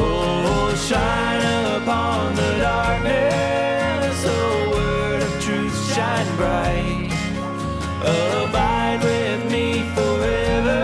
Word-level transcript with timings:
Oh, 0.00 0.74
shine 0.88 1.82
upon 1.82 2.34
the 2.34 2.58
darkness. 2.58 4.24
Word 4.72 5.22
of 5.22 5.42
truth, 5.42 5.76
shine 5.92 6.36
bright. 6.36 7.10
Abide 8.02 9.00
with 9.02 9.50
me 9.50 9.82
forever. 9.94 10.82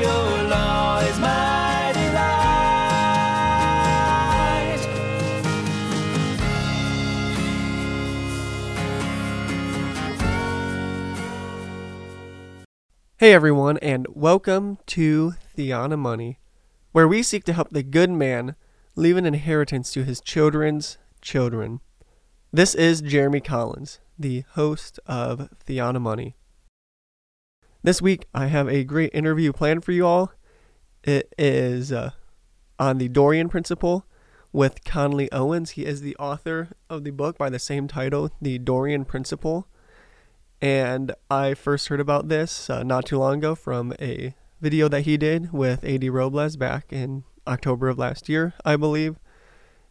Your 0.00 0.48
law 0.48 0.98
is 1.00 1.18
my. 1.18 1.44
Hey 13.16 13.32
everyone, 13.32 13.78
and 13.78 14.06
welcome 14.10 14.76
to 14.86 15.34
Theana 15.56 15.96
Money, 15.98 16.38
where 16.94 17.08
we 17.08 17.24
seek 17.24 17.42
to 17.42 17.52
help 17.52 17.70
the 17.72 17.82
good 17.82 18.08
man 18.08 18.54
leave 18.94 19.16
an 19.16 19.26
inheritance 19.26 19.92
to 19.92 20.04
his 20.04 20.20
children's 20.20 20.96
children. 21.20 21.80
This 22.52 22.72
is 22.72 23.00
Jeremy 23.00 23.40
Collins, 23.40 23.98
the 24.16 24.44
host 24.52 25.00
of 25.04 25.48
Theana 25.66 26.00
Money. 26.00 26.36
This 27.82 28.00
week, 28.00 28.28
I 28.32 28.46
have 28.46 28.68
a 28.68 28.84
great 28.84 29.10
interview 29.12 29.52
planned 29.52 29.84
for 29.84 29.90
you 29.90 30.06
all. 30.06 30.34
It 31.02 31.34
is 31.36 31.90
uh, 31.90 32.12
on 32.78 32.98
the 32.98 33.08
Dorean 33.08 33.50
Principle 33.50 34.06
with 34.52 34.84
Conley 34.84 35.28
Owens. 35.32 35.70
He 35.70 35.84
is 35.86 36.00
the 36.00 36.14
author 36.14 36.76
of 36.88 37.02
the 37.02 37.10
book 37.10 37.36
by 37.36 37.50
the 37.50 37.58
same 37.58 37.88
title, 37.88 38.30
The 38.40 38.60
Dorean 38.60 39.04
Principle. 39.04 39.66
And 40.60 41.12
I 41.28 41.54
first 41.54 41.88
heard 41.88 41.98
about 41.98 42.28
this 42.28 42.70
uh, 42.70 42.84
not 42.84 43.04
too 43.04 43.18
long 43.18 43.38
ago 43.38 43.56
from 43.56 43.94
a 44.00 44.36
video 44.64 44.88
that 44.88 45.02
he 45.02 45.18
did 45.18 45.52
with 45.52 45.84
AD 45.84 46.04
Robles 46.04 46.56
back 46.56 46.90
in 46.90 47.22
October 47.46 47.90
of 47.90 47.98
last 47.98 48.30
year, 48.30 48.54
I 48.64 48.76
believe. 48.76 49.18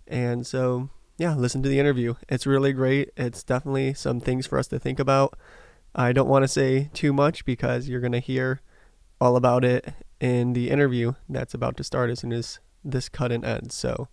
And 0.07 0.47
so, 0.47 0.89
yeah, 1.15 1.35
listen 1.35 1.61
to 1.61 1.69
the 1.69 1.79
interview. 1.79 2.15
It's 2.27 2.47
really 2.47 2.73
great. 2.73 3.11
It's 3.15 3.43
definitely 3.43 3.93
some 3.93 4.19
things 4.19 4.47
for 4.47 4.57
us 4.57 4.65
to 4.69 4.79
think 4.79 4.99
about. 4.99 5.37
I 5.93 6.11
don't 6.11 6.27
want 6.27 6.41
to 6.41 6.47
say 6.47 6.89
too 6.91 7.13
much 7.13 7.45
because 7.45 7.87
you're 7.87 8.01
going 8.01 8.13
to 8.13 8.19
hear 8.19 8.61
all 9.21 9.35
about 9.35 9.63
it 9.63 9.93
in 10.19 10.53
the 10.53 10.71
interview 10.71 11.13
that's 11.29 11.53
about 11.53 11.77
to 11.77 11.83
start 11.83 12.09
as 12.09 12.21
soon 12.21 12.33
as 12.33 12.59
this 12.83 13.09
cut 13.09 13.31
and 13.31 13.45
ends. 13.45 13.75
So, 13.75 14.07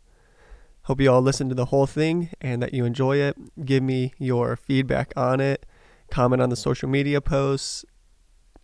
hope 0.83 1.01
you 1.01 1.11
all 1.11 1.23
listen 1.23 1.49
to 1.49 1.55
the 1.55 1.67
whole 1.67 1.87
thing 1.87 2.29
and 2.39 2.63
that 2.63 2.75
you 2.75 2.85
enjoy 2.85 3.17
it. 3.17 3.65
Give 3.65 3.83
me 3.83 4.13
your 4.19 4.57
feedback 4.57 5.15
on 5.17 5.41
it 5.41 5.65
comment 6.11 6.43
on 6.43 6.51
the 6.51 6.57
social 6.57 6.89
media 6.89 7.21
posts, 7.21 7.85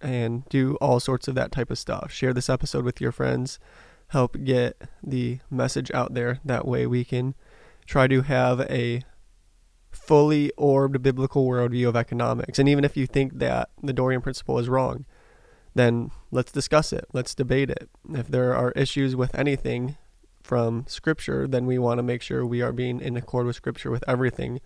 and 0.00 0.48
do 0.48 0.76
all 0.80 1.00
sorts 1.00 1.28
of 1.28 1.34
that 1.34 1.52
type 1.52 1.70
of 1.70 1.78
stuff. 1.78 2.12
Share 2.12 2.32
this 2.32 2.50
episode 2.50 2.84
with 2.84 3.00
your 3.00 3.12
friends. 3.12 3.58
Help 4.08 4.36
get 4.44 4.80
the 5.02 5.40
message 5.50 5.90
out 5.92 6.14
there. 6.14 6.40
That 6.44 6.66
way 6.66 6.86
we 6.86 7.04
can 7.04 7.34
try 7.86 8.06
to 8.06 8.22
have 8.22 8.60
a 8.62 9.02
fully 9.90 10.52
orbed 10.52 11.02
biblical 11.02 11.46
worldview 11.46 11.88
of 11.88 11.96
economics. 11.96 12.58
And 12.58 12.68
even 12.68 12.84
if 12.84 12.96
you 12.96 13.06
think 13.06 13.38
that 13.38 13.70
the 13.82 13.94
Dorean 13.94 14.22
principle 14.22 14.58
is 14.58 14.68
wrong, 14.68 15.06
then 15.74 16.10
let's 16.30 16.52
discuss 16.52 16.92
it. 16.92 17.06
Let's 17.12 17.34
debate 17.34 17.70
it. 17.70 17.88
If 18.12 18.28
there 18.28 18.54
are 18.54 18.72
issues 18.72 19.16
with 19.16 19.34
anything 19.34 19.96
from 20.42 20.84
Scripture, 20.86 21.48
then 21.48 21.66
we 21.66 21.78
want 21.78 21.98
to 21.98 22.02
make 22.02 22.22
sure 22.22 22.46
we 22.46 22.62
are 22.62 22.72
being 22.72 23.00
in 23.00 23.16
accord 23.16 23.46
with 23.46 23.56
Scripture 23.56 23.90
with 23.90 24.04
everything. 24.06 24.60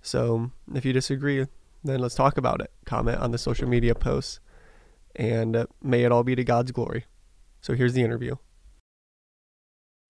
So 0.00 0.50
if 0.74 0.84
you 0.84 0.92
disagree, 0.92 1.46
then 1.84 2.00
let's 2.00 2.14
talk 2.14 2.36
about 2.36 2.60
it. 2.60 2.70
Comment 2.84 3.18
on 3.18 3.30
the 3.30 3.38
social 3.38 3.68
media 3.68 3.94
posts, 3.94 4.40
and 5.16 5.56
uh, 5.56 5.66
may 5.82 6.04
it 6.04 6.12
all 6.12 6.24
be 6.24 6.34
to 6.34 6.44
God's 6.44 6.72
glory. 6.72 7.04
So 7.60 7.74
here's 7.74 7.94
the 7.94 8.02
interview. 8.02 8.36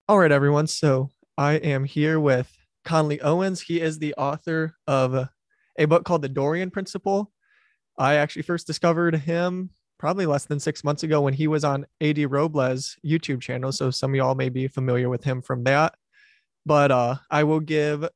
All 0.07 0.17
right, 0.17 0.31
everyone. 0.31 0.67
So 0.67 1.09
I 1.37 1.53
am 1.53 1.85
here 1.85 2.19
with 2.19 2.51
Conley 2.83 3.21
Owens. 3.21 3.61
He 3.61 3.79
is 3.79 3.99
the 3.99 4.13
author 4.15 4.75
of 4.87 5.29
a 5.77 5.85
book 5.85 6.03
called 6.05 6.21
The 6.21 6.29
Dorean 6.29 6.71
Principle. 6.71 7.31
I 7.97 8.15
actually 8.15 8.41
first 8.41 8.67
discovered 8.67 9.15
him 9.15 9.69
probably 9.99 10.25
less 10.25 10.45
than 10.45 10.59
six 10.59 10.83
months 10.83 11.03
ago 11.03 11.21
when 11.21 11.33
he 11.33 11.47
was 11.47 11.63
on 11.63 11.85
AD 12.01 12.29
Robles' 12.29 12.97
YouTube 13.05 13.41
channel. 13.41 13.71
So 13.71 13.91
some 13.91 14.11
of 14.11 14.15
y'all 14.15 14.35
may 14.35 14.49
be 14.49 14.67
familiar 14.67 15.09
with 15.09 15.23
him 15.23 15.41
from 15.41 15.63
that. 15.63 15.95
But 16.65 16.91
uh, 16.91 17.15
I 17.29 17.43
will 17.43 17.59
give 17.59 18.07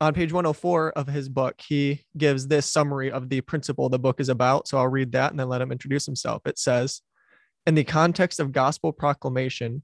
on 0.00 0.14
page 0.14 0.32
104 0.32 0.92
of 0.92 1.06
his 1.06 1.28
book, 1.28 1.60
he 1.60 2.04
gives 2.16 2.46
this 2.46 2.70
summary 2.70 3.10
of 3.10 3.28
the 3.28 3.42
principle 3.42 3.88
the 3.88 3.98
book 3.98 4.20
is 4.20 4.28
about. 4.28 4.66
So 4.66 4.78
I'll 4.78 4.88
read 4.88 5.12
that 5.12 5.30
and 5.30 5.38
then 5.38 5.48
let 5.48 5.60
him 5.60 5.72
introduce 5.72 6.06
himself. 6.06 6.42
It 6.46 6.58
says, 6.58 7.02
in 7.66 7.74
the 7.74 7.84
context 7.84 8.40
of 8.40 8.52
gospel 8.52 8.92
proclamation, 8.92 9.82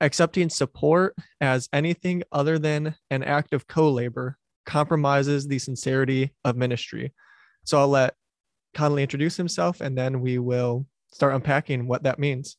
accepting 0.00 0.48
support 0.48 1.14
as 1.40 1.68
anything 1.72 2.22
other 2.32 2.58
than 2.58 2.94
an 3.10 3.22
act 3.22 3.52
of 3.52 3.66
co 3.66 3.90
labor 3.90 4.38
compromises 4.64 5.46
the 5.46 5.58
sincerity 5.58 6.32
of 6.44 6.56
ministry. 6.56 7.12
So 7.64 7.78
I'll 7.78 7.88
let 7.88 8.14
Conley 8.74 9.02
introduce 9.02 9.36
himself 9.36 9.80
and 9.80 9.96
then 9.96 10.20
we 10.20 10.38
will 10.38 10.86
start 11.12 11.34
unpacking 11.34 11.86
what 11.86 12.04
that 12.04 12.18
means. 12.18 12.56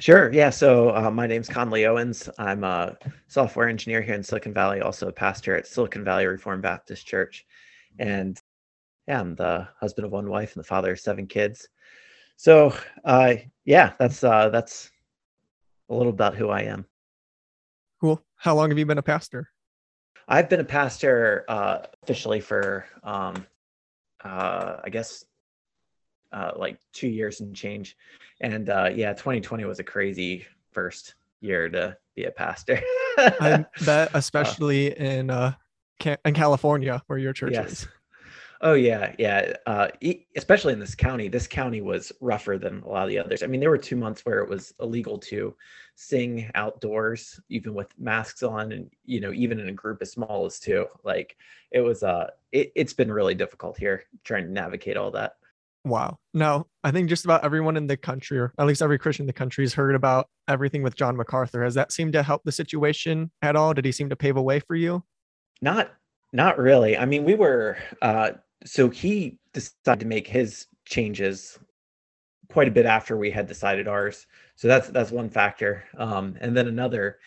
Sure. 0.00 0.32
Yeah. 0.32 0.50
So 0.50 0.94
uh, 0.94 1.10
my 1.10 1.26
name's 1.26 1.48
Conley 1.48 1.86
Owens. 1.86 2.28
I'm 2.38 2.64
a 2.64 2.96
software 3.26 3.68
engineer 3.68 4.02
here 4.02 4.14
in 4.14 4.22
Silicon 4.22 4.52
Valley, 4.52 4.80
also 4.80 5.08
a 5.08 5.12
pastor 5.12 5.56
at 5.56 5.66
Silicon 5.66 6.04
Valley 6.04 6.26
Reformed 6.26 6.62
Baptist 6.62 7.06
Church. 7.06 7.44
And 7.98 8.40
yeah, 9.06 9.20
I'm 9.20 9.34
the 9.34 9.68
husband 9.80 10.06
of 10.06 10.12
one 10.12 10.28
wife 10.28 10.54
and 10.54 10.64
the 10.64 10.68
father 10.68 10.92
of 10.92 11.00
seven 11.00 11.26
kids. 11.26 11.68
So 12.36 12.74
uh, 13.04 13.34
yeah, 13.64 13.92
that's 13.98 14.24
uh, 14.24 14.48
that's 14.48 14.90
a 15.88 15.94
little 15.94 16.12
about 16.12 16.34
who 16.34 16.48
I 16.48 16.62
am. 16.62 16.86
Cool. 18.00 18.22
How 18.36 18.54
long 18.54 18.70
have 18.70 18.78
you 18.78 18.86
been 18.86 18.98
a 18.98 19.02
pastor? 19.02 19.50
I've 20.26 20.48
been 20.48 20.60
a 20.60 20.64
pastor 20.64 21.44
uh, 21.48 21.78
officially 22.02 22.40
for, 22.40 22.86
um, 23.02 23.46
uh, 24.24 24.76
I 24.82 24.88
guess, 24.90 25.24
uh, 26.34 26.52
like 26.56 26.78
two 26.92 27.08
years 27.08 27.40
and 27.40 27.54
change. 27.54 27.96
And 28.40 28.68
uh, 28.68 28.90
yeah, 28.94 29.12
2020 29.12 29.64
was 29.64 29.78
a 29.78 29.84
crazy 29.84 30.44
first 30.72 31.14
year 31.40 31.68
to 31.70 31.96
be 32.16 32.24
a 32.24 32.30
pastor. 32.30 32.80
I 33.18 33.64
bet, 33.84 34.10
especially 34.14 34.98
in 34.98 35.30
uh, 35.30 35.54
in 36.24 36.34
California, 36.34 37.02
where 37.06 37.18
your 37.18 37.32
church 37.32 37.52
Yes. 37.52 37.72
is. 37.72 37.88
Oh 38.60 38.72
yeah, 38.72 39.14
yeah. 39.18 39.52
Uh, 39.66 39.88
especially 40.36 40.72
in 40.72 40.78
this 40.78 40.94
county, 40.94 41.28
this 41.28 41.46
county 41.46 41.82
was 41.82 42.12
rougher 42.20 42.56
than 42.56 42.80
a 42.80 42.88
lot 42.88 43.02
of 43.02 43.10
the 43.10 43.18
others. 43.18 43.42
I 43.42 43.46
mean, 43.46 43.60
there 43.60 43.68
were 43.70 43.76
two 43.76 43.96
months 43.96 44.24
where 44.24 44.38
it 44.38 44.48
was 44.48 44.72
illegal 44.80 45.18
to 45.18 45.54
sing 45.96 46.50
outdoors, 46.54 47.38
even 47.50 47.74
with 47.74 47.88
masks 47.98 48.42
on, 48.42 48.72
and 48.72 48.90
you 49.04 49.20
know, 49.20 49.32
even 49.32 49.60
in 49.60 49.68
a 49.68 49.72
group 49.72 49.98
as 50.00 50.12
small 50.12 50.46
as 50.46 50.58
two. 50.58 50.86
Like 51.04 51.36
it 51.72 51.80
was, 51.80 52.02
uh, 52.02 52.30
it, 52.52 52.72
it's 52.74 52.94
been 52.94 53.12
really 53.12 53.34
difficult 53.34 53.76
here 53.76 54.04
trying 54.24 54.46
to 54.46 54.50
navigate 54.50 54.96
all 54.96 55.10
that. 55.10 55.36
Wow. 55.84 56.18
Now, 56.32 56.66
I 56.82 56.90
think 56.90 57.08
just 57.08 57.26
about 57.26 57.44
everyone 57.44 57.76
in 57.76 57.86
the 57.86 57.96
country, 57.96 58.38
or 58.38 58.52
at 58.58 58.66
least 58.66 58.80
every 58.80 58.98
Christian 58.98 59.24
in 59.24 59.26
the 59.26 59.34
country, 59.34 59.64
has 59.64 59.74
heard 59.74 59.94
about 59.94 60.28
everything 60.48 60.82
with 60.82 60.96
John 60.96 61.16
MacArthur. 61.16 61.62
Has 61.62 61.74
that 61.74 61.92
seemed 61.92 62.14
to 62.14 62.22
help 62.22 62.42
the 62.44 62.52
situation 62.52 63.30
at 63.42 63.54
all? 63.54 63.74
Did 63.74 63.84
he 63.84 63.92
seem 63.92 64.08
to 64.08 64.16
pave 64.16 64.36
a 64.36 64.42
way 64.42 64.60
for 64.60 64.76
you? 64.76 65.04
Not, 65.60 65.92
not 66.32 66.58
really. 66.58 66.96
I 66.96 67.04
mean, 67.04 67.24
we 67.24 67.34
were. 67.34 67.76
Uh, 68.00 68.32
so 68.64 68.88
he 68.88 69.38
decided 69.52 70.00
to 70.00 70.06
make 70.06 70.26
his 70.26 70.66
changes 70.86 71.58
quite 72.50 72.68
a 72.68 72.70
bit 72.70 72.86
after 72.86 73.16
we 73.16 73.30
had 73.30 73.46
decided 73.46 73.86
ours. 73.86 74.26
So 74.56 74.68
that's 74.68 74.88
that's 74.88 75.10
one 75.10 75.28
factor. 75.28 75.84
Um, 75.98 76.36
and 76.40 76.56
then 76.56 76.68
another 76.68 77.18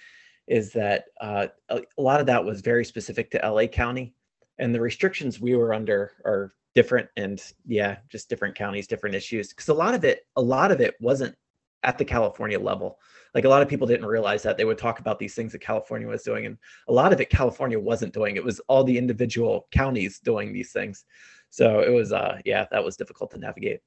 is 0.48 0.72
that 0.74 1.06
uh, 1.22 1.48
a, 1.70 1.82
a 1.98 2.02
lot 2.02 2.20
of 2.20 2.26
that 2.28 2.44
was 2.44 2.62
very 2.62 2.86
specific 2.86 3.30
to 3.32 3.52
LA 3.52 3.68
County, 3.68 4.16
and 4.58 4.74
the 4.74 4.82
restrictions 4.82 5.40
we 5.40 5.56
were 5.56 5.74
under 5.74 6.14
are 6.26 6.54
different. 6.78 7.10
And 7.18 7.42
yeah, 7.66 7.98
just 8.08 8.30
different 8.30 8.54
counties, 8.54 8.86
different 8.86 9.16
issues. 9.16 9.50
Because 9.50 9.70
a 9.70 9.74
lot 9.74 9.96
of 9.96 10.06
it, 10.06 10.28
a 10.36 10.42
lot 10.42 10.72
of 10.72 10.80
it 10.80 10.94
wasn't 11.02 11.36
at 11.82 11.98
the 11.98 12.06
California 12.06 12.60
level. 12.60 13.00
Like 13.34 13.46
a 13.46 13.50
lot 13.50 13.64
of 13.64 13.68
people 13.68 13.88
didn't 13.88 14.06
realize 14.06 14.44
that 14.44 14.58
they 14.58 14.66
would 14.66 14.78
talk 14.78 15.00
about 15.00 15.18
these 15.18 15.34
things 15.34 15.54
that 15.54 15.60
California 15.60 16.08
was 16.08 16.22
doing, 16.22 16.46
and 16.46 16.56
a 16.88 16.94
lot 16.94 17.14
of 17.14 17.20
it 17.20 17.32
California 17.32 17.80
wasn't 17.80 18.14
doing. 18.14 18.36
It 18.36 18.44
was 18.44 18.60
all 18.68 18.84
the 18.84 18.96
individual 18.96 19.68
counties 19.72 20.20
doing 20.20 20.54
these 20.54 20.72
things. 20.72 21.04
So 21.50 21.80
it 21.80 21.90
was, 21.90 22.14
uh, 22.14 22.38
yeah, 22.46 22.68
that 22.70 22.84
was 22.84 22.96
difficult 22.96 23.32
to 23.32 23.40
navigate. 23.40 23.80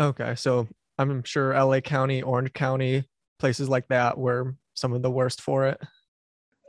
Okay. 0.00 0.34
So 0.34 0.66
I'm 0.98 1.22
sure 1.22 1.54
LA 1.54 1.80
County, 1.80 2.20
Orange 2.20 2.52
County, 2.52 3.04
places 3.38 3.68
like 3.68 3.86
that 3.88 4.18
were 4.18 4.56
some 4.74 4.92
of 4.92 5.02
the 5.02 5.10
worst 5.10 5.40
for 5.40 5.68
it. 5.68 5.80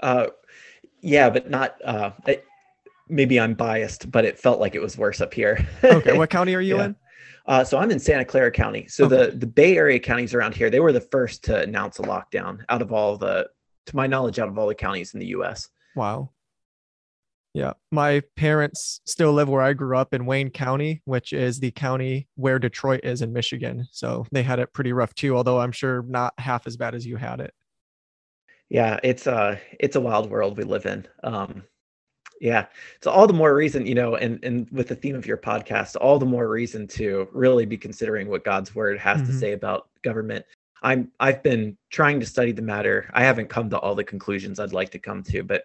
Uh, 0.04 0.28
yeah, 1.02 1.32
but 1.32 1.50
not. 1.50 1.76
Uh, 1.84 2.12
it, 2.28 2.46
maybe 3.08 3.40
I'm 3.40 3.54
biased, 3.54 4.10
but 4.12 4.26
it 4.26 4.38
felt 4.40 4.60
like 4.60 4.76
it 4.76 4.82
was 4.82 4.98
worse 4.98 5.22
up 5.22 5.34
here. 5.34 5.68
Okay. 5.84 6.14
What 6.18 6.30
county 6.30 6.56
are 6.56 6.62
you 6.62 6.78
Yeah. 6.78 6.86
in? 6.86 6.96
Uh, 7.48 7.64
so 7.64 7.78
I'm 7.78 7.92
in 7.92 8.00
Santa 8.00 8.26
Clara 8.26 8.50
County. 8.52 8.88
So 8.88 9.06
Okay. 9.06 9.30
the 9.32 9.38
the 9.38 9.48
Bay 9.48 9.78
Area 9.78 10.00
counties 10.00 10.34
around 10.34 10.56
here, 10.56 10.70
they 10.70 10.80
were 10.80 10.92
the 10.92 11.02
first 11.02 11.44
to 11.46 11.62
announce 11.62 12.00
a 12.00 12.02
lockdown 12.02 12.64
out 12.70 12.82
of 12.82 12.92
all 12.92 13.18
the, 13.18 13.48
to 13.86 13.96
my 13.96 14.08
knowledge, 14.08 14.40
out 14.40 14.48
of 14.48 14.58
all 14.58 14.68
the 14.68 14.74
counties 14.76 15.14
in 15.14 15.20
the 15.20 15.28
U.S. 15.28 15.70
Wow. 15.96 16.32
Yeah. 17.54 17.74
My 17.92 18.22
parents 18.36 19.00
still 19.06 19.32
live 19.32 19.48
where 19.48 19.62
I 19.62 19.74
grew 19.74 19.96
up 19.96 20.14
in 20.14 20.26
Wayne 20.26 20.50
County, 20.50 21.02
which 21.06 21.32
is 21.34 21.60
the 21.60 21.72
county 21.72 22.28
where 22.36 22.58
Detroit 22.60 23.02
is 23.04 23.22
in 23.22 23.32
Michigan. 23.32 23.88
So 23.92 24.26
they 24.32 24.44
had 24.44 24.60
it 24.60 24.74
pretty 24.74 24.92
rough 24.92 25.14
too, 25.14 25.38
although 25.38 25.60
I'm 25.62 25.72
sure 25.72 26.02
not 26.02 26.34
half 26.40 26.68
as 26.68 26.76
bad 26.76 26.96
as 26.96 27.06
you 27.06 27.16
had 27.16 27.40
it. 27.40 27.54
Yeah, 28.70 29.00
it's 29.04 29.28
a 29.28 29.60
it's 29.80 29.96
a 29.96 30.02
wild 30.02 30.30
world 30.32 30.58
we 30.58 30.64
live 30.64 30.86
in. 30.88 31.08
Um, 31.24 31.64
yeah, 32.42 32.66
so 33.02 33.12
all 33.12 33.28
the 33.28 33.34
more 33.34 33.56
reason, 33.56 33.86
you 33.86 33.96
know, 33.96 34.16
and 34.16 34.44
and 34.44 34.70
with 34.72 34.88
the 34.90 34.96
theme 34.96 35.16
of 35.16 35.26
your 35.26 35.38
podcast, 35.38 35.96
all 36.00 36.20
the 36.20 36.26
more 36.26 36.50
reason 36.50 36.88
to 36.90 37.28
really 37.32 37.66
be 37.66 37.78
considering 37.78 38.30
what 38.30 38.44
God's 38.44 38.76
word 38.76 39.00
has 39.00 39.22
mm-hmm. 39.22 39.32
to 39.32 39.38
say 39.38 39.54
about 39.54 39.90
government. 40.02 40.46
I'm 40.84 41.12
I've 41.20 41.42
been 41.42 41.78
trying 41.90 42.20
to 42.20 42.26
study 42.26 42.52
the 42.52 42.62
matter. 42.62 43.10
I 43.14 43.24
haven't 43.24 43.50
come 43.50 43.70
to 43.70 43.80
all 43.80 43.96
the 43.96 44.04
conclusions 44.04 44.60
I'd 44.60 44.74
like 44.74 44.92
to 44.92 45.00
come 45.00 45.24
to, 45.24 45.44
but 45.44 45.64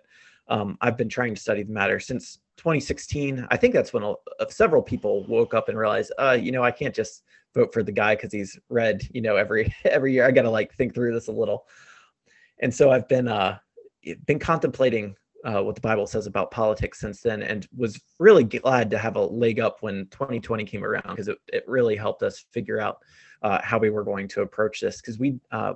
um, 0.49 0.79
I've 0.81 0.97
been 0.97 1.09
trying 1.09 1.35
to 1.35 1.41
study 1.41 1.63
the 1.63 1.73
matter 1.73 2.01
since 2.01 2.39
2016. 2.57 3.47
I 3.51 3.57
think 3.57 3.75
that's 3.75 3.93
when 3.93 4.03
a, 4.03 4.15
several 4.49 4.83
people 4.83 5.25
woke 5.27 5.55
up 5.55 5.69
and 5.69 5.79
realized, 5.79 6.13
uh, 6.19 6.39
you 6.41 6.53
know, 6.53 6.63
I 6.63 6.71
can't 6.71 6.95
just 6.95 7.23
vote 7.55 7.73
for 7.73 7.83
the 7.83 7.93
guy 7.93 8.15
because 8.15 8.33
he's 8.33 8.59
red, 8.69 9.03
you 9.13 9.21
know, 9.21 9.37
every 9.37 9.75
every 9.85 10.13
year. 10.13 10.27
I 10.27 10.31
got 10.31 10.43
to 10.43 10.51
like 10.51 10.75
think 10.75 10.95
through 10.95 11.15
this 11.15 11.29
a 11.29 11.33
little. 11.33 11.67
And 12.61 12.73
so 12.73 12.91
I've 12.91 13.09
been 13.09 13.29
uh 13.29 13.59
been 14.27 14.39
contemplating 14.39 15.17
uh, 15.45 15.63
what 15.63 15.75
the 15.75 15.81
Bible 15.81 16.07
says 16.07 16.27
about 16.27 16.51
politics 16.51 17.01
since 17.01 17.21
then, 17.21 17.43
and 17.43 17.67
was 17.77 18.01
really 18.19 18.45
glad 18.45 18.91
to 18.91 18.99
have 18.99 19.17
a 19.17 19.25
leg 19.25 19.61
up 19.61 19.79
when 19.81 20.07
2020 20.11 20.65
came 20.65 20.85
around 20.85 21.09
because 21.09 21.29
it, 21.29 21.39
it 21.49 21.65
really 21.67 21.97
helped 21.97 22.23
us 22.23 22.45
figure 22.53 22.81
out 22.81 22.99
uh, 23.43 23.61
how 23.63 23.79
we 23.79 23.91
were 23.91 24.05
going 24.05 24.29
to 24.29 24.43
approach 24.43 24.81
this. 24.81 25.01
Because 25.01 25.19
we 25.19 25.39
uh, 25.53 25.75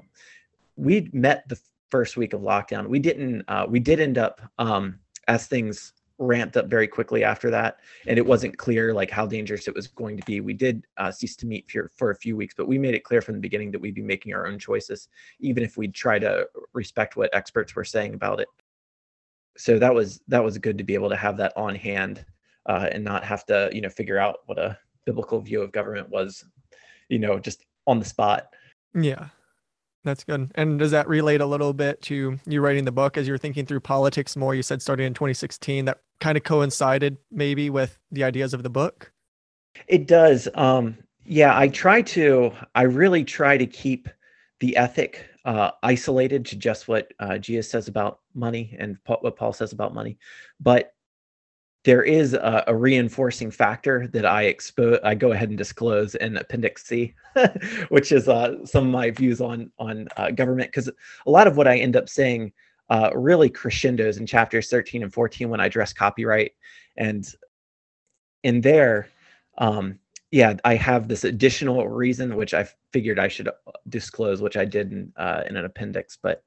we 0.77 1.09
met 1.13 1.49
the 1.49 1.59
first 1.91 2.17
week 2.17 2.33
of 2.33 2.41
lockdown. 2.41 2.89
We 2.89 2.99
didn't. 2.99 3.45
Uh, 3.49 3.67
we 3.69 3.81
did 3.81 4.01
end 4.01 4.19
up 4.19 4.41
um, 4.59 4.99
as 5.29 5.47
things 5.47 5.93
ramped 6.19 6.57
up 6.57 6.67
very 6.67 6.87
quickly 6.87 7.25
after 7.25 7.51
that, 7.51 7.79
and 8.07 8.19
it 8.19 8.27
wasn't 8.27 8.57
clear 8.57 8.95
like 8.95 9.11
how 9.11 9.27
dangerous 9.27 9.67
it 9.67 9.75
was 9.75 9.89
going 9.89 10.17
to 10.17 10.25
be. 10.25 10.41
We 10.41 10.55
did 10.55 10.87
uh, 10.97 11.11
cease 11.11 11.37
to 11.37 11.47
meet 11.47 11.71
for, 11.71 11.91
for 11.97 12.11
a 12.11 12.17
few 12.17 12.37
weeks, 12.37 12.55
but 12.57 12.69
we 12.69 12.79
made 12.79 12.95
it 12.95 13.03
clear 13.03 13.21
from 13.21 13.35
the 13.35 13.41
beginning 13.41 13.71
that 13.73 13.81
we'd 13.81 13.95
be 13.95 14.03
making 14.03 14.35
our 14.35 14.47
own 14.47 14.59
choices, 14.59 15.09
even 15.41 15.63
if 15.65 15.77
we'd 15.77 15.95
try 15.95 16.19
to 16.21 16.47
respect 16.73 17.17
what 17.17 17.35
experts 17.35 17.75
were 17.75 17.85
saying 17.85 18.15
about 18.15 18.41
it 18.41 18.49
so 19.57 19.79
that 19.79 19.95
was 19.95 20.21
that 20.29 20.43
was 20.43 20.59
good 20.59 20.79
to 20.79 20.85
be 20.85 20.95
able 20.95 21.11
to 21.11 21.17
have 21.17 21.37
that 21.37 21.53
on 21.57 21.75
hand 21.75 22.25
uh, 22.67 22.89
and 22.91 23.05
not 23.05 23.25
have 23.25 23.45
to 23.47 23.71
you 23.73 23.81
know 23.81 23.89
figure 23.89 24.19
out 24.19 24.39
what 24.47 24.59
a 24.59 24.79
biblical 25.07 25.41
view 25.41 25.63
of 25.63 25.73
government 25.73 26.09
was 26.09 26.45
you 27.09 27.19
know 27.19 27.39
just 27.39 27.65
on 27.87 27.99
the 27.99 28.05
spot. 28.05 28.49
Yeah 28.95 29.29
that's 30.05 30.23
good. 30.23 30.51
And 30.57 30.79
does 30.79 30.91
that 30.91 31.09
relate 31.09 31.41
a 31.41 31.47
little 31.47 31.73
bit 31.73 32.03
to 32.03 32.39
you 32.45 32.61
writing 32.61 32.85
the 32.85 32.93
book? 32.93 33.17
As 33.17 33.27
you're 33.27 33.39
thinking 33.39 33.65
through 33.65 33.81
politics 33.81 34.37
more 34.37 34.55
you 34.55 34.63
said 34.63 34.83
starting 34.83 35.07
in 35.07 35.15
2016 35.15 35.87
that 35.87 36.01
kind 36.21 36.37
of 36.37 36.45
coincided 36.45 37.17
maybe 37.31 37.71
with 37.71 37.99
the 38.13 38.23
ideas 38.23 38.53
of 38.53 38.63
the 38.63 38.71
book? 38.71 39.13
It 39.89 40.07
does. 40.07 40.47
Um 40.55 40.99
yeah 41.25 41.59
i 41.59 41.69
try 41.69 42.03
to 42.03 42.53
i 42.75 42.83
really 42.83 43.25
try 43.25 43.57
to 43.57 43.67
keep 43.67 44.09
the 44.61 44.77
ethic 44.77 45.27
uh, 45.45 45.73
isolated 45.83 46.47
to 46.47 46.57
just 46.57 46.89
what 46.89 47.13
uh, 47.21 47.39
says 47.41 47.89
about 47.89 48.21
money 48.35 48.77
and 48.79 48.99
what 49.05 49.37
Paul 49.37 49.53
says 49.53 49.73
about 49.73 49.95
money, 49.95 50.19
but 50.61 50.95
there 51.85 52.03
is 52.03 52.33
a, 52.33 52.65
a 52.67 52.75
reinforcing 52.75 53.51
factor 53.51 54.09
that 54.09 54.25
I 54.25 54.45
expose. 54.45 54.99
I 55.05 55.15
go 55.15 55.33
ahead 55.33 55.51
and 55.51 55.59
disclose 55.59 56.15
in 56.15 56.39
Appendix 56.39 56.87
C, 56.87 57.15
which 57.91 58.11
is 58.11 58.27
uh, 58.27 58.65
some 58.65 58.87
of 58.87 58.91
my 58.91 59.11
views 59.11 59.41
on 59.41 59.71
on 59.79 60.09
uh, 60.17 60.31
government. 60.31 60.71
Because 60.71 60.89
a 60.89 61.31
lot 61.31 61.47
of 61.47 61.59
what 61.59 61.69
I 61.69 61.77
end 61.77 61.95
up 61.95 62.09
saying 62.09 62.53
uh, 62.89 63.11
really 63.15 63.51
crescendos 63.51 64.17
in 64.17 64.27
chapters 64.27 64.71
13 64.71 65.03
and 65.03 65.13
14 65.13 65.51
when 65.51 65.61
I 65.61 65.67
address 65.67 65.93
copyright, 65.93 66.53
and 66.97 67.27
in 68.43 68.63
there, 68.63 69.09
um, 69.59 69.99
yeah, 70.35 70.55
I 70.65 70.75
have 70.75 71.07
this 71.07 71.23
additional 71.23 71.87
reason 71.87 72.35
which 72.35 72.55
I 72.55 72.67
figured 72.93 73.21
I 73.21 73.29
should 73.29 73.47
uh, 73.47 73.53
disclose, 73.89 74.43
which 74.43 74.57
I 74.57 74.65
did 74.65 74.93
in, 74.93 75.13
uh, 75.17 75.45
in 75.49 75.57
an 75.57 75.65
appendix. 75.65 76.19
But 76.21 76.43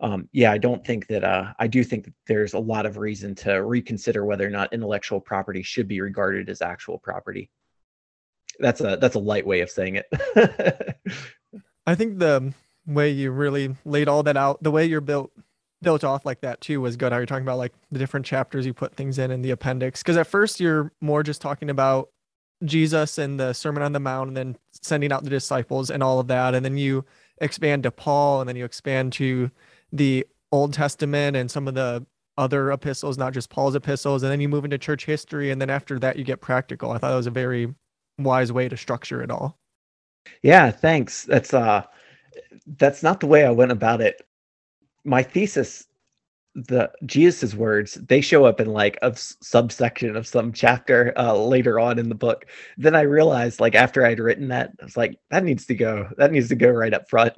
um, 0.00 0.28
yeah, 0.32 0.50
I 0.50 0.58
don't 0.58 0.84
think 0.84 1.06
that 1.06 1.22
uh, 1.22 1.52
I 1.56 1.68
do 1.68 1.84
think 1.84 2.06
that 2.06 2.14
there's 2.26 2.54
a 2.54 2.58
lot 2.58 2.86
of 2.86 2.96
reason 2.96 3.36
to 3.36 3.62
reconsider 3.62 4.24
whether 4.24 4.44
or 4.44 4.50
not 4.50 4.72
intellectual 4.72 5.20
property 5.20 5.62
should 5.62 5.86
be 5.86 6.00
regarded 6.00 6.50
as 6.50 6.60
actual 6.60 6.98
property. 6.98 7.52
That's 8.58 8.80
a 8.80 8.98
that's 9.00 9.14
a 9.14 9.20
light 9.20 9.46
way 9.46 9.60
of 9.60 9.70
saying 9.70 10.02
it. 10.02 10.98
I 11.86 11.94
think 11.94 12.18
the 12.18 12.52
way 12.84 13.10
you 13.10 13.30
really 13.30 13.76
laid 13.84 14.08
all 14.08 14.24
that 14.24 14.36
out, 14.36 14.60
the 14.60 14.72
way 14.72 14.86
you're 14.86 15.00
built 15.00 15.30
built 15.82 16.02
off 16.02 16.26
like 16.26 16.40
that 16.40 16.60
too 16.60 16.80
was 16.80 16.96
good. 16.96 17.12
How 17.12 17.18
you're 17.18 17.26
talking 17.26 17.44
about 17.44 17.58
like 17.58 17.74
the 17.92 18.00
different 18.00 18.26
chapters 18.26 18.66
you 18.66 18.74
put 18.74 18.96
things 18.96 19.20
in 19.20 19.30
in 19.30 19.42
the 19.42 19.52
appendix. 19.52 20.02
Because 20.02 20.16
at 20.16 20.26
first 20.26 20.58
you're 20.58 20.90
more 21.00 21.22
just 21.22 21.40
talking 21.40 21.70
about 21.70 22.08
Jesus 22.64 23.18
and 23.18 23.38
the 23.40 23.52
Sermon 23.52 23.82
on 23.82 23.92
the 23.92 24.00
Mount 24.00 24.28
and 24.28 24.36
then 24.36 24.56
sending 24.82 25.12
out 25.12 25.24
the 25.24 25.30
disciples 25.30 25.90
and 25.90 26.02
all 26.02 26.20
of 26.20 26.28
that. 26.28 26.54
And 26.54 26.64
then 26.64 26.76
you 26.76 27.04
expand 27.40 27.84
to 27.84 27.90
Paul 27.90 28.40
and 28.40 28.48
then 28.48 28.56
you 28.56 28.64
expand 28.64 29.12
to 29.14 29.50
the 29.92 30.26
Old 30.52 30.74
Testament 30.74 31.36
and 31.36 31.50
some 31.50 31.68
of 31.68 31.74
the 31.74 32.04
other 32.36 32.72
epistles, 32.72 33.18
not 33.18 33.32
just 33.32 33.50
Paul's 33.50 33.74
epistles. 33.74 34.22
And 34.22 34.32
then 34.32 34.40
you 34.40 34.48
move 34.48 34.64
into 34.64 34.78
church 34.78 35.04
history. 35.06 35.50
And 35.50 35.60
then 35.60 35.70
after 35.70 35.98
that, 35.98 36.16
you 36.16 36.24
get 36.24 36.40
practical. 36.40 36.90
I 36.90 36.98
thought 36.98 37.10
that 37.10 37.16
was 37.16 37.26
a 37.26 37.30
very 37.30 37.74
wise 38.18 38.52
way 38.52 38.68
to 38.68 38.76
structure 38.76 39.22
it 39.22 39.30
all. 39.30 39.58
Yeah, 40.42 40.70
thanks. 40.70 41.24
That's 41.24 41.54
uh 41.54 41.84
that's 42.78 43.02
not 43.02 43.20
the 43.20 43.26
way 43.26 43.44
I 43.44 43.50
went 43.50 43.72
about 43.72 44.00
it. 44.00 44.22
My 45.04 45.22
thesis 45.22 45.86
the 46.66 46.90
Jesus's 47.06 47.56
words 47.56 47.94
they 47.94 48.20
show 48.20 48.44
up 48.44 48.60
in 48.60 48.68
like 48.68 48.98
a 49.02 49.14
subsection 49.16 50.16
of 50.16 50.26
some 50.26 50.52
chapter 50.52 51.12
uh, 51.16 51.34
later 51.34 51.78
on 51.80 51.98
in 51.98 52.08
the 52.08 52.14
book. 52.14 52.46
Then 52.76 52.94
I 52.94 53.02
realized, 53.02 53.60
like 53.60 53.74
after 53.74 54.04
I'd 54.04 54.20
written 54.20 54.48
that, 54.48 54.72
I 54.80 54.84
was 54.84 54.96
like, 54.96 55.18
that 55.30 55.44
needs 55.44 55.66
to 55.66 55.74
go. 55.74 56.08
That 56.16 56.32
needs 56.32 56.48
to 56.48 56.56
go 56.56 56.70
right 56.70 56.94
up 56.94 57.08
front. 57.08 57.34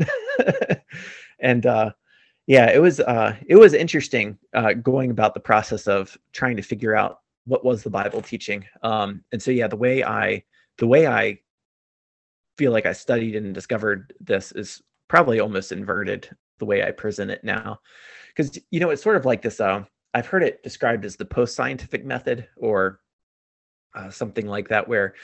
and 1.40 1.66
uh, 1.66 1.92
yeah, 2.46 2.70
it 2.70 2.80
was 2.80 3.00
uh, 3.00 3.36
it 3.46 3.56
was 3.56 3.74
interesting 3.74 4.38
uh, 4.54 4.74
going 4.74 5.10
about 5.10 5.34
the 5.34 5.40
process 5.40 5.86
of 5.86 6.16
trying 6.32 6.56
to 6.56 6.62
figure 6.62 6.96
out 6.96 7.20
what 7.44 7.64
was 7.64 7.82
the 7.82 7.90
Bible 7.90 8.22
teaching. 8.22 8.64
Um, 8.82 9.24
and 9.32 9.42
so 9.42 9.50
yeah, 9.50 9.69
the 9.69 9.76
way 9.76 10.04
I 10.04 10.44
the 10.78 10.86
way 10.86 11.06
I 11.06 11.38
feel 12.58 12.72
like 12.72 12.86
I 12.86 12.92
studied 12.92 13.36
and 13.36 13.54
discovered 13.54 14.12
this 14.20 14.52
is 14.52 14.82
probably 15.08 15.40
almost 15.40 15.72
inverted 15.72 16.28
the 16.58 16.64
way 16.64 16.82
I 16.82 16.90
present 16.90 17.30
it 17.30 17.44
now 17.44 17.80
because 18.34 18.58
you 18.70 18.81
know 18.81 18.90
it's 18.90 19.02
sort 19.02 19.17
of 19.17 19.25
like 19.25 19.43
this. 19.43 19.61
Uh, 19.61 19.84
I've 20.14 20.26
heard 20.26 20.43
it 20.43 20.62
described 20.62 21.05
as 21.05 21.17
the 21.17 21.25
post-scientific 21.25 22.05
method, 22.05 22.49
or 22.56 23.00
uh, 23.94 24.11
something 24.11 24.46
like 24.46 24.69
that, 24.69 24.88
where 24.88 25.14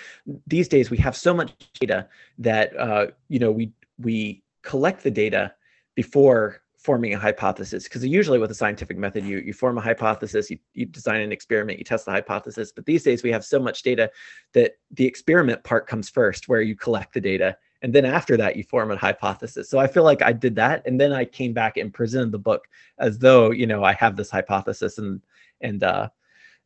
these 0.46 0.68
days 0.68 0.90
we 0.90 0.98
have 0.98 1.16
so 1.16 1.34
much 1.34 1.52
data 1.80 2.08
that 2.38 2.76
uh, 2.78 3.06
you 3.28 3.38
know 3.38 3.50
we 3.50 3.72
we 3.98 4.42
collect 4.62 5.02
the 5.02 5.10
data 5.10 5.54
before 5.94 6.62
forming 6.78 7.12
a 7.12 7.18
hypothesis 7.18 7.84
because 7.84 8.06
usually 8.06 8.38
with 8.38 8.52
a 8.52 8.54
scientific 8.54 8.96
method 8.96 9.24
you 9.24 9.38
you 9.38 9.52
form 9.52 9.76
a 9.78 9.80
hypothesis 9.80 10.48
you, 10.48 10.58
you 10.74 10.86
design 10.86 11.20
an 11.20 11.32
experiment 11.32 11.76
you 11.76 11.84
test 11.84 12.04
the 12.04 12.10
hypothesis 12.10 12.70
but 12.70 12.86
these 12.86 13.02
days 13.02 13.24
we 13.24 13.32
have 13.32 13.44
so 13.44 13.58
much 13.58 13.82
data 13.82 14.08
that 14.52 14.74
the 14.92 15.04
experiment 15.04 15.62
part 15.64 15.88
comes 15.88 16.08
first 16.08 16.48
where 16.48 16.60
you 16.60 16.76
collect 16.76 17.12
the 17.12 17.20
data 17.20 17.56
and 17.82 17.94
then 17.94 18.04
after 18.04 18.36
that 18.36 18.56
you 18.56 18.64
form 18.64 18.90
a 18.90 18.96
hypothesis. 18.96 19.68
So 19.68 19.78
i 19.78 19.86
feel 19.86 20.04
like 20.04 20.22
i 20.22 20.32
did 20.32 20.54
that 20.56 20.82
and 20.86 21.00
then 21.00 21.12
i 21.12 21.24
came 21.24 21.52
back 21.52 21.76
and 21.76 21.92
presented 21.92 22.32
the 22.32 22.38
book 22.38 22.66
as 22.98 23.18
though 23.18 23.50
you 23.50 23.66
know 23.66 23.84
i 23.84 23.92
have 23.92 24.16
this 24.16 24.30
hypothesis 24.30 24.98
and 24.98 25.20
and 25.60 25.82
uh 25.82 26.08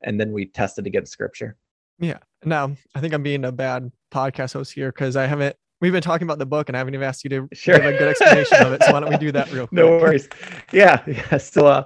and 0.03 0.21
then 0.21 0.33
we 0.33 0.47
tested 0.47 0.87
against 0.87 1.13
scripture. 1.13 1.57
Yeah. 1.99 2.19
Now 2.45 2.77
i 2.95 3.01
think 3.01 3.15
i'm 3.15 3.23
being 3.23 3.45
a 3.45 3.53
bad 3.53 3.91
podcast 4.11 4.55
host 4.55 4.73
here 4.73 4.91
because 4.91 5.17
i 5.17 5.27
haven't 5.27 5.57
we've 5.83 5.93
been 5.93 6.01
talking 6.01 6.27
about 6.27 6.39
the 6.39 6.47
book 6.47 6.71
and 6.71 6.77
i 6.77 6.79
haven't 6.79 6.95
even 6.95 7.07
asked 7.07 7.25
you 7.25 7.29
to 7.29 7.49
sure. 7.53 7.77
give 7.77 7.85
a 7.85 7.99
good 7.99 8.09
explanation 8.09 8.67
of 8.67 8.73
it 8.73 8.83
so 8.83 8.93
why 8.93 9.01
don't 9.01 9.11
we 9.11 9.19
do 9.19 9.31
that 9.31 9.53
real 9.53 9.67
quick 9.69 9.73
no 9.77 9.99
worries 9.99 10.29
yeah 10.73 11.03
yeah 11.07 11.37
so 11.37 11.67
uh 11.67 11.85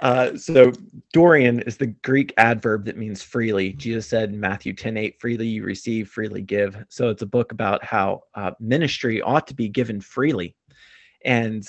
uh, 0.00 0.36
so 0.36 0.72
dorean 1.14 1.66
is 1.66 1.76
the 1.76 1.86
Greek 1.86 2.34
adverb 2.36 2.84
that 2.84 2.98
means 2.98 3.22
freely. 3.22 3.72
Jesus 3.72 4.06
said 4.06 4.30
in 4.30 4.38
Matthew 4.38 4.74
10 4.74 4.96
8, 4.96 5.20
freely 5.20 5.46
you 5.46 5.64
receive, 5.64 6.10
freely 6.10 6.42
give. 6.42 6.84
So 6.88 7.08
it's 7.08 7.22
a 7.22 7.26
book 7.26 7.52
about 7.52 7.82
how 7.82 8.24
uh, 8.34 8.50
ministry 8.60 9.22
ought 9.22 9.46
to 9.46 9.54
be 9.54 9.68
given 9.68 10.00
freely. 10.00 10.54
And 11.24 11.66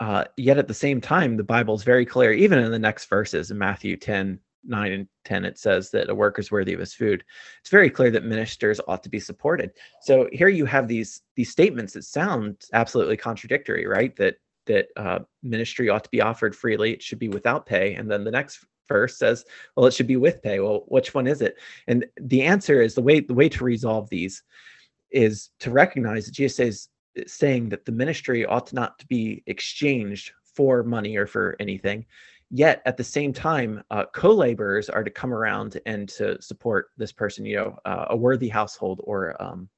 uh, 0.00 0.24
yet 0.36 0.58
at 0.58 0.68
the 0.68 0.74
same 0.74 1.00
time, 1.00 1.36
the 1.36 1.44
Bible 1.44 1.74
is 1.74 1.82
very 1.82 2.04
clear, 2.04 2.32
even 2.32 2.58
in 2.58 2.70
the 2.70 2.78
next 2.78 3.06
verses 3.06 3.50
in 3.50 3.58
Matthew 3.58 3.96
10 3.96 4.38
9 4.64 4.92
and 4.92 5.08
10, 5.24 5.44
it 5.44 5.58
says 5.58 5.90
that 5.90 6.10
a 6.10 6.14
worker 6.14 6.40
is 6.40 6.50
worthy 6.50 6.72
of 6.72 6.80
his 6.80 6.94
food. 6.94 7.24
It's 7.60 7.70
very 7.70 7.90
clear 7.90 8.10
that 8.10 8.24
ministers 8.24 8.80
ought 8.88 9.02
to 9.02 9.08
be 9.08 9.20
supported. 9.20 9.72
So 10.02 10.28
here 10.32 10.48
you 10.48 10.64
have 10.66 10.88
these 10.88 11.22
these 11.36 11.50
statements 11.50 11.94
that 11.94 12.04
sound 12.04 12.62
absolutely 12.72 13.16
contradictory, 13.16 13.86
right? 13.86 14.14
That 14.16 14.36
that 14.66 14.88
uh, 14.96 15.20
ministry 15.42 15.88
ought 15.88 16.04
to 16.04 16.10
be 16.10 16.20
offered 16.20 16.54
freely. 16.54 16.92
It 16.92 17.02
should 17.02 17.18
be 17.18 17.28
without 17.28 17.66
pay. 17.66 17.94
And 17.94 18.10
then 18.10 18.24
the 18.24 18.30
next 18.30 18.64
verse 18.88 19.18
says, 19.18 19.44
well, 19.76 19.86
it 19.86 19.94
should 19.94 20.06
be 20.06 20.16
with 20.16 20.42
pay. 20.42 20.60
Well, 20.60 20.84
which 20.88 21.14
one 21.14 21.26
is 21.26 21.42
it? 21.42 21.56
And 21.88 22.06
the 22.20 22.42
answer 22.42 22.80
is 22.80 22.94
the 22.94 23.02
way 23.02 23.20
the 23.20 23.34
way 23.34 23.48
to 23.48 23.64
resolve 23.64 24.08
these 24.10 24.42
is 25.10 25.50
to 25.60 25.70
recognize 25.70 26.26
that 26.26 26.34
Jesus 26.34 26.88
is 27.14 27.30
saying 27.30 27.68
that 27.68 27.84
the 27.84 27.92
ministry 27.92 28.46
ought 28.46 28.72
not 28.72 28.98
to 28.98 29.06
be 29.06 29.42
exchanged 29.46 30.32
for 30.54 30.82
money 30.82 31.16
or 31.16 31.26
for 31.26 31.56
anything. 31.60 32.06
Yet 32.54 32.82
at 32.84 32.98
the 32.98 33.04
same 33.04 33.32
time, 33.32 33.82
uh, 33.90 34.04
co-laborers 34.12 34.90
are 34.90 35.02
to 35.02 35.10
come 35.10 35.32
around 35.32 35.80
and 35.86 36.06
to 36.10 36.40
support 36.42 36.90
this 36.98 37.10
person, 37.10 37.46
you 37.46 37.56
know, 37.56 37.78
uh, 37.86 38.06
a 38.10 38.16
worthy 38.16 38.48
household 38.48 39.00
or 39.04 39.42
um, 39.42 39.70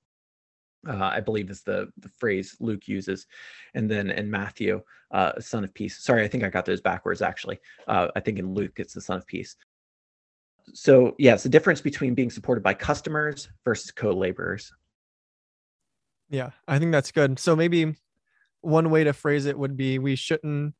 uh, 0.88 1.04
I 1.04 1.20
believe 1.20 1.50
is 1.50 1.62
the 1.62 1.88
the 1.98 2.08
phrase 2.08 2.56
Luke 2.58 2.88
uses, 2.88 3.26
and 3.74 3.88
then 3.88 4.10
in 4.10 4.28
Matthew, 4.28 4.82
uh, 5.12 5.40
son 5.40 5.62
of 5.62 5.72
peace. 5.72 6.02
Sorry, 6.02 6.24
I 6.24 6.28
think 6.28 6.42
I 6.42 6.50
got 6.50 6.66
those 6.66 6.80
backwards. 6.80 7.22
Actually, 7.22 7.60
uh, 7.86 8.08
I 8.16 8.20
think 8.20 8.40
in 8.40 8.52
Luke 8.52 8.72
it's 8.76 8.92
the 8.92 9.00
son 9.00 9.18
of 9.18 9.26
peace. 9.26 9.56
So 10.72 11.14
yeah, 11.16 11.34
it's 11.34 11.44
the 11.44 11.48
difference 11.48 11.80
between 11.80 12.14
being 12.14 12.30
supported 12.30 12.64
by 12.64 12.74
customers 12.74 13.48
versus 13.64 13.92
co-laborers. 13.92 14.72
Yeah, 16.28 16.50
I 16.66 16.80
think 16.80 16.90
that's 16.90 17.12
good. 17.12 17.38
So 17.38 17.54
maybe 17.54 17.94
one 18.62 18.90
way 18.90 19.04
to 19.04 19.12
phrase 19.12 19.46
it 19.46 19.58
would 19.58 19.76
be 19.76 20.00
we 20.00 20.16
shouldn't 20.16 20.74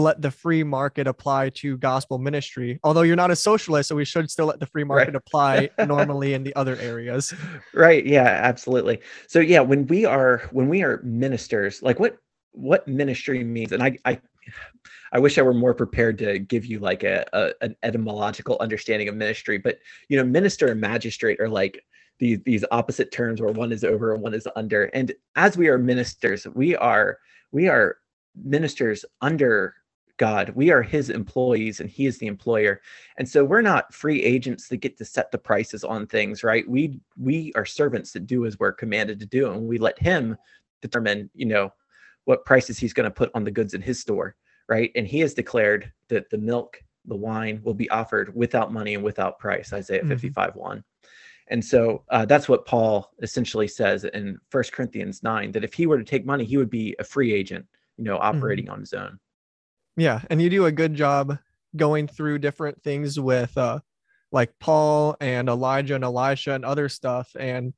let 0.00 0.20
the 0.22 0.30
free 0.30 0.62
market 0.64 1.06
apply 1.06 1.50
to 1.50 1.76
gospel 1.78 2.18
ministry. 2.18 2.80
Although 2.82 3.02
you're 3.02 3.16
not 3.16 3.30
a 3.30 3.36
socialist, 3.36 3.88
so 3.88 3.96
we 3.96 4.04
should 4.04 4.30
still 4.30 4.46
let 4.46 4.60
the 4.60 4.66
free 4.66 4.84
market 4.84 5.08
Right. 5.08 5.14
apply 5.16 5.70
normally 5.86 6.34
in 6.34 6.42
the 6.44 6.54
other 6.56 6.76
areas. 6.76 7.32
Right. 7.74 8.04
Yeah, 8.04 8.26
absolutely. 8.42 9.00
So 9.28 9.40
yeah, 9.40 9.60
when 9.60 9.86
we 9.86 10.04
are 10.04 10.48
when 10.52 10.68
we 10.68 10.82
are 10.82 11.00
ministers, 11.04 11.82
like 11.82 12.00
what 12.00 12.18
what 12.52 12.86
ministry 12.88 13.44
means, 13.44 13.72
and 13.72 13.82
I 13.82 13.96
I 14.04 14.20
I 15.12 15.18
wish 15.18 15.38
I 15.38 15.42
were 15.42 15.54
more 15.54 15.74
prepared 15.74 16.18
to 16.18 16.38
give 16.38 16.64
you 16.66 16.78
like 16.78 17.02
a, 17.02 17.24
a 17.32 17.52
an 17.60 17.76
etymological 17.82 18.56
understanding 18.60 19.08
of 19.08 19.14
ministry, 19.14 19.58
but 19.58 19.78
you 20.08 20.16
know, 20.16 20.24
minister 20.24 20.68
and 20.68 20.80
magistrate 20.80 21.40
are 21.40 21.48
like 21.48 21.84
these 22.18 22.38
these 22.44 22.64
opposite 22.70 23.10
terms 23.12 23.40
where 23.40 23.52
one 23.52 23.72
is 23.72 23.84
over 23.84 24.14
and 24.14 24.22
one 24.22 24.34
is 24.34 24.46
under. 24.56 24.84
And 24.86 25.12
as 25.36 25.56
we 25.56 25.68
are 25.68 25.78
ministers, 25.78 26.46
we 26.54 26.76
are 26.76 27.18
we 27.52 27.68
are 27.68 27.96
ministers 28.44 29.04
under 29.20 29.74
God. 30.20 30.50
We 30.50 30.70
are 30.70 30.82
his 30.82 31.08
employees 31.08 31.80
and 31.80 31.88
he 31.88 32.04
is 32.04 32.18
the 32.18 32.26
employer. 32.26 32.82
And 33.16 33.26
so 33.26 33.42
we're 33.42 33.62
not 33.62 33.94
free 33.94 34.22
agents 34.22 34.68
that 34.68 34.76
get 34.76 34.98
to 34.98 35.04
set 35.06 35.32
the 35.32 35.38
prices 35.38 35.82
on 35.82 36.06
things, 36.06 36.44
right? 36.44 36.68
We 36.68 37.00
we 37.16 37.52
are 37.56 37.64
servants 37.64 38.12
that 38.12 38.26
do 38.26 38.44
as 38.44 38.58
we're 38.58 38.72
commanded 38.72 39.18
to 39.20 39.26
do 39.26 39.50
and 39.50 39.66
we 39.66 39.78
let 39.78 39.98
him 39.98 40.36
determine, 40.82 41.30
you 41.34 41.46
know, 41.46 41.72
what 42.26 42.44
prices 42.44 42.78
he's 42.78 42.92
going 42.92 43.08
to 43.08 43.10
put 43.10 43.30
on 43.34 43.44
the 43.44 43.50
goods 43.50 43.72
in 43.72 43.80
his 43.80 43.98
store, 43.98 44.36
right? 44.68 44.92
And 44.94 45.06
he 45.06 45.20
has 45.20 45.32
declared 45.32 45.90
that 46.08 46.28
the 46.28 46.36
milk, 46.36 46.78
the 47.06 47.16
wine 47.16 47.62
will 47.64 47.72
be 47.72 47.88
offered 47.88 48.34
without 48.34 48.74
money 48.74 48.94
and 48.94 49.02
without 49.02 49.38
price, 49.38 49.72
Isaiah 49.72 50.04
Mhm. 50.04 50.08
55 50.08 50.54
1. 50.54 50.84
And 51.46 51.64
so 51.64 52.04
uh, 52.10 52.26
that's 52.26 52.46
what 52.46 52.66
Paul 52.66 53.10
essentially 53.22 53.68
says 53.68 54.04
in 54.04 54.38
First 54.50 54.74
Corinthians 54.74 55.22
9 55.22 55.50
that 55.52 55.64
if 55.64 55.72
he 55.72 55.86
were 55.86 55.96
to 55.96 56.04
take 56.04 56.26
money, 56.26 56.44
he 56.44 56.58
would 56.58 56.68
be 56.68 56.94
a 56.98 57.04
free 57.04 57.32
agent, 57.32 57.64
you 57.96 58.04
know, 58.04 58.18
operating 58.18 58.68
on 58.68 58.80
his 58.80 58.92
own. 58.92 59.18
Yeah, 60.00 60.22
and 60.30 60.40
you 60.40 60.48
do 60.48 60.64
a 60.64 60.72
good 60.72 60.94
job 60.94 61.36
going 61.76 62.08
through 62.08 62.38
different 62.38 62.82
things 62.82 63.20
with 63.20 63.56
uh 63.58 63.80
like 64.32 64.50
Paul 64.58 65.14
and 65.20 65.46
Elijah 65.48 65.94
and 65.94 66.04
Elisha 66.04 66.52
and 66.52 66.64
other 66.64 66.88
stuff 66.88 67.30
and 67.38 67.74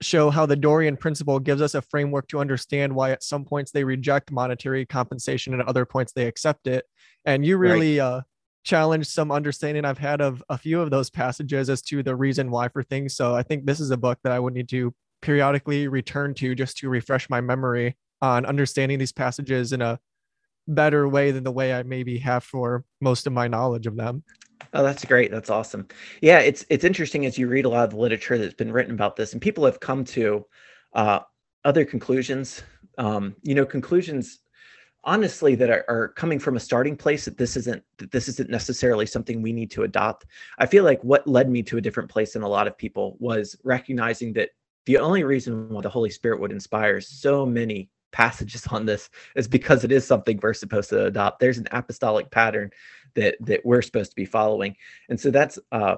show 0.00 0.30
how 0.30 0.46
the 0.46 0.56
Dorean 0.56 0.98
principle 0.98 1.38
gives 1.40 1.60
us 1.60 1.74
a 1.74 1.82
framework 1.82 2.26
to 2.28 2.38
understand 2.38 2.94
why 2.94 3.10
at 3.10 3.22
some 3.22 3.44
points 3.44 3.70
they 3.70 3.84
reject 3.84 4.30
monetary 4.32 4.86
compensation 4.86 5.52
and 5.52 5.60
at 5.60 5.68
other 5.68 5.84
points 5.84 6.12
they 6.12 6.26
accept 6.26 6.66
it. 6.68 6.86
And 7.26 7.44
you 7.44 7.58
Right. 7.58 7.70
really 7.70 8.00
uh 8.00 8.22
challenged 8.64 9.10
some 9.10 9.30
understanding 9.30 9.84
I've 9.84 9.98
had 9.98 10.22
of 10.22 10.42
a 10.48 10.56
few 10.56 10.80
of 10.80 10.90
those 10.90 11.10
passages 11.10 11.68
as 11.68 11.82
to 11.82 12.02
the 12.02 12.16
reason 12.16 12.50
why 12.50 12.68
for 12.68 12.82
things. 12.82 13.14
So 13.14 13.34
I 13.34 13.42
think 13.42 13.66
this 13.66 13.80
is 13.80 13.90
a 13.90 13.96
book 13.98 14.18
that 14.24 14.32
I 14.32 14.40
would 14.40 14.54
need 14.54 14.70
to 14.70 14.94
periodically 15.20 15.86
return 15.88 16.32
to 16.36 16.54
just 16.54 16.78
to 16.78 16.88
refresh 16.88 17.28
my 17.28 17.42
memory 17.42 17.96
on 18.22 18.46
understanding 18.46 18.98
these 18.98 19.12
passages 19.12 19.74
in 19.74 19.82
a 19.82 19.98
better 20.68 21.08
way 21.08 21.30
than 21.30 21.44
the 21.44 21.50
way 21.52 21.72
I 21.72 21.82
maybe 21.82 22.18
have 22.18 22.44
for 22.44 22.84
most 23.00 23.26
of 23.26 23.32
my 23.32 23.48
knowledge 23.48 23.86
of 23.86 23.96
them. 23.96 24.22
Oh, 24.74 24.82
that's 24.82 25.04
great. 25.04 25.30
That's 25.30 25.50
awesome. 25.50 25.88
Yeah, 26.20 26.40
it's 26.40 26.64
it's 26.68 26.84
interesting 26.84 27.26
as 27.26 27.38
you 27.38 27.48
read 27.48 27.64
a 27.64 27.68
lot 27.68 27.84
of 27.84 27.90
the 27.90 27.96
literature 27.96 28.36
that's 28.36 28.54
been 28.54 28.72
written 28.72 28.92
about 28.92 29.16
this, 29.16 29.32
and 29.32 29.40
people 29.40 29.64
have 29.64 29.80
come 29.80 30.04
to 30.04 30.44
uh, 30.92 31.20
other 31.64 31.84
conclusions. 31.84 32.62
Um, 32.98 33.36
you 33.42 33.54
know, 33.54 33.64
conclusions 33.64 34.40
honestly 35.04 35.54
that 35.54 35.70
are, 35.70 35.84
are 35.88 36.08
coming 36.08 36.38
from 36.38 36.56
a 36.56 36.60
starting 36.60 36.96
place 36.96 37.24
that 37.24 37.38
this 37.38 37.56
isn't 37.56 37.82
that 37.98 38.10
this 38.10 38.28
isn't 38.28 38.50
necessarily 38.50 39.06
something 39.06 39.40
we 39.40 39.52
need 39.52 39.70
to 39.70 39.84
adopt. 39.84 40.26
I 40.58 40.66
feel 40.66 40.84
like 40.84 41.02
what 41.02 41.26
led 41.26 41.48
me 41.48 41.62
to 41.64 41.78
a 41.78 41.80
different 41.80 42.10
place 42.10 42.34
than 42.34 42.42
a 42.42 42.48
lot 42.48 42.66
of 42.66 42.76
people 42.76 43.16
was 43.20 43.56
recognizing 43.64 44.32
that 44.34 44.50
the 44.86 44.98
only 44.98 45.24
reason 45.24 45.68
why 45.68 45.80
the 45.80 45.88
Holy 45.88 46.10
Spirit 46.10 46.40
would 46.40 46.52
inspire 46.52 47.00
so 47.00 47.46
many 47.46 47.90
passages 48.12 48.66
on 48.68 48.86
this 48.86 49.10
is 49.36 49.48
because 49.48 49.84
it 49.84 49.92
is 49.92 50.06
something 50.06 50.38
we're 50.42 50.54
supposed 50.54 50.90
to 50.90 51.06
adopt. 51.06 51.40
There's 51.40 51.58
an 51.58 51.68
apostolic 51.70 52.30
pattern 52.30 52.70
that 53.14 53.36
that 53.40 53.64
we're 53.64 53.82
supposed 53.82 54.10
to 54.10 54.16
be 54.16 54.24
following 54.24 54.76
and 55.08 55.20
so 55.20 55.30
that's 55.30 55.58
uh 55.72 55.96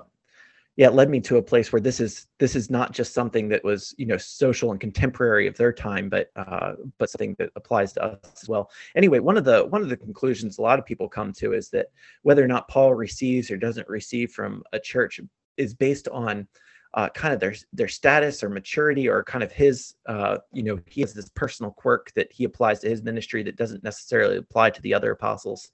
yeah 0.77 0.87
it 0.87 0.95
led 0.95 1.11
me 1.11 1.21
to 1.21 1.37
a 1.37 1.43
place 1.43 1.73
where 1.73 1.81
this 1.81 2.01
is 2.01 2.27
this 2.39 2.57
is 2.57 2.71
not 2.71 2.93
just 2.93 3.13
something 3.13 3.49
that 3.49 3.63
was 3.63 3.95
you 3.99 4.07
know 4.07 4.17
social 4.17 4.71
and 4.71 4.81
contemporary 4.81 5.47
of 5.47 5.57
their 5.57 5.73
time 5.73 6.09
but 6.09 6.31
uh 6.37 6.73
but 6.99 7.11
something 7.11 7.35
that 7.39 7.51
applies 7.57 7.93
to 7.93 8.03
us 8.03 8.19
as 8.43 8.49
well 8.49 8.71
anyway 8.95 9.19
one 9.19 9.37
of 9.37 9.45
the 9.45 9.67
one 9.67 9.83
of 9.83 9.89
the 9.89 9.97
conclusions 9.97 10.59
a 10.59 10.63
lot 10.63 10.79
of 10.79 10.87
people 10.87 11.09
come 11.09 11.33
to 11.33 11.53
is 11.53 11.69
that 11.69 11.87
whether 12.23 12.43
or 12.43 12.49
not 12.49 12.69
paul 12.69 12.95
receives 12.95 13.51
or 13.51 13.57
doesn't 13.57 13.89
receive 13.89 14.33
from 14.33 14.63
a 14.73 14.81
church 14.81 15.21
is 15.57 15.75
based 15.75 16.09
on 16.09 16.47
uh, 16.95 17.09
kind 17.11 17.33
of 17.33 17.41
their 17.41 17.55
their 17.73 17.89
status 17.89 18.43
or 18.43 18.49
maturity 18.49 19.09
or 19.09 19.23
kind 19.25 19.45
of 19.45 19.53
his 19.53 19.95
uh, 20.07 20.39
you 20.53 20.63
know 20.63 20.79
he 20.87 21.01
has 21.01 21.15
this 21.15 21.29
personal 21.31 21.71
quirk 21.73 22.13
that 22.15 22.33
he 22.33 22.45
applies 22.45 22.81
to 22.81 22.89
his 22.89 23.03
ministry 23.03 23.43
that 23.43 23.57
doesn't 23.57 23.85
necessarily 23.85 24.37
apply 24.37 24.71
to 24.71 24.83
the 24.83 24.93
other 24.93 25.13
apostles 25.13 25.71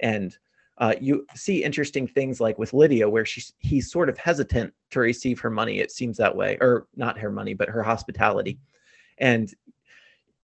and 0.00 0.38
uh, 0.78 0.94
you 1.00 1.24
see 1.34 1.62
interesting 1.62 2.06
things 2.06 2.40
like 2.40 2.58
with 2.58 2.72
Lydia, 2.72 3.08
where 3.08 3.24
she's 3.24 3.52
he's 3.58 3.92
sort 3.92 4.08
of 4.08 4.18
hesitant 4.18 4.72
to 4.90 5.00
receive 5.00 5.38
her 5.40 5.50
money. 5.50 5.78
It 5.78 5.92
seems 5.92 6.16
that 6.16 6.34
way, 6.34 6.58
or 6.60 6.88
not 6.96 7.18
her 7.18 7.30
money, 7.30 7.54
but 7.54 7.68
her 7.68 7.82
hospitality. 7.82 8.58
And 9.18 9.52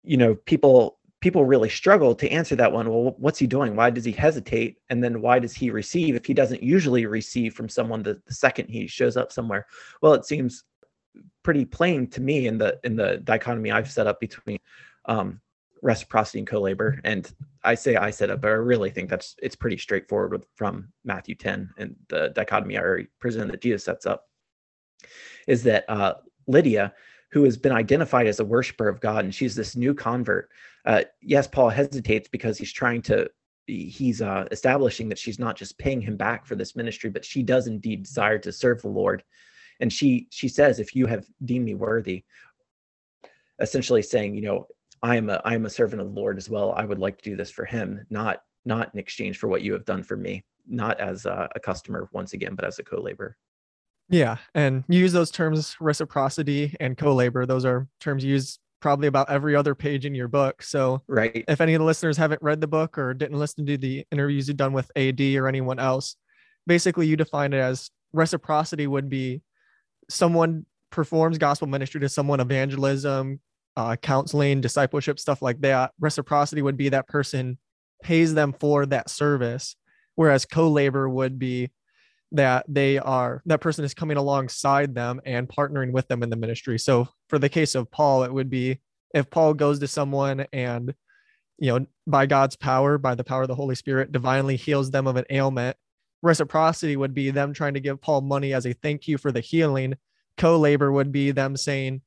you 0.05 0.17
know, 0.17 0.35
people 0.35 0.99
people 1.21 1.45
really 1.45 1.69
struggle 1.69 2.15
to 2.15 2.29
answer 2.31 2.57
that 2.57 2.73
one. 2.73 2.89
Well, 2.89 3.15
what's 3.19 3.39
he 3.39 3.47
doing? 3.47 3.77
Why 3.77 3.91
does 3.91 4.05
he 4.05 4.13
hesitate? 4.13 4.79
And 4.89 5.05
then 5.05 5.21
why 5.21 5.39
does 5.39 5.55
he 5.55 5.71
receive 5.71 6.15
if 6.15 6.25
he 6.25 6.35
doesn't 6.35 6.63
usually 6.63 7.07
receive 7.07 7.55
from 7.55 7.69
someone 7.69 8.03
the, 8.03 8.21
the 8.27 8.35
second 8.35 8.69
he 8.69 8.87
shows 8.87 9.17
up 9.17 9.31
somewhere? 9.31 9.67
Well, 10.01 10.15
it 10.15 10.25
seems 10.25 10.65
pretty 11.43 11.65
plain 11.65 12.07
to 12.09 12.21
me 12.21 12.47
in 12.47 12.59
the 12.59 12.79
in 12.85 12.97
the 12.97 13.19
dichotomy 13.19 13.71
I've 13.71 13.91
set 13.91 14.07
up 14.07 14.21
between 14.21 14.59
um, 15.07 15.41
reciprocity 15.83 16.39
and 16.39 16.49
co-labor 16.49 17.01
and 17.05 17.33
i 17.65 17.75
say 17.75 17.97
i 17.97 18.11
set 18.11 18.31
up 18.31 18.41
but 18.41 18.49
i 18.49 18.55
really 18.55 18.91
think 18.91 19.09
that's 19.09 19.35
it's 19.43 19.57
pretty 19.57 19.79
straightforward 19.79 20.33
with, 20.33 20.45
from 20.55 20.89
matthew 21.05 21.35
10 21.35 21.71
and 21.79 21.97
the 22.09 22.29
dichotomy 22.35 22.77
i 22.77 22.81
already 22.81 23.07
presented 23.19 23.51
that 23.51 23.63
jesus 23.63 23.85
sets 23.85 24.07
up 24.07 24.27
is 25.47 25.63
that 25.63 25.89
uh, 25.89 26.15
lydia 26.47 26.93
who 27.33 27.45
has 27.45 27.57
been 27.57 27.73
identified 27.73 28.27
as 28.27 28.41
a 28.41 28.45
worshiper 28.45 28.89
of 28.89 29.01
god 29.01 29.25
and 29.25 29.35
she's 29.35 29.55
this 29.55 29.77
new 29.77 29.95
convert 29.95 30.51
uh, 30.87 31.03
yes 31.23 31.47
paul 31.47 31.69
hesitates 31.69 32.29
because 32.29 32.59
he's 32.59 32.73
trying 32.73 33.03
to 33.03 33.29
he's 33.67 34.21
uh, 34.21 34.47
establishing 34.51 35.09
that 35.09 35.19
she's 35.19 35.39
not 35.39 35.57
just 35.57 35.79
paying 35.79 36.01
him 36.01 36.17
back 36.17 36.45
for 36.45 36.57
this 36.57 36.75
ministry 36.75 37.11
but 37.11 37.25
she 37.25 37.43
does 37.43 37.67
indeed 37.67 38.03
desire 38.03 38.39
to 38.39 38.53
serve 38.53 38.83
the 38.83 38.89
lord 38.89 39.23
and 39.81 39.93
she 39.93 40.27
she 40.31 40.49
says 40.49 40.81
if 40.81 40.95
you 40.95 41.07
have 41.07 41.27
deemed 41.45 41.65
me 41.65 41.75
worthy 41.75 42.25
essentially 43.61 44.03
saying 44.03 44.35
you 44.35 44.43
know 44.43 44.67
I 45.03 45.17
am 45.17 45.31
a 45.31 45.41
I 45.45 45.55
am 45.55 45.67
a 45.67 45.71
servant 45.71 46.03
of 46.03 46.13
the 46.13 46.21
Lord 46.21 46.37
as 46.37 46.51
well. 46.51 46.73
I 46.77 46.85
would 46.85 46.99
like 46.99 47.19
to 47.19 47.31
do 47.31 47.37
this 47.37 47.51
for 47.51 47.65
Him, 47.65 48.05
not 48.11 48.43
not 48.65 48.91
in 48.93 49.01
exchange 49.01 49.39
for 49.39 49.49
what 49.49 49.63
you 49.63 49.73
have 49.73 49.85
done 49.85 50.03
for 50.03 50.17
me, 50.17 50.45
not 50.69 51.01
as 51.01 51.25
a, 51.27 51.49
a 51.55 51.61
customer 51.61 52.09
once 52.13 52.35
again, 52.35 52.55
but 52.55 52.67
as 52.67 52.79
a 52.79 52.85
co-laborer. 52.85 53.37
Yeah, 54.11 54.39
and 54.55 54.85
you 54.89 54.99
use 54.99 55.13
those 55.13 55.31
terms 55.31 55.77
reciprocity 55.81 56.75
and 56.81 56.99
co-labor. 56.99 57.47
Those 57.47 57.65
are 57.65 57.87
terms 58.01 58.25
used 58.25 58.59
probably 58.81 59.07
about 59.07 59.31
every 59.31 59.55
other 59.55 59.75
page 59.75 60.05
in 60.05 60.15
your 60.15 60.27
book. 60.27 60.63
So 60.63 61.03
Right. 61.07 61.45
if 61.47 61.61
any 61.61 61.75
of 61.75 61.79
the 61.81 61.85
listeners 61.85 62.17
haven't 62.17 62.43
read 62.43 62.61
the 62.61 62.67
book 62.67 62.99
or 62.99 63.15
didn't 63.15 63.39
listen 63.39 63.67
to 63.67 63.77
the 63.79 64.05
interviews 64.11 64.49
you've 64.49 64.57
done 64.57 64.73
with 64.73 64.91
AD 64.97 65.37
or 65.37 65.47
anyone 65.47 65.79
else, 65.79 66.17
basically 66.67 67.07
you 67.07 67.17
define 67.17 67.53
it 67.53 67.59
as 67.59 67.91
reciprocity 68.13 68.87
would 68.87 69.09
be 69.09 69.43
someone 70.09 70.67
performs 70.91 71.39
gospel 71.39 71.69
ministry 71.69 72.01
to 72.01 72.09
someone, 72.09 72.41
evangelism, 72.41 73.39
uh, 73.77 73.95
counseling, 73.97 74.61
discipleship, 74.61 75.21
stuff 75.21 75.41
like 75.41 75.61
that. 75.61 75.93
Reciprocity 76.01 76.63
would 76.63 76.77
be 76.77 76.89
that 76.89 77.07
person 77.07 77.59
pays 78.03 78.35
them 78.35 78.53
for 78.59 78.87
that 78.87 79.09
service, 79.09 79.77
whereas 80.17 80.47
co-labor 80.47 81.09
would 81.09 81.39
be 81.39 81.71
that 82.33 82.65
they 82.69 82.99
are 82.99 83.43
that 83.47 83.61
person 83.61 83.85
is 83.85 83.95
coming 83.95 84.17
alongside 84.17 84.95
them 84.95 85.21
and 85.25 85.49
partnering 85.49 85.93
with 85.93 86.07
them 86.09 86.23
in 86.23 86.31
the 86.31 86.37
ministry. 86.37 86.79
So 86.79 87.09
for 87.29 87.39
the 87.39 87.49
case 87.49 87.75
of 87.75 87.91
Paul, 87.91 88.23
it 88.25 88.33
would 88.33 88.51
be 88.51 88.81
if 89.15 89.31
Paul 89.31 89.55
goes 89.55 89.79
to 89.81 89.89
someone 89.89 90.47
and 90.53 90.95
you 91.59 91.79
know 91.79 91.87
by 92.07 92.27
God's 92.27 92.57
power, 92.57 92.99
by 92.99 93.15
the 93.15 93.25
power 93.25 93.43
of 93.43 93.49
the 93.49 93.55
Holy 93.55 93.75
Spirit, 93.75 94.13
divinely 94.13 94.57
heals 94.57 94.91
them 94.91 95.07
of 95.07 95.17
an 95.17 95.25
ailment. 95.31 95.77
Reciprocity 96.23 96.97
would 96.97 97.15
be 97.15 97.31
them 97.31 97.53
trying 97.53 97.75
to 97.75 97.81
give 97.81 98.01
Paul 98.01 98.21
money 98.21 98.53
as 98.53 98.67
a 98.67 98.75
thank 98.75 99.09
you 99.09 99.19
for 99.19 99.33
the 99.33 99.41
healing. 99.41 99.95
Co-labor 100.37 100.93
would 100.93 101.13
be 101.13 101.31
them 101.33 101.57
saying, 101.57 102.03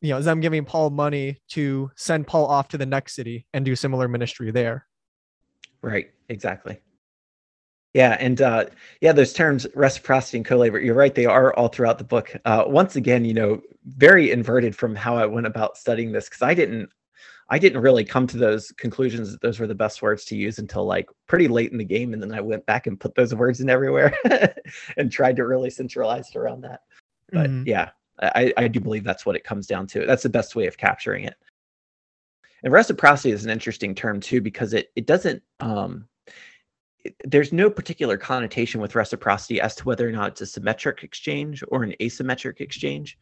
you 0.00 0.10
know, 0.10 0.20
them 0.20 0.40
giving 0.40 0.64
Paul 0.64 0.90
money 0.90 1.38
to 1.50 1.90
send 1.96 2.26
Paul 2.26 2.46
off 2.46 2.68
to 2.68 2.78
the 2.78 2.86
next 2.86 3.14
city 3.14 3.46
and 3.52 3.64
do 3.64 3.74
similar 3.74 4.06
ministry 4.06 4.50
there. 4.50 4.86
Right. 5.80 6.10
Exactly. 6.28 6.78
Yeah, 7.98 8.16
and 8.20 8.40
uh, 8.40 8.66
yeah, 9.00 9.10
those 9.10 9.32
terms 9.32 9.66
reciprocity 9.74 10.36
and 10.36 10.46
co-labor. 10.46 10.78
You're 10.78 10.94
right; 10.94 11.12
they 11.12 11.26
are 11.26 11.52
all 11.54 11.66
throughout 11.66 11.98
the 11.98 12.04
book. 12.04 12.32
Uh, 12.44 12.62
once 12.64 12.94
again, 12.94 13.24
you 13.24 13.34
know, 13.34 13.60
very 13.86 14.30
inverted 14.30 14.76
from 14.76 14.94
how 14.94 15.16
I 15.16 15.26
went 15.26 15.48
about 15.48 15.76
studying 15.76 16.12
this 16.12 16.28
because 16.28 16.42
I 16.42 16.54
didn't, 16.54 16.88
I 17.50 17.58
didn't 17.58 17.82
really 17.82 18.04
come 18.04 18.28
to 18.28 18.36
those 18.36 18.70
conclusions 18.76 19.32
that 19.32 19.40
those 19.40 19.58
were 19.58 19.66
the 19.66 19.74
best 19.74 20.00
words 20.00 20.24
to 20.26 20.36
use 20.36 20.60
until 20.60 20.84
like 20.84 21.08
pretty 21.26 21.48
late 21.48 21.72
in 21.72 21.78
the 21.78 21.84
game, 21.84 22.12
and 22.12 22.22
then 22.22 22.32
I 22.32 22.40
went 22.40 22.64
back 22.66 22.86
and 22.86 23.00
put 23.00 23.16
those 23.16 23.34
words 23.34 23.60
in 23.60 23.68
everywhere 23.68 24.16
and 24.96 25.10
tried 25.10 25.34
to 25.34 25.44
really 25.44 25.68
centralize 25.68 26.30
it 26.30 26.36
around 26.36 26.60
that. 26.60 26.82
But 27.32 27.50
Mhm. 27.50 27.66
yeah, 27.66 27.90
I, 28.22 28.54
I 28.56 28.68
do 28.68 28.78
believe 28.78 29.02
that's 29.02 29.26
what 29.26 29.34
it 29.34 29.42
comes 29.42 29.66
down 29.66 29.88
to. 29.88 30.06
That's 30.06 30.22
the 30.22 30.28
best 30.28 30.54
way 30.54 30.68
of 30.68 30.78
capturing 30.78 31.24
it. 31.24 31.34
And 32.62 32.72
reciprocity 32.72 33.32
is 33.32 33.44
an 33.44 33.50
interesting 33.50 33.92
term 33.92 34.20
too 34.20 34.40
because 34.40 34.72
it 34.72 34.92
it 34.94 35.06
doesn't 35.06 35.42
um, 35.58 36.06
there's 37.24 37.52
no 37.52 37.70
particular 37.70 38.16
connotation 38.16 38.80
with 38.80 38.94
reciprocity 38.94 39.60
as 39.60 39.74
to 39.76 39.84
whether 39.84 40.08
or 40.08 40.12
not 40.12 40.32
it's 40.32 40.40
a 40.40 40.46
symmetric 40.46 41.02
exchange 41.02 41.62
or 41.68 41.82
an 41.82 41.94
asymmetric 42.00 42.60
exchange. 42.60 43.18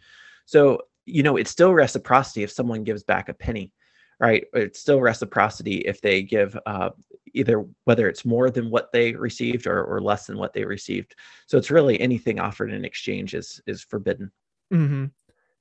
So, 0.47 0.83
you 1.05 1.23
know, 1.23 1.37
it's 1.37 1.51
still 1.51 1.73
reciprocity 1.73 2.43
if 2.43 2.51
someone 2.51 2.85
gives 2.85 3.03
back 3.03 3.29
a 3.29 3.35
penny, 3.35 3.73
right? 4.21 4.45
It's 4.53 4.81
still 4.81 5.01
reciprocity 5.01 5.79
if 5.79 6.01
they 6.01 6.23
give 6.23 6.59
uh, 6.67 6.91
either 7.35 7.65
whether 7.85 8.09
it's 8.09 8.25
more 8.25 8.51
than 8.51 8.71
what 8.71 8.93
they 8.93 9.13
received 9.13 9.67
or, 9.67 9.85
or 9.85 10.01
less 10.01 10.27
than 10.27 10.39
what 10.39 10.53
they 10.53 10.65
received. 10.65 11.15
So 11.47 11.59
it's 11.59 11.71
really 11.71 12.01
anything 12.01 12.41
offered 12.41 12.73
in 12.73 12.85
exchange 12.85 13.35
is 13.35 13.61
is 13.67 13.83
forbidden. 13.83 14.31
hmm 14.71 15.07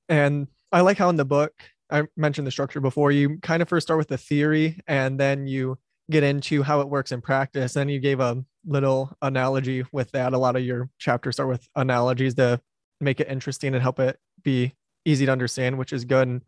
And 0.09 0.47
I 0.71 0.81
like 0.81 0.97
how 0.97 1.09
in 1.09 1.15
the 1.15 1.25
book, 1.25 1.53
I 1.89 2.03
mentioned 2.17 2.47
the 2.47 2.51
structure 2.51 2.81
before, 2.81 3.11
you 3.11 3.37
kind 3.39 3.61
of 3.61 3.69
first 3.69 3.87
start 3.87 3.97
with 3.99 4.07
the 4.07 4.17
theory 4.17 4.79
and 4.87 5.19
then 5.19 5.47
you 5.47 5.77
get 6.09 6.23
into 6.23 6.63
how 6.63 6.81
it 6.81 6.89
works 6.89 7.11
in 7.11 7.21
practice. 7.21 7.73
Then 7.73 7.89
you 7.89 7.99
gave 7.99 8.19
a 8.19 8.43
little 8.65 9.15
analogy 9.21 9.83
with 9.91 10.11
that. 10.11 10.33
A 10.33 10.37
lot 10.37 10.55
of 10.55 10.63
your 10.63 10.89
chapters 10.99 11.35
start 11.35 11.49
with 11.49 11.67
analogies 11.75 12.35
to 12.35 12.61
make 13.01 13.19
it 13.19 13.29
interesting 13.29 13.73
and 13.73 13.81
help 13.81 13.99
it 13.99 14.19
be 14.43 14.73
easy 15.05 15.25
to 15.25 15.31
understand, 15.31 15.77
which 15.77 15.93
is 15.93 16.05
good. 16.05 16.27
And 16.27 16.41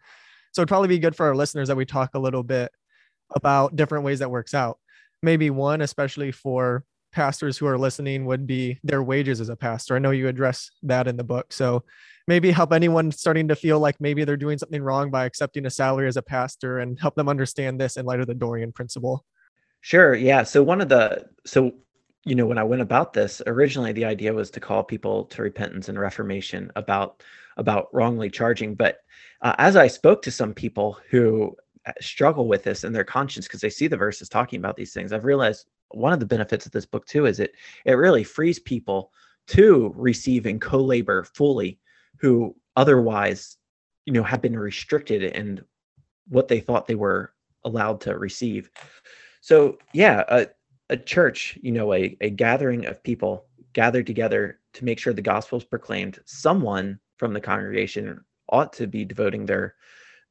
so 0.51 0.61
it'd 0.61 0.69
probably 0.69 0.87
be 0.87 0.99
good 0.99 1.15
for 1.15 1.27
our 1.27 1.35
listeners 1.35 1.67
that 1.67 1.77
we 1.77 1.85
talk 1.85 2.11
a 2.13 2.19
little 2.19 2.43
bit 2.43 2.71
about 3.35 3.75
different 3.75 4.05
ways 4.05 4.19
that 4.19 4.31
works 4.31 4.53
out. 4.53 4.79
Maybe 5.21 5.49
one, 5.49 5.81
especially 5.81 6.31
for 6.31 6.83
pastors 7.11 7.57
who 7.57 7.65
are 7.65 7.77
listening, 7.77 8.25
would 8.25 8.45
be 8.45 8.79
their 8.83 9.01
wages 9.01 9.41
as 9.41 9.49
a 9.49 9.55
pastor. 9.55 9.95
I 9.95 9.99
know 9.99 10.11
you 10.11 10.27
address 10.27 10.69
that 10.83 11.07
in 11.07 11.17
the 11.17 11.23
book. 11.23 11.51
So 11.51 11.83
maybe 12.27 12.51
help 12.51 12.73
anyone 12.73 13.11
starting 13.11 13.47
to 13.47 13.55
feel 13.55 13.79
like 13.79 13.95
maybe 13.99 14.23
they're 14.23 14.37
doing 14.37 14.57
something 14.57 14.81
wrong 14.81 15.09
by 15.09 15.25
accepting 15.25 15.65
a 15.65 15.69
salary 15.69 16.07
as 16.07 16.17
a 16.17 16.21
pastor 16.21 16.79
and 16.79 16.99
help 16.99 17.15
them 17.15 17.29
understand 17.29 17.79
this 17.79 17.97
in 17.97 18.05
light 18.05 18.19
of 18.19 18.27
the 18.27 18.35
Dorean 18.35 18.73
principle. 18.73 19.25
Sure. 19.87 20.15
Yeah. 20.15 20.43
So 20.43 20.61
one 20.63 20.81
of 20.81 20.89
the 20.89 21.29
so 21.45 21.71
you 22.25 22.35
know 22.35 22.45
when 22.45 22.57
I 22.57 22.63
went 22.65 22.81
about 22.81 23.13
this 23.13 23.41
originally, 23.47 23.93
the 23.93 24.03
idea 24.03 24.33
was 24.33 24.51
to 24.51 24.59
call 24.59 24.83
people 24.83 25.23
to 25.27 25.41
repentance 25.41 25.87
and 25.87 25.97
reformation 25.97 26.69
about 26.75 27.23
about 27.55 27.87
wrongly 27.93 28.29
charging. 28.29 28.75
But 28.75 28.97
uh, 29.41 29.55
as 29.59 29.77
I 29.77 29.87
spoke 29.87 30.21
to 30.23 30.31
some 30.31 30.53
people 30.53 30.99
who 31.09 31.55
uh, 31.85 31.93
struggle 32.01 32.49
with 32.49 32.63
this 32.65 32.83
in 32.83 32.91
their 32.91 33.05
conscience 33.05 33.47
because 33.47 33.61
they 33.61 33.69
see 33.69 33.87
the 33.87 33.95
verses 33.95 34.27
talking 34.27 34.59
about 34.59 34.75
these 34.75 34.91
things, 34.93 35.13
I've 35.13 35.23
realized 35.23 35.67
one 35.91 36.11
of 36.11 36.19
the 36.19 36.25
benefits 36.25 36.65
of 36.65 36.73
this 36.73 36.85
book 36.85 37.05
too 37.05 37.25
is 37.25 37.39
it 37.39 37.53
it 37.85 37.93
really 37.93 38.25
frees 38.25 38.59
people 38.59 39.13
to 39.47 39.93
receive 39.95 40.45
and 40.47 40.59
co-labor 40.59 41.23
fully 41.23 41.79
who 42.19 42.53
otherwise 42.75 43.55
you 44.05 44.11
know 44.11 44.23
have 44.23 44.41
been 44.41 44.59
restricted 44.59 45.23
in 45.23 45.61
what 46.27 46.49
they 46.49 46.59
thought 46.59 46.87
they 46.87 46.95
were 46.95 47.33
allowed 47.63 48.01
to 48.01 48.17
receive 48.17 48.69
so 49.47 49.77
yeah, 49.93 50.25
a, 50.27 50.47
a 50.89 50.97
church, 50.97 51.57
you 51.61 51.71
know, 51.71 51.93
a, 51.93 52.17
a 52.19 52.29
gathering 52.29 52.85
of 52.85 53.01
people 53.01 53.45
gathered 53.71 54.05
together 54.05 54.59
to 54.73 54.83
make 54.83 54.99
sure 54.99 55.13
the 55.13 55.21
gospel 55.21 55.57
is 55.57 55.63
proclaimed. 55.63 56.19
Someone 56.25 56.99
from 57.15 57.31
the 57.31 57.39
congregation 57.39 58.19
ought 58.49 58.73
to 58.73 58.87
be 58.87 59.05
devoting 59.05 59.45
their 59.45 59.75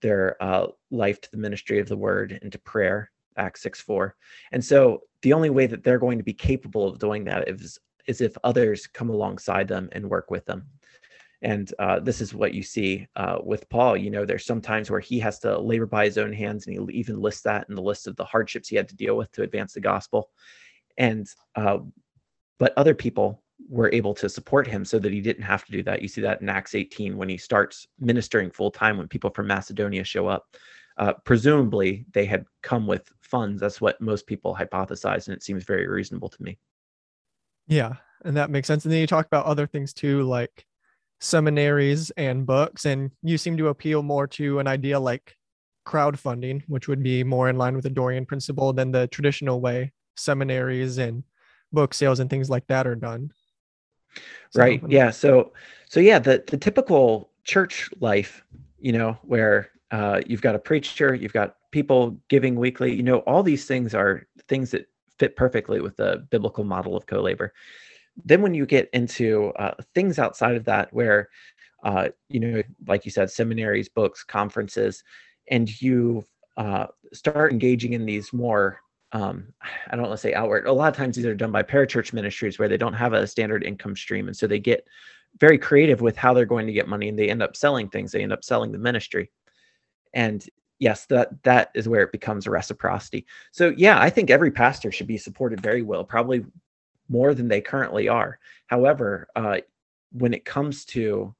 their 0.02 0.36
uh, 0.42 0.66
life 0.90 1.18
to 1.22 1.30
the 1.30 1.38
ministry 1.38 1.78
of 1.78 1.88
the 1.88 1.96
word 1.96 2.38
and 2.42 2.52
to 2.52 2.58
prayer. 2.58 3.10
Acts 3.38 3.62
six 3.62 3.80
four. 3.80 4.16
And 4.52 4.62
so 4.62 5.00
the 5.22 5.32
only 5.32 5.48
way 5.48 5.66
that 5.66 5.82
they're 5.82 5.98
going 5.98 6.18
to 6.18 6.24
be 6.24 6.34
capable 6.34 6.86
of 6.86 6.98
doing 6.98 7.24
that 7.24 7.48
is 7.48 7.78
is 8.06 8.20
if 8.20 8.36
others 8.44 8.86
come 8.86 9.08
alongside 9.08 9.66
them 9.66 9.88
and 9.92 10.10
work 10.10 10.30
with 10.30 10.44
them. 10.44 10.66
And 11.42 11.72
uh, 11.78 12.00
this 12.00 12.20
is 12.20 12.34
what 12.34 12.54
you 12.54 12.62
see 12.62 13.06
uh, 13.16 13.38
with 13.42 13.68
Paul. 13.68 13.96
You 13.96 14.10
know, 14.10 14.24
there's 14.24 14.46
some 14.46 14.60
times 14.60 14.90
where 14.90 15.00
he 15.00 15.18
has 15.20 15.38
to 15.40 15.58
labor 15.58 15.86
by 15.86 16.04
his 16.06 16.18
own 16.18 16.32
hands, 16.32 16.66
and 16.66 16.90
he 16.90 16.98
even 16.98 17.20
lists 17.20 17.42
that 17.42 17.66
in 17.68 17.74
the 17.74 17.82
list 17.82 18.06
of 18.06 18.16
the 18.16 18.24
hardships 18.24 18.68
he 18.68 18.76
had 18.76 18.88
to 18.88 18.96
deal 18.96 19.16
with 19.16 19.30
to 19.32 19.42
advance 19.42 19.74
the 19.74 19.80
gospel. 19.80 20.30
And 20.96 21.28
uh, 21.54 21.78
but 22.58 22.72
other 22.76 22.94
people 22.94 23.42
were 23.68 23.92
able 23.92 24.14
to 24.14 24.28
support 24.28 24.66
him 24.66 24.84
so 24.84 24.98
that 24.98 25.12
he 25.12 25.20
didn't 25.20 25.42
have 25.42 25.64
to 25.64 25.72
do 25.72 25.82
that. 25.82 26.02
You 26.02 26.08
see 26.08 26.20
that 26.22 26.40
in 26.40 26.48
Acts 26.48 26.74
18 26.74 27.16
when 27.16 27.28
he 27.28 27.36
starts 27.36 27.86
ministering 27.98 28.50
full 28.50 28.70
time. 28.70 28.98
When 28.98 29.08
people 29.08 29.30
from 29.30 29.46
Macedonia 29.46 30.04
show 30.04 30.26
up, 30.26 30.46
uh, 30.98 31.14
presumably 31.24 32.06
they 32.12 32.24
had 32.24 32.44
come 32.62 32.86
with 32.86 33.10
funds. 33.20 33.60
That's 33.60 33.80
what 33.80 34.00
most 34.00 34.26
people 34.26 34.54
hypothesize, 34.54 35.28
and 35.28 35.36
it 35.36 35.42
seems 35.42 35.64
very 35.64 35.86
reasonable 35.86 36.28
to 36.30 36.42
me. 36.42 36.58
Yeah, 37.66 37.94
and 38.24 38.36
that 38.36 38.50
makes 38.50 38.68
sense. 38.68 38.84
And 38.84 38.92
then 38.92 39.00
you 39.00 39.06
talk 39.06 39.26
about 39.26 39.46
other 39.46 39.66
things 39.66 39.92
too, 39.92 40.22
like 40.22 40.65
seminaries 41.20 42.10
and 42.10 42.46
books, 42.46 42.84
and 42.86 43.10
you 43.22 43.38
seem 43.38 43.56
to 43.56 43.68
appeal 43.68 44.02
more 44.02 44.26
to 44.28 44.58
an 44.58 44.66
idea 44.66 44.98
like 44.98 45.36
crowdfunding, 45.86 46.62
which 46.68 46.88
would 46.88 47.02
be 47.02 47.22
more 47.24 47.48
in 47.48 47.56
line 47.56 47.74
with 47.74 47.84
the 47.84 47.90
Dorean 47.90 48.26
principle 48.26 48.72
than 48.72 48.92
the 48.92 49.06
traditional 49.08 49.60
way 49.60 49.92
seminaries 50.16 50.98
and 50.98 51.22
book 51.72 51.94
sales 51.94 52.20
and 52.20 52.28
things 52.28 52.50
like 52.50 52.66
that 52.66 52.86
are 52.86 52.96
done. 52.96 53.30
So- 54.50 54.60
right. 54.60 54.82
yeah. 54.88 55.10
So 55.10 55.52
so 55.88 56.00
yeah 56.00 56.18
the 56.18 56.42
the 56.46 56.56
typical 56.56 57.30
church 57.44 57.90
life 58.00 58.42
you 58.78 58.92
know 58.92 59.16
where 59.22 59.70
uh 59.92 60.20
you've 60.26 60.42
got 60.42 60.54
a 60.54 60.58
preacher 60.58 61.14
you've 61.14 61.32
got 61.32 61.56
people 61.70 62.18
giving 62.28 62.56
weekly 62.56 62.94
you 62.94 63.02
know 63.02 63.18
all 63.18 63.42
these 63.42 63.66
things 63.66 63.94
are 63.94 64.26
things 64.48 64.72
that 64.72 64.88
fit 65.18 65.36
perfectly 65.36 65.80
with 65.80 65.96
the 65.96 66.26
biblical 66.30 66.64
model 66.64 66.96
of 66.96 67.06
co-labor 67.06 67.52
then 68.24 68.42
when 68.42 68.54
you 68.54 68.66
get 68.66 68.88
into 68.92 69.48
uh, 69.58 69.74
things 69.94 70.18
outside 70.18 70.56
of 70.56 70.64
that 70.64 70.92
where 70.92 71.28
uh 71.84 72.08
you 72.28 72.40
know 72.40 72.62
like 72.86 73.04
you 73.04 73.10
said 73.10 73.30
seminaries 73.30 73.88
books 73.88 74.24
conferences 74.24 75.04
and 75.48 75.80
you 75.82 76.24
uh 76.56 76.86
start 77.12 77.52
engaging 77.52 77.92
in 77.92 78.06
these 78.06 78.32
more 78.32 78.80
um, 79.12 79.52
I 79.88 79.92
don't 79.92 80.06
want 80.06 80.12
to 80.12 80.18
say 80.18 80.34
outward. 80.34 80.66
A 80.66 80.72
lot 80.72 80.88
of 80.88 80.96
times 80.96 81.16
these 81.16 81.26
are 81.26 81.34
done 81.34 81.52
by 81.52 81.62
parachurch 81.62 82.12
ministries 82.12 82.58
where 82.58 82.68
they 82.68 82.76
don't 82.76 82.92
have 82.92 83.12
a 83.12 83.26
standard 83.26 83.62
income 83.62 83.96
stream. 83.96 84.26
And 84.26 84.36
so 84.36 84.46
they 84.46 84.58
get 84.58 84.86
very 85.38 85.58
creative 85.58 86.00
with 86.00 86.16
how 86.16 86.34
they're 86.34 86.44
going 86.44 86.66
to 86.66 86.72
get 86.72 86.88
money 86.88 87.08
and 87.08 87.18
they 87.18 87.30
end 87.30 87.42
up 87.42 87.56
selling 87.56 87.88
things. 87.88 88.12
They 88.12 88.22
end 88.22 88.32
up 88.32 88.44
selling 88.44 88.72
the 88.72 88.78
ministry. 88.78 89.30
And 90.12 90.44
yes, 90.78 91.06
that 91.06 91.42
that 91.44 91.70
is 91.74 91.88
where 91.88 92.02
it 92.02 92.12
becomes 92.12 92.46
a 92.46 92.50
reciprocity. 92.50 93.26
So 93.52 93.72
yeah, 93.76 94.00
I 94.00 94.10
think 94.10 94.30
every 94.30 94.50
pastor 94.50 94.90
should 94.90 95.06
be 95.06 95.18
supported 95.18 95.60
very 95.60 95.82
well, 95.82 96.04
probably 96.04 96.44
more 97.08 97.34
than 97.34 97.48
they 97.48 97.60
currently 97.60 98.08
are. 98.08 98.38
However, 98.66 99.28
uh, 99.36 99.58
when 100.12 100.34
it 100.34 100.44
comes 100.44 100.84
to 100.86 101.34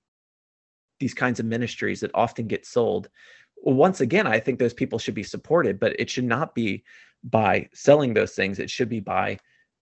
these 1.00 1.14
kinds 1.14 1.40
of 1.40 1.46
ministries 1.46 2.00
that 2.00 2.10
often 2.14 2.46
get 2.46 2.66
sold, 2.66 3.08
once 3.56 4.00
again, 4.00 4.26
I 4.26 4.38
think 4.38 4.58
those 4.58 4.74
people 4.74 4.98
should 4.98 5.14
be 5.14 5.22
supported, 5.22 5.80
but 5.80 5.98
it 5.98 6.08
should 6.08 6.24
not 6.24 6.54
be 6.54 6.84
by 7.24 7.68
selling 7.74 8.14
those 8.14 8.32
things. 8.32 8.58
It 8.58 8.70
should 8.70 8.88
be 8.88 9.00
by 9.00 9.38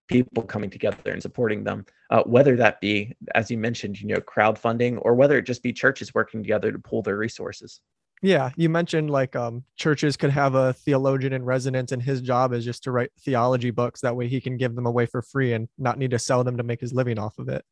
people 0.09 0.43
coming 0.43 0.71
together 0.71 1.13
and 1.13 1.23
supporting 1.23 1.65
them, 1.65 1.85
uh, 2.11 2.23
whether 2.25 2.57
that 2.57 2.81
be, 2.81 3.15
as 3.35 3.51
you 3.51 3.59
mentioned, 3.59 4.01
you 4.01 4.09
know, 4.09 4.21
crowdfunding, 4.21 4.99
or 5.03 5.15
whether 5.15 5.39
it 5.39 5.47
just 5.47 5.63
be 5.63 5.73
churches 5.73 6.15
working 6.15 6.43
together 6.43 6.71
to 6.73 6.79
pool 6.79 7.03
their 7.03 7.17
resources. 7.17 7.81
Yeah, 8.25 8.53
you 8.57 8.71
mentioned 8.71 9.11
like 9.11 9.37
um 9.37 9.65
churches 9.77 10.17
could 10.17 10.31
have 10.31 10.55
a 10.55 10.73
theologian 10.73 11.35
in 11.35 11.45
residence 11.45 11.93
and 11.93 12.03
his 12.03 12.23
job 12.23 12.55
is 12.55 12.65
just 12.65 12.83
to 12.85 12.91
write 12.91 13.11
theology 13.21 13.71
books 13.71 14.01
that 14.01 14.17
way 14.17 14.29
he 14.29 14.41
can 14.41 14.57
give 14.57 14.75
them 14.75 14.87
away 14.87 15.05
for 15.05 15.21
free 15.21 15.53
and 15.53 15.69
not 15.77 15.99
need 15.99 16.11
to 16.13 16.19
sell 16.19 16.43
them 16.43 16.57
to 16.57 16.63
make 16.63 16.81
his 16.81 16.95
living 16.95 17.19
off 17.19 17.39
of 17.39 17.49
it. 17.51 17.65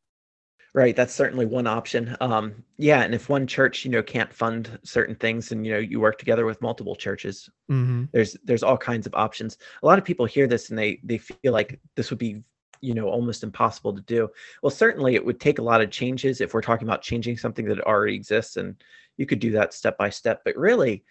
Right, 0.75 0.95
that's 0.95 1.13
certainly 1.13 1.45
one 1.45 1.67
option. 1.67 2.17
Um, 2.19 2.63
yeah, 2.77 3.01
and 3.03 3.13
if 3.13 3.29
one 3.29 3.45
church, 3.45 3.85
you 3.85 3.91
know, 3.91 4.01
can't 4.01 4.33
fund 4.33 4.79
certain 4.83 5.15
things, 5.15 5.51
and 5.51 5.65
you 5.65 5.73
know, 5.73 5.77
you 5.79 5.99
work 5.99 6.17
together 6.17 6.45
with 6.47 6.61
multiple 6.63 6.95
churches, 6.95 7.47
Mhm. 7.69 8.13
there's 8.13 8.37
there's 8.45 8.63
all 8.63 8.77
kinds 8.77 9.07
of 9.07 9.15
options. 9.15 9.57
A 9.83 9.87
lot 9.87 9.99
of 9.99 10.05
people 10.05 10.25
hear 10.25 10.47
this 10.47 10.69
and 10.69 10.79
they 10.79 10.99
they 11.03 11.17
feel 11.19 11.53
like 11.53 11.79
this 11.95 12.09
would 12.11 12.19
be, 12.19 12.43
you 12.81 12.93
know, 12.95 13.07
almost 13.09 13.43
impossible 13.43 13.93
to 13.95 14.01
do. 14.03 14.29
Well, 14.63 14.71
certainly 14.71 15.15
it 15.15 15.25
would 15.25 15.39
take 15.41 15.59
a 15.59 15.63
lot 15.63 15.81
of 15.81 15.91
changes 15.91 16.41
if 16.41 16.53
we're 16.53 16.61
talking 16.61 16.87
about 16.87 17.01
changing 17.03 17.37
something 17.37 17.65
that 17.67 17.81
already 17.81 18.15
exists, 18.15 18.57
and 18.57 18.83
you 19.17 19.25
could 19.25 19.39
do 19.39 19.51
that 19.51 19.73
step 19.73 19.97
by 19.97 20.09
step. 20.09 20.41
But 20.45 20.57
really, 20.57 21.03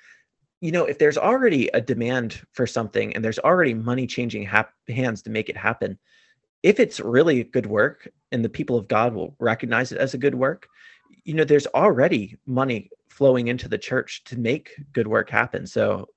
you 0.60 0.72
know, 0.72 0.84
if 0.84 0.98
there's 0.98 1.18
already 1.18 1.68
a 1.68 1.80
demand 1.80 2.40
for 2.52 2.66
something 2.66 3.14
and 3.14 3.24
there's 3.24 3.38
already 3.38 3.74
money 3.74 4.06
changing 4.06 4.48
hands 4.88 5.22
to 5.22 5.30
make 5.30 5.48
it 5.48 5.56
happen, 5.56 5.98
if 6.62 6.78
it's 6.78 7.00
really 7.00 7.44
good 7.44 7.66
work 7.66 8.08
and 8.30 8.44
the 8.44 8.48
people 8.48 8.76
of 8.76 8.88
God 8.88 9.14
will 9.14 9.34
recognize 9.40 9.92
it 9.92 9.98
as 9.98 10.14
a 10.14 10.18
good 10.18 10.34
work, 10.34 10.68
you 11.24 11.34
know, 11.34 11.44
there's 11.44 11.66
already 11.68 12.38
money 12.46 12.90
flowing 13.08 13.48
into 13.48 13.68
the 13.68 13.78
church 13.78 14.24
to 14.24 14.38
make 14.38 14.70
good 14.92 15.06
work 15.06 15.28
happen. 15.28 15.66
So, 15.66 16.08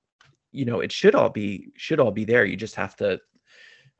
you 0.52 0.64
know, 0.64 0.80
it 0.80 0.92
should 0.92 1.14
all 1.14 1.28
be 1.28 1.68
should 1.76 2.00
all 2.00 2.12
be 2.12 2.24
there. 2.24 2.44
You 2.44 2.56
just 2.56 2.76
have 2.76 2.96
to 2.96 3.20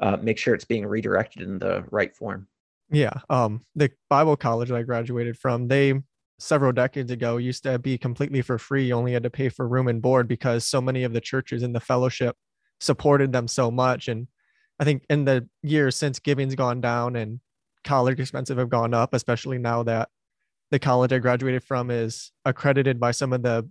uh, 0.00 0.16
make 0.16 0.38
sure 0.38 0.54
it's 0.54 0.64
being 0.64 0.86
redirected 0.86 1.42
in 1.42 1.58
the 1.58 1.84
right 1.90 2.14
form. 2.14 2.46
Yeah. 2.90 3.14
Um, 3.28 3.64
the 3.74 3.90
Bible 4.08 4.36
college 4.36 4.70
I 4.70 4.82
graduated 4.82 5.36
from, 5.36 5.68
they 5.68 5.94
several 6.38 6.72
decades 6.72 7.10
ago 7.10 7.38
used 7.38 7.62
to 7.62 7.78
be 7.78 7.96
completely 7.96 8.42
for 8.42 8.58
free. 8.58 8.86
You 8.86 8.94
only 8.94 9.12
had 9.12 9.22
to 9.22 9.30
pay 9.30 9.48
for 9.48 9.66
room 9.66 9.88
and 9.88 10.02
board 10.02 10.28
because 10.28 10.64
so 10.64 10.80
many 10.80 11.04
of 11.04 11.12
the 11.12 11.20
churches 11.20 11.62
in 11.62 11.72
the 11.72 11.80
fellowship 11.80 12.36
supported 12.80 13.32
them 13.32 13.48
so 13.48 13.70
much. 13.70 14.08
And 14.08 14.28
I 14.78 14.84
think 14.84 15.04
in 15.08 15.24
the 15.24 15.48
years 15.62 15.96
since 15.96 16.18
giving's 16.18 16.54
gone 16.54 16.80
down 16.80 17.16
and 17.16 17.40
college 17.84 18.20
expenses 18.20 18.58
have 18.58 18.68
gone 18.68 18.92
up, 18.92 19.14
especially 19.14 19.58
now 19.58 19.82
that 19.84 20.08
the 20.70 20.78
college 20.78 21.12
I 21.12 21.18
graduated 21.18 21.62
from 21.62 21.90
is 21.90 22.32
accredited 22.44 23.00
by 23.00 23.12
some 23.12 23.32
of 23.32 23.42
the 23.42 23.68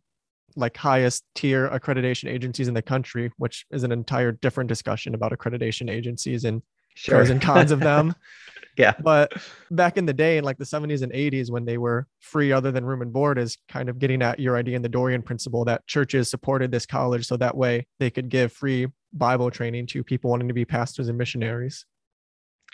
like 0.56 0.78
highest 0.78 1.23
tier 1.36 1.69
accreditation 1.69 2.30
agencies 2.30 2.67
in 2.67 2.73
the 2.73 2.82
country, 2.82 3.32
which 3.38 3.65
is 3.71 3.84
an 3.84 3.91
entire 3.91 4.32
different 4.32 4.69
discussion 4.69 5.13
about 5.13 5.34
accreditation 5.34 5.89
agencies 5.89 6.45
and 6.45 6.62
sure. 6.96 7.18
pros 7.18 7.30
and 7.30 7.42
cons 7.42 7.72
of 7.72 7.80
them. 7.80 8.16
yeah. 8.78 8.94
But 9.00 9.34
back 9.72 9.98
in 9.98 10.06
the 10.06 10.14
day, 10.14 10.38
in 10.38 10.44
like 10.44 10.58
the 10.58 10.66
70s 10.66 11.02
and 11.02 11.12
80s, 11.12 11.50
when 11.50 11.66
they 11.66 11.78
were 11.78 12.08
free 12.20 12.52
other 12.52 12.72
than 12.72 12.84
room 12.86 13.02
and 13.02 13.14
board, 13.14 13.38
is 13.38 13.58
kind 13.70 13.88
of 13.88 14.00
getting 14.00 14.22
at 14.22 14.40
your 14.40 14.58
idea 14.58 14.76
in 14.76 14.82
the 14.82 14.90
Dorean 14.90 15.24
principle 15.24 15.64
that 15.66 15.86
churches 15.88 16.30
supported 16.30 16.72
this 16.72 16.86
college 16.86 17.26
so 17.28 17.38
that 17.38 17.56
way 17.56 17.86
they 18.00 18.10
could 18.10 18.30
give 18.30 18.52
free 18.52 18.88
Bible 19.14 19.52
training 19.52 19.86
to 19.88 20.04
people 20.04 20.32
wanting 20.32 20.48
to 20.48 20.54
be 20.54 20.66
pastors 20.66 21.08
and 21.08 21.18
missionaries. 21.18 21.86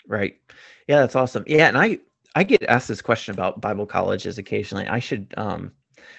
Right. 0.08 0.36
Yeah, 0.88 1.00
that's 1.00 1.14
awesome. 1.14 1.44
Yeah, 1.46 1.68
and 1.68 1.78
I 1.78 1.98
I 2.34 2.44
get 2.44 2.62
asked 2.64 2.88
this 2.88 3.02
question 3.02 3.34
about 3.34 3.60
Bible 3.60 3.86
colleges 3.86 4.38
occasionally. 4.38 4.86
I 4.86 4.98
should 4.98 5.32
um 5.36 5.72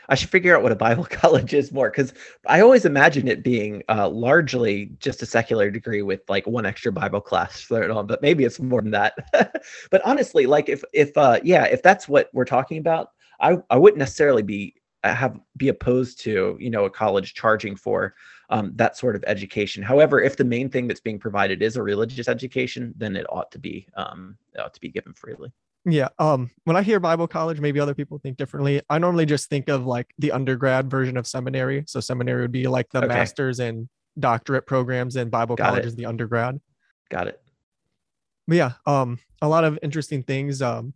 I 0.09 0.15
should 0.15 0.29
figure 0.29 0.55
out 0.55 0.63
what 0.63 0.71
a 0.71 0.75
Bible 0.75 1.05
college 1.09 1.53
is 1.53 1.71
more 1.71 1.89
because 1.89 2.13
I 2.47 2.61
always 2.61 2.85
imagine 2.85 3.27
it 3.27 3.43
being 3.43 3.83
uh, 3.89 4.09
largely 4.09 4.91
just 4.99 5.21
a 5.21 5.25
secular 5.25 5.69
degree 5.71 6.01
with 6.01 6.21
like 6.27 6.47
one 6.47 6.65
extra 6.65 6.91
Bible 6.91 7.21
class 7.21 7.61
thrown 7.61 7.91
on, 7.91 8.07
but 8.07 8.21
maybe 8.21 8.43
it's 8.43 8.59
more 8.59 8.81
than 8.81 8.91
that. 8.91 9.13
but 9.91 10.01
honestly, 10.05 10.45
like 10.45 10.69
if 10.69 10.83
if 10.93 11.17
uh, 11.17 11.39
yeah, 11.43 11.65
if 11.65 11.81
that's 11.81 12.07
what 12.07 12.29
we're 12.33 12.45
talking 12.45 12.77
about, 12.77 13.09
I 13.39 13.57
I 13.69 13.77
wouldn't 13.77 13.99
necessarily 13.99 14.43
be 14.43 14.75
uh, 15.03 15.13
have 15.13 15.39
be 15.57 15.69
opposed 15.69 16.19
to 16.21 16.57
you 16.59 16.69
know 16.69 16.85
a 16.85 16.89
college 16.89 17.33
charging 17.33 17.75
for 17.75 18.15
um, 18.49 18.71
that 18.75 18.97
sort 18.97 19.15
of 19.15 19.23
education. 19.27 19.83
However, 19.83 20.21
if 20.21 20.37
the 20.37 20.45
main 20.45 20.69
thing 20.69 20.87
that's 20.87 21.01
being 21.01 21.19
provided 21.19 21.61
is 21.61 21.75
a 21.75 21.83
religious 21.83 22.27
education, 22.27 22.93
then 22.97 23.15
it 23.15 23.25
ought 23.29 23.51
to 23.51 23.59
be 23.59 23.87
um, 23.95 24.37
ought 24.57 24.73
to 24.73 24.79
be 24.81 24.89
given 24.89 25.13
freely. 25.13 25.51
Yeah. 25.85 26.09
Um, 26.17 26.49
when 26.63 26.77
I 26.77 26.81
hear 26.81 26.99
Bible 26.99 27.27
college, 27.27 27.59
maybe 27.59 27.79
other 27.79 27.93
people 27.93 28.17
think 28.17 28.37
differently. 28.37 28.81
I 28.89 28.99
normally 28.99 29.25
just 29.25 29.49
think 29.49 29.69
of 29.69 29.85
like 29.85 30.13
the 30.17 30.31
undergrad 30.31 30.89
version 30.89 31.17
of 31.17 31.27
seminary. 31.27 31.83
So 31.87 31.99
seminary 31.99 32.41
would 32.41 32.51
be 32.51 32.67
like 32.67 32.89
the 32.89 32.99
okay. 32.99 33.07
master's 33.07 33.59
and 33.59 33.89
doctorate 34.17 34.65
programs, 34.65 35.15
and 35.15 35.29
Bible 35.29 35.55
Got 35.55 35.69
college 35.69 35.85
it. 35.85 35.87
is 35.87 35.95
the 35.95 36.05
undergrad. 36.05 36.59
Got 37.09 37.27
it. 37.27 37.41
But 38.47 38.57
yeah, 38.57 38.71
um, 38.85 39.19
a 39.41 39.47
lot 39.47 39.63
of 39.63 39.77
interesting 39.81 40.23
things. 40.23 40.61
Um, 40.61 40.93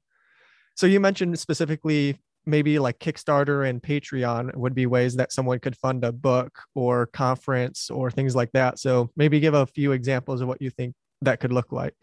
so 0.76 0.86
you 0.88 1.00
mentioned 1.00 1.38
specifically 1.40 2.18
maybe 2.46 2.80
like 2.80 3.00
Kickstarter 3.00 3.70
and 3.70 3.84
Patreon 3.84 4.56
would 4.56 4.74
be 4.74 4.86
ways 4.86 5.16
that 5.18 5.34
someone 5.34 5.60
could 5.60 5.76
fund 5.76 6.06
a 6.06 6.14
book 6.14 6.62
or 6.76 7.08
conference 7.08 7.90
or 7.90 8.10
things 8.10 8.36
like 8.36 8.52
that. 8.54 8.80
So 8.80 9.10
maybe 9.18 9.40
give 9.40 9.54
a 9.54 9.66
few 9.66 9.92
examples 9.92 10.40
of 10.40 10.48
what 10.48 10.62
you 10.62 10.70
think 10.70 10.96
that 11.22 11.42
could 11.42 11.52
look 11.52 11.72
like. 11.72 11.96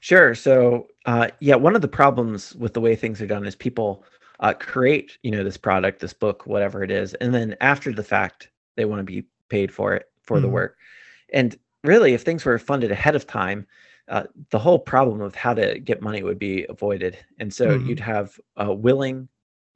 Sure. 0.00 0.34
So, 0.34 0.88
uh, 1.06 1.28
yeah, 1.40 1.54
one 1.54 1.74
of 1.74 1.82
the 1.82 1.88
problems 1.88 2.54
with 2.56 2.74
the 2.74 2.80
way 2.80 2.94
things 2.94 3.22
are 3.22 3.26
done 3.26 3.46
is 3.46 3.56
people 3.56 4.04
uh, 4.40 4.52
create, 4.52 5.18
you 5.22 5.30
know, 5.30 5.42
this 5.44 5.56
product, 5.56 6.00
this 6.00 6.12
book, 6.12 6.46
whatever 6.46 6.82
it 6.82 6.90
is, 6.90 7.14
and 7.14 7.34
then 7.34 7.56
after 7.60 7.92
the 7.92 8.02
fact, 8.02 8.50
they 8.76 8.84
want 8.84 9.00
to 9.00 9.04
be 9.04 9.24
paid 9.48 9.72
for 9.72 9.94
it 9.94 10.10
for 10.22 10.36
mm-hmm. 10.36 10.42
the 10.42 10.48
work. 10.50 10.76
And 11.32 11.56
really, 11.84 12.14
if 12.14 12.22
things 12.22 12.44
were 12.44 12.58
funded 12.58 12.90
ahead 12.90 13.14
of 13.14 13.26
time, 13.26 13.66
uh, 14.08 14.24
the 14.50 14.58
whole 14.58 14.78
problem 14.78 15.20
of 15.20 15.34
how 15.34 15.54
to 15.54 15.78
get 15.78 16.02
money 16.02 16.22
would 16.22 16.38
be 16.38 16.66
avoided. 16.68 17.16
And 17.38 17.52
so 17.52 17.68
mm-hmm. 17.68 17.88
you'd 17.88 18.00
have 18.00 18.38
uh, 18.60 18.72
willing 18.72 19.28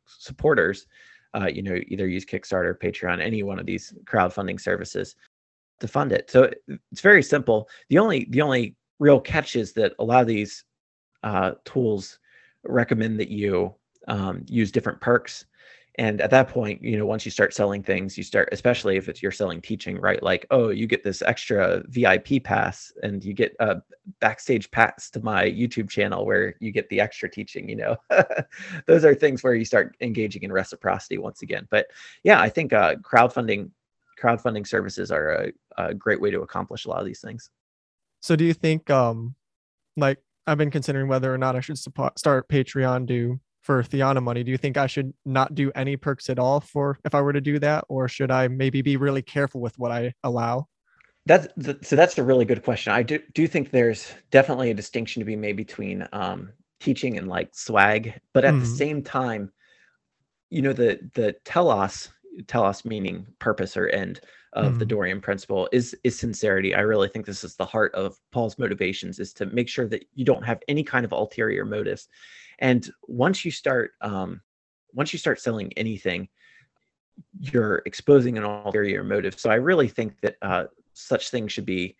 supporters, 0.07 0.87
uh, 1.35 1.47
you 1.47 1.63
know, 1.63 1.81
either 1.89 2.07
use 2.07 2.25
Kickstarter, 2.25 2.79
Patreon, 2.79 3.23
any 3.23 3.43
one 3.43 3.59
of 3.59 3.67
these 3.67 3.95
crowdfunding 4.05 4.61
services 4.61 5.17
to 5.81 5.89
fund 5.89 6.13
it. 6.13 6.31
So 6.31 6.51
it's 6.91 7.01
very 7.01 7.23
simple. 7.23 7.69
The 7.89 7.99
only 7.99 8.27
the 8.31 8.43
only 8.43 8.75
real 8.99 9.21
catches 9.21 9.73
that 9.75 9.95
a 9.99 10.05
lot 10.05 10.21
of 10.21 10.27
these 10.27 10.65
uh, 11.23 11.53
tools 11.65 12.19
recommend 12.65 13.19
that 13.21 13.29
you 13.29 13.75
um, 14.09 14.45
use 14.49 14.73
different 14.73 15.01
perks. 15.01 15.45
And 15.97 16.21
at 16.21 16.31
that 16.31 16.49
point 16.49 16.81
you 16.81 16.97
know 16.97 17.07
once 17.07 17.25
you 17.25 17.33
start 17.33 17.53
selling 17.53 17.83
things 17.83 18.17
you 18.17 18.23
start 18.23 18.49
especially 18.53 18.97
if 18.97 19.09
it's 19.09 19.21
you're 19.21 19.33
selling 19.33 19.61
teaching 19.61 20.01
right? 20.01 20.23
Like 20.23 20.47
oh 20.53 20.69
you 20.69 20.87
get 20.87 21.03
this 21.03 21.23
extra 21.23 21.83
vip 21.89 22.45
pass 22.45 22.93
and 23.03 23.25
you 23.25 23.35
get 23.35 23.57
a 23.59 23.83
backstage 24.21 24.71
pass 24.71 25.11
to 25.11 25.21
my 25.21 25.43
youtube 25.43 25.91
channel 25.91 26.25
where 26.25 26.55
you 26.61 26.71
get 26.71 26.89
the 26.89 27.01
extra 27.01 27.29
teaching 27.29 27.69
you 27.69 27.75
know? 27.75 27.97
Those 28.87 29.05
are 29.05 29.13
things 29.13 29.43
where 29.43 29.55
you 29.55 29.65
start 29.65 29.97
engaging 30.01 30.45
in 30.45 30.53
reciprocity 30.53 31.19
once 31.19 31.43
again. 31.43 31.67
But 31.69 31.89
yeah 32.23 32.41
i 32.41 32.49
think 32.49 32.73
uh, 32.73 32.95
crowdfunding 32.97 33.71
crowdfunding 34.23 34.69
services 34.69 35.11
are 35.11 35.31
a, 35.33 35.53
a 35.79 35.95
great 35.95 36.21
way 36.21 36.31
to 36.31 36.43
accomplish 36.43 36.85
a 36.85 36.91
lot 36.91 37.01
of 37.01 37.07
these 37.07 37.21
things 37.21 37.51
so 38.21 38.37
do 38.37 38.45
you 38.45 38.55
think 38.55 38.91
um 38.91 39.35
like 39.97 40.19
I've 40.49 40.59
been 40.59 40.71
considering 40.71 41.09
whether 41.09 41.33
or 41.33 41.37
not 41.37 41.57
I 41.57 41.61
should 41.61 41.79
support, 41.79 42.19
start 42.19 42.49
Patreon 42.49 43.05
do 43.05 43.39
for 43.61 43.83
Theana 43.83 44.23
money. 44.23 44.43
Do 44.43 44.51
you 44.51 44.57
think 44.57 44.79
I 44.79 44.87
should 44.87 45.13
not 45.27 45.55
do 45.55 45.71
any 45.75 45.97
perks 45.97 46.31
at 46.31 46.39
all 46.39 46.61
for 46.61 46.99
if 47.05 47.15
I 47.15 47.21
were 47.21 47.35
to 47.35 47.41
do 47.41 47.59
that, 47.59 47.85
or 47.91 48.09
should 48.09 48.31
I 48.31 48.49
maybe 48.49 48.81
be 48.81 48.97
really 48.97 49.21
careful 49.21 49.61
with 49.61 49.79
what 49.79 49.93
I 49.93 50.15
allow? 50.25 50.67
That's 51.27 51.49
so. 51.83 51.95
That's 51.95 52.17
a 52.17 52.23
really 52.23 52.47
good 52.47 52.65
question. 52.65 52.95
I 52.95 53.03
do 53.03 53.19
do 53.35 53.47
think 53.47 53.71
there's 53.71 54.11
definitely 54.31 54.71
a 54.71 54.75
distinction 54.75 55.21
to 55.21 55.27
be 55.27 55.37
made 55.37 55.57
between 55.57 56.09
um, 56.15 56.53
teaching 56.81 57.19
and 57.19 57.29
like 57.29 57.51
swag, 57.53 58.19
but 58.33 58.47
at 58.47 58.55
mm-hmm. 58.55 58.61
the 58.61 58.67
same 58.67 59.03
time, 59.03 59.53
you 60.49 60.63
know 60.63 60.73
the 60.73 60.99
the 61.15 61.37
telos 61.45 62.09
telos 62.47 62.87
meaning 62.87 63.27
purpose 63.39 63.77
or 63.77 63.89
end 63.89 64.21
of 64.53 64.75
mm. 64.75 64.79
the 64.79 64.85
mm-hmm. 64.85 64.95
Dorean 64.97 65.23
principle 65.23 65.69
is 65.73 65.97
is 66.05 66.19
sincerity. 66.19 66.75
I 66.75 66.81
really 66.81 67.09
think 67.09 67.27
this 67.27 67.45
is 67.45 67.57
the 67.57 67.67
heart 67.67 67.95
of 67.95 68.19
Paul's 68.33 68.59
motivations 68.59 69.19
is 69.19 69.33
to 69.35 69.47
make 69.47 69.69
sure 69.69 69.87
that 69.89 70.05
you 70.15 70.25
don't 70.25 70.45
have 70.45 70.63
any 70.69 70.83
kind 70.83 71.05
of 71.05 71.13
ulterior 71.13 71.65
motives. 71.65 72.09
And 72.59 72.91
once 73.07 73.45
you 73.45 73.51
start 73.51 73.93
um, 74.01 74.41
once 74.93 75.13
you 75.13 75.19
start 75.19 75.41
selling 75.41 75.73
anything, 75.77 76.29
you're 77.41 77.83
exposing 77.87 78.39
an 78.39 78.45
ulterior 78.45 79.05
motive. 79.05 79.39
So 79.39 79.51
I 79.51 79.57
really 79.57 79.89
think 79.89 80.21
that 80.23 80.37
uh, 80.43 80.65
such 80.95 81.31
things 81.31 81.53
should 81.53 81.67
be 81.67 81.97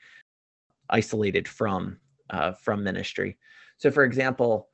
isolated 0.91 1.47
from 1.47 1.99
uh, 2.31 2.53
from 2.53 2.83
ministry. 2.83 3.37
So, 3.79 3.91
for 3.91 4.05
example, 4.05 4.69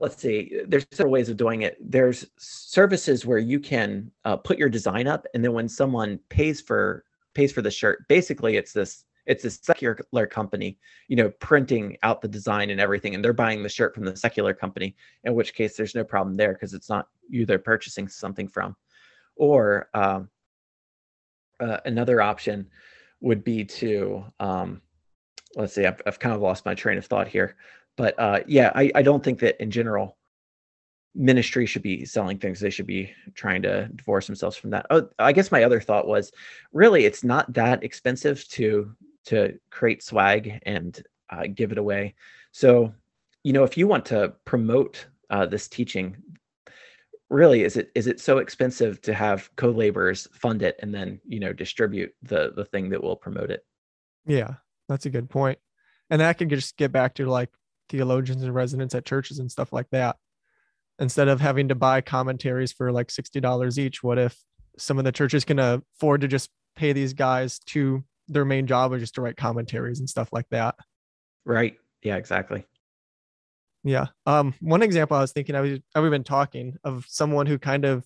let's 0.00 0.20
see 0.20 0.60
there's 0.66 0.86
several 0.92 1.12
ways 1.12 1.28
of 1.28 1.36
doing 1.36 1.62
it. 1.62 1.76
There's 1.80 2.26
services 2.36 3.24
where 3.24 3.38
you 3.38 3.60
can 3.60 4.10
uh, 4.24 4.36
put 4.36 4.58
your 4.58 4.68
design 4.68 5.06
up 5.06 5.26
and 5.34 5.44
then 5.44 5.52
when 5.52 5.68
someone 5.68 6.18
pays 6.28 6.60
for 6.60 7.04
pays 7.34 7.52
for 7.52 7.62
the 7.62 7.70
shirt 7.70 8.06
basically 8.08 8.56
it's 8.56 8.72
this 8.72 9.04
it's 9.26 9.44
a 9.44 9.50
secular 9.50 10.26
company 10.26 10.78
you 11.08 11.16
know 11.16 11.30
printing 11.40 11.96
out 12.02 12.20
the 12.20 12.28
design 12.28 12.70
and 12.70 12.80
everything 12.80 13.14
and 13.14 13.24
they're 13.24 13.32
buying 13.32 13.62
the 13.62 13.68
shirt 13.68 13.94
from 13.94 14.04
the 14.04 14.16
secular 14.16 14.54
company 14.54 14.94
in 15.24 15.34
which 15.34 15.54
case 15.54 15.76
there's 15.76 15.94
no 15.94 16.04
problem 16.04 16.36
there 16.36 16.52
because 16.52 16.74
it's 16.74 16.88
not 16.88 17.08
you 17.28 17.46
they're 17.46 17.58
purchasing 17.58 18.08
something 18.08 18.48
from. 18.48 18.76
Or 19.36 19.88
um, 19.94 20.28
uh, 21.60 21.78
another 21.84 22.22
option 22.22 22.68
would 23.20 23.42
be 23.42 23.64
to 23.64 24.24
um, 24.40 24.80
let's 25.56 25.74
see 25.74 25.86
I've, 25.86 26.00
I've 26.06 26.18
kind 26.18 26.34
of 26.34 26.40
lost 26.40 26.64
my 26.64 26.74
train 26.74 26.98
of 26.98 27.06
thought 27.06 27.28
here 27.28 27.56
but 27.96 28.18
uh, 28.18 28.40
yeah, 28.46 28.72
I, 28.74 28.90
I 28.94 29.02
don't 29.02 29.22
think 29.22 29.40
that 29.40 29.60
in 29.62 29.70
general 29.70 30.16
ministry 31.14 31.66
should 31.66 31.82
be 31.82 32.04
selling 32.04 32.38
things. 32.38 32.60
They 32.60 32.70
should 32.70 32.86
be 32.86 33.12
trying 33.34 33.62
to 33.62 33.88
divorce 33.94 34.26
themselves 34.26 34.56
from 34.56 34.70
that. 34.70 34.86
Oh, 34.90 35.08
I 35.18 35.32
guess 35.32 35.52
my 35.52 35.64
other 35.64 35.80
thought 35.80 36.08
was 36.08 36.32
really 36.72 37.04
it's 37.04 37.24
not 37.24 37.52
that 37.52 37.84
expensive 37.84 38.46
to 38.48 38.94
to 39.26 39.58
create 39.70 40.02
swag 40.02 40.60
and 40.66 41.02
uh, 41.30 41.44
give 41.52 41.72
it 41.72 41.78
away. 41.78 42.14
So, 42.52 42.92
you 43.42 43.52
know, 43.52 43.64
if 43.64 43.78
you 43.78 43.86
want 43.86 44.04
to 44.06 44.34
promote 44.44 45.06
uh, 45.30 45.46
this 45.46 45.68
teaching, 45.68 46.16
really 47.30 47.62
is 47.62 47.76
it 47.76 47.90
is 47.94 48.06
it 48.06 48.20
so 48.20 48.38
expensive 48.38 49.00
to 49.02 49.14
have 49.14 49.50
co-laborers 49.56 50.28
fund 50.32 50.62
it 50.62 50.76
and 50.80 50.94
then 50.94 51.20
you 51.26 51.40
know 51.40 51.52
distribute 51.52 52.12
the 52.22 52.52
the 52.54 52.64
thing 52.64 52.90
that 52.90 53.02
will 53.02 53.16
promote 53.16 53.50
it? 53.50 53.64
Yeah, 54.26 54.54
that's 54.88 55.06
a 55.06 55.10
good 55.10 55.30
point. 55.30 55.58
And 56.10 56.20
that 56.20 56.38
can 56.38 56.48
just 56.48 56.76
get 56.76 56.92
back 56.92 57.14
to 57.14 57.26
like 57.26 57.50
theologians 57.88 58.42
and 58.42 58.54
residence 58.54 58.94
at 58.94 59.04
churches 59.04 59.38
and 59.38 59.50
stuff 59.50 59.72
like 59.72 59.88
that. 59.90 60.16
Instead 60.98 61.28
of 61.28 61.40
having 61.40 61.68
to 61.68 61.74
buy 61.74 62.00
commentaries 62.00 62.72
for 62.72 62.92
like 62.92 63.08
$60 63.08 63.78
each, 63.78 64.02
what 64.02 64.18
if 64.18 64.36
some 64.78 64.98
of 64.98 65.04
the 65.04 65.12
churches 65.12 65.44
can 65.44 65.58
afford 65.58 66.20
to 66.20 66.28
just 66.28 66.50
pay 66.76 66.92
these 66.92 67.12
guys 67.12 67.58
to 67.60 68.04
their 68.28 68.44
main 68.44 68.66
job 68.66 68.92
or 68.92 68.98
just 68.98 69.14
to 69.16 69.20
write 69.20 69.36
commentaries 69.36 69.98
and 69.98 70.08
stuff 70.08 70.28
like 70.32 70.48
that? 70.50 70.76
Right. 71.44 71.76
Yeah, 72.02 72.16
exactly. 72.16 72.64
Yeah. 73.82 74.06
Um, 74.24 74.54
one 74.60 74.82
example 74.82 75.16
I 75.16 75.20
was 75.20 75.32
thinking, 75.32 75.54
I 75.54 75.60
was, 75.60 75.78
I've 75.94 76.10
been 76.10 76.24
talking 76.24 76.76
of 76.84 77.04
someone 77.08 77.46
who 77.46 77.58
kind 77.58 77.84
of, 77.84 78.04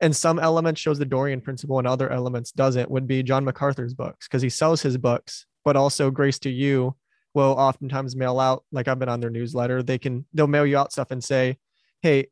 in 0.00 0.12
some 0.12 0.38
elements 0.38 0.80
shows 0.80 0.98
the 0.98 1.06
Dorean 1.06 1.42
principle 1.42 1.78
and 1.78 1.86
other 1.86 2.10
elements 2.10 2.52
doesn't, 2.52 2.90
would 2.90 3.06
be 3.06 3.22
John 3.22 3.44
MacArthur's 3.44 3.94
books 3.94 4.26
because 4.26 4.42
he 4.42 4.50
sells 4.50 4.82
his 4.82 4.98
books, 4.98 5.46
but 5.64 5.76
also 5.76 6.10
Grace 6.10 6.38
to 6.40 6.50
You 6.50 6.96
will 7.36 7.52
oftentimes 7.52 8.16
mail 8.16 8.40
out 8.40 8.64
like 8.72 8.88
I've 8.88 8.98
been 8.98 9.10
on 9.10 9.20
their 9.20 9.30
newsletter. 9.30 9.82
They 9.82 9.98
can 9.98 10.24
they'll 10.32 10.46
mail 10.46 10.64
you 10.64 10.78
out 10.78 10.90
stuff 10.90 11.10
and 11.10 11.22
say, 11.22 11.58
"Hey, 12.00 12.28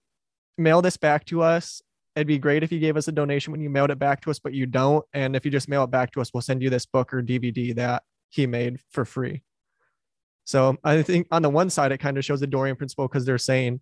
mail 0.57 0.81
this 0.81 0.97
back 0.97 1.27
to 1.27 1.43
us. 1.43 1.83
It'd 2.17 2.27
be 2.27 2.39
great 2.39 2.63
if 2.63 2.73
you 2.73 2.79
gave 2.81 2.97
us 2.97 3.07
a 3.07 3.13
donation 3.13 3.53
when 3.53 3.61
you 3.61 3.69
mailed 3.69 3.91
it 3.91 3.99
back 3.99 4.23
to 4.23 4.31
us, 4.31 4.39
but 4.39 4.55
you 4.55 4.65
don't. 4.65 5.05
And 5.13 5.37
if 5.37 5.45
you 5.45 5.51
just 5.51 5.69
mail 5.69 5.85
it 5.85 5.91
back 5.91 6.11
to 6.13 6.23
us, 6.23 6.33
we'll 6.33 6.41
send 6.41 6.63
you 6.63 6.71
this 6.71 6.87
book 6.87 7.13
or 7.13 7.23
DVD 7.23 7.75
that 7.77 8.03
he 8.31 8.47
made 8.47 8.81
for 8.91 9.05
free." 9.05 9.43
So 10.45 10.79
I 10.83 11.03
think 11.03 11.29
on 11.31 11.43
the 11.43 11.51
one 11.51 11.69
side, 11.69 11.93
it 11.93 11.99
kind 11.99 12.17
of 12.17 12.25
shows 12.25 12.41
the 12.41 12.47
dorean 12.47 12.79
principle 12.79 13.07
because 13.07 13.27
they're 13.27 13.37
saying, 13.37 13.81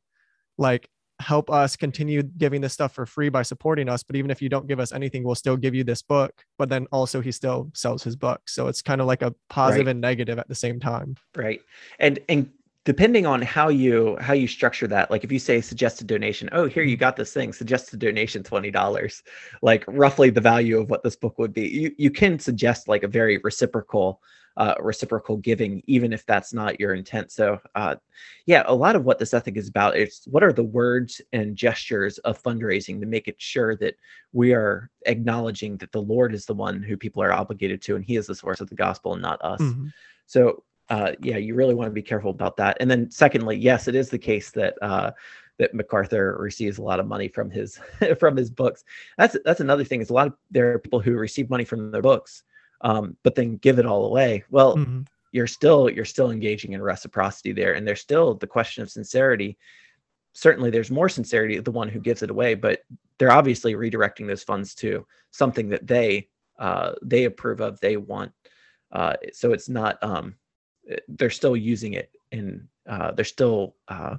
like, 0.59 0.89
help 1.23 1.51
us 1.51 1.77
continue 1.77 2.23
giving 2.23 2.61
this 2.61 2.73
stuff 2.73 2.93
for 2.93 3.07
free 3.07 3.29
by 3.29 3.43
supporting 3.43 3.89
us. 3.89 4.03
But 4.03 4.17
even 4.17 4.31
if 4.31 4.43
you 4.43 4.49
don't 4.49 4.67
give 4.67 4.81
us 4.81 4.93
anything, 4.93 5.25
we'll 5.25 5.35
still 5.35 5.57
give 5.57 5.75
you 5.75 5.85
this 5.85 6.03
book. 6.03 6.45
But 6.59 6.69
then 6.69 6.87
also 6.93 7.21
he 7.21 7.33
still 7.33 7.71
sells 7.75 8.03
his 8.03 8.17
book. 8.17 8.41
So 8.49 8.69
it's 8.69 8.83
kind 8.83 9.01
of 9.01 9.07
like 9.07 9.23
a 9.23 9.35
positive 9.49 9.87
Right. 9.87 9.93
and 9.93 10.01
negative 10.01 10.39
at 10.39 10.49
the 10.49 10.55
same 10.55 10.79
time. 10.81 11.17
right 11.37 11.61
and 11.99 12.19
and 12.29 12.51
depending 12.85 13.27
on 13.27 13.41
how 13.43 13.69
you 13.69 14.17
how 14.21 14.33
you 14.33 14.49
structure 14.49 14.87
that 14.87 15.11
like 15.11 15.25
if 15.25 15.31
you 15.33 15.39
say 15.39 15.61
suggested 15.61 16.07
donation 16.07 16.49
oh 16.53 16.67
here 16.67 16.83
you 16.83 16.97
mm-hmm. 16.97 17.01
got 17.01 17.17
this 17.17 17.33
thing 17.33 17.53
suggested 17.53 17.99
donation 18.01 18.43
$20 18.43 19.23
like 19.63 19.85
roughly 19.87 20.31
the 20.31 20.41
value 20.41 20.81
of 20.81 20.91
what 20.91 21.03
this 21.03 21.17
book 21.17 21.39
would 21.39 21.53
be 21.53 21.69
you 21.69 21.93
you 21.99 22.11
can 22.11 22.39
suggest 22.39 22.89
like 22.89 23.03
a 23.03 23.09
very 23.09 23.39
reciprocal 23.39 24.21
uh 24.57 24.75
reciprocal 24.81 25.37
giving 25.37 25.83
even 25.87 26.13
if 26.13 26.25
that's 26.27 26.53
not 26.53 26.79
your 26.79 26.95
intent 26.95 27.33
so 27.33 27.59
uh 27.75 27.97
yeah 28.47 28.63
a 28.67 28.75
lot 28.75 28.97
of 28.97 29.05
what 29.05 29.19
this 29.19 29.35
ethic 29.35 29.57
is 29.57 29.69
about 29.69 29.97
is 29.97 30.23
what 30.27 30.43
are 30.43 30.53
the 30.53 30.63
words 30.63 31.21
and 31.33 31.57
gestures 31.57 32.19
of 32.19 32.43
fundraising 32.43 33.01
to 33.01 33.07
make 33.07 33.29
it 33.29 33.37
sure 33.39 33.77
that 33.77 33.95
we 34.33 34.53
are 34.53 34.91
acknowledging 35.07 35.77
that 35.79 35.93
the 35.93 36.03
lord 36.03 36.35
is 36.35 36.45
the 36.47 36.55
one 36.55 36.83
who 36.83 36.97
people 36.97 37.23
are 37.23 37.33
obligated 37.33 37.81
to 37.81 37.97
and 37.97 38.05
he 38.05 38.17
is 38.17 38.27
the 38.27 38.35
source 38.35 38.61
of 38.61 38.69
the 38.69 38.75
gospel 38.75 39.13
and 39.15 39.23
not 39.23 39.43
us 39.43 39.61
Mhm. 39.61 39.93
so 40.27 40.63
uh, 40.89 41.13
yeah, 41.23 41.39
you 41.39 41.55
really 41.55 41.75
want 41.75 41.87
to 41.87 41.93
be 41.93 42.03
careful 42.03 42.31
about 42.31 42.57
that. 42.59 42.77
And 42.79 42.91
then 42.91 43.11
secondly, 43.11 43.57
yes, 43.57 43.89
it 43.89 43.95
is 43.95 44.11
the 44.11 44.19
case 44.19 44.51
that 44.51 44.75
uh, 44.83 45.13
that 45.59 45.73
MacArthur 45.73 46.37
receives 46.39 46.77
a 46.77 46.83
lot 46.83 47.01
of 47.01 47.07
money 47.07 47.29
from 47.29 47.51
his 47.51 47.81
from 48.19 48.37
his 48.37 48.51
books. 48.51 48.85
That's 49.17 49.37
that's 49.45 49.61
another 49.61 49.85
thing. 49.85 50.03
Is 50.03 50.11
a 50.11 50.13
lot 50.13 50.27
of 50.27 50.35
there 50.51 50.73
are 50.73 50.79
people 50.79 51.01
who 51.01 51.15
receive 51.15 51.49
money 51.49 51.65
from 51.65 51.93
their 51.93 52.03
books, 52.03 52.43
um, 52.83 53.17
but 53.23 53.35
then 53.35 53.57
give 53.57 53.79
it 53.79 53.87
all 53.87 54.05
away. 54.07 54.45
Well, 54.51 54.77
Mhm. 54.77 55.07
you're 55.33 55.47
still 55.47 55.89
you're 55.91 56.05
still 56.05 56.31
engaging 56.31 56.73
in 56.73 56.83
reciprocity 56.83 57.53
there, 57.53 57.75
and 57.75 57.87
there's 57.87 58.01
still 58.01 58.35
the 58.35 58.47
question 58.47 58.83
of 58.83 58.91
sincerity. 58.91 59.57
Certainly, 60.35 60.71
there's 60.71 60.91
more 60.91 61.09
sincerity 61.09 61.57
of 61.57 61.65
the 61.65 61.71
one 61.73 61.89
who 61.89 62.01
gives 62.01 62.23
it 62.23 62.31
away, 62.31 62.55
but 62.55 62.83
they're 63.19 63.33
obviously 63.33 63.75
redirecting 63.75 64.27
those 64.27 64.43
funds 64.45 64.75
to 64.77 65.07
something 65.31 65.69
that 65.71 65.87
they 65.87 66.29
uh, 66.59 66.93
they 67.03 67.25
approve 67.25 67.61
of, 67.61 67.81
they 67.81 67.97
want. 67.97 68.33
Uh, 68.93 69.15
so 69.33 69.53
it's 69.53 69.69
not 69.69 70.03
um, 70.03 70.37
they're 71.09 71.31
still 71.31 71.57
using 71.57 71.95
it 71.95 72.11
and 72.33 72.69
uh, 72.87 73.13
they're 73.13 73.25
still 73.25 73.77
uh, 73.89 74.17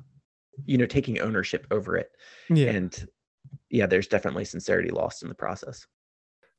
you 0.66 0.78
know 0.78 0.86
taking 0.86 1.20
ownership 1.20 1.68
over 1.72 1.98
it 1.98 2.12
Yeah. 2.50 2.72
and 2.72 3.08
yeah 3.70 3.86
there's 3.86 4.08
definitely 4.08 4.46
sincerity 4.46 4.90
lost 4.90 5.24
in 5.24 5.30
the 5.30 5.36
process 5.36 5.86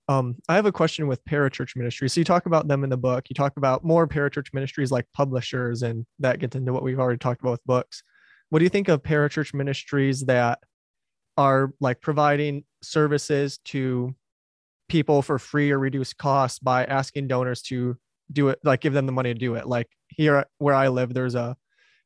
Um, 0.08 0.36
I 0.48 0.54
have 0.56 0.66
a 0.66 0.72
question 0.72 1.06
with 1.06 1.24
parachurch 1.24 1.76
ministries. 1.76 2.12
So 2.12 2.20
you 2.20 2.24
talk 2.24 2.46
about 2.46 2.68
them 2.68 2.84
in 2.84 2.90
the 2.90 2.96
book. 2.96 3.24
You 3.30 3.34
talk 3.34 3.56
about 3.56 3.84
more 3.84 4.06
parachurch 4.06 4.52
ministries 4.52 4.90
like 4.90 5.06
publishers, 5.14 5.82
and 5.82 6.04
that 6.18 6.40
gets 6.40 6.56
into 6.56 6.72
what 6.72 6.82
we've 6.82 7.00
already 7.00 7.18
talked 7.18 7.40
about 7.40 7.52
with 7.52 7.64
books. 7.64 8.02
What 8.50 8.58
do 8.58 8.64
you 8.64 8.68
think 8.68 8.88
of 8.88 9.02
parachurch 9.02 9.54
ministries 9.54 10.26
that 10.26 10.58
are 11.36 11.72
like 11.80 12.00
providing 12.00 12.64
services 12.82 13.58
to 13.64 14.14
people 14.88 15.22
for 15.22 15.38
free 15.38 15.70
or 15.70 15.78
reduced 15.78 16.18
costs 16.18 16.58
by 16.58 16.84
asking 16.84 17.28
donors 17.28 17.62
to 17.62 17.96
do 18.30 18.48
it, 18.48 18.58
like 18.62 18.80
give 18.80 18.92
them 18.92 19.06
the 19.06 19.12
money 19.12 19.32
to 19.32 19.38
do 19.38 19.54
it? 19.54 19.66
Like 19.66 19.88
here 20.08 20.44
where 20.58 20.74
I 20.74 20.88
live, 20.88 21.14
there's 21.14 21.34
a 21.34 21.56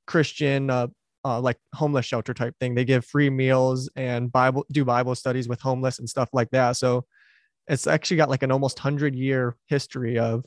Christian 0.06 0.70
uh, 0.70 0.86
uh, 1.24 1.40
like 1.40 1.58
homeless 1.74 2.06
shelter 2.06 2.32
type 2.32 2.54
thing. 2.60 2.76
They 2.76 2.84
give 2.84 3.04
free 3.04 3.28
meals 3.28 3.90
and 3.96 4.30
Bible 4.30 4.64
do 4.70 4.84
Bible 4.84 5.16
studies 5.16 5.48
with 5.48 5.60
homeless 5.60 5.98
and 5.98 6.08
stuff 6.08 6.28
like 6.32 6.50
that. 6.50 6.76
So 6.76 7.04
it's 7.68 7.86
actually 7.86 8.16
got 8.16 8.30
like 8.30 8.42
an 8.42 8.50
almost 8.50 8.78
100 8.78 9.14
year 9.14 9.56
history 9.66 10.18
of 10.18 10.44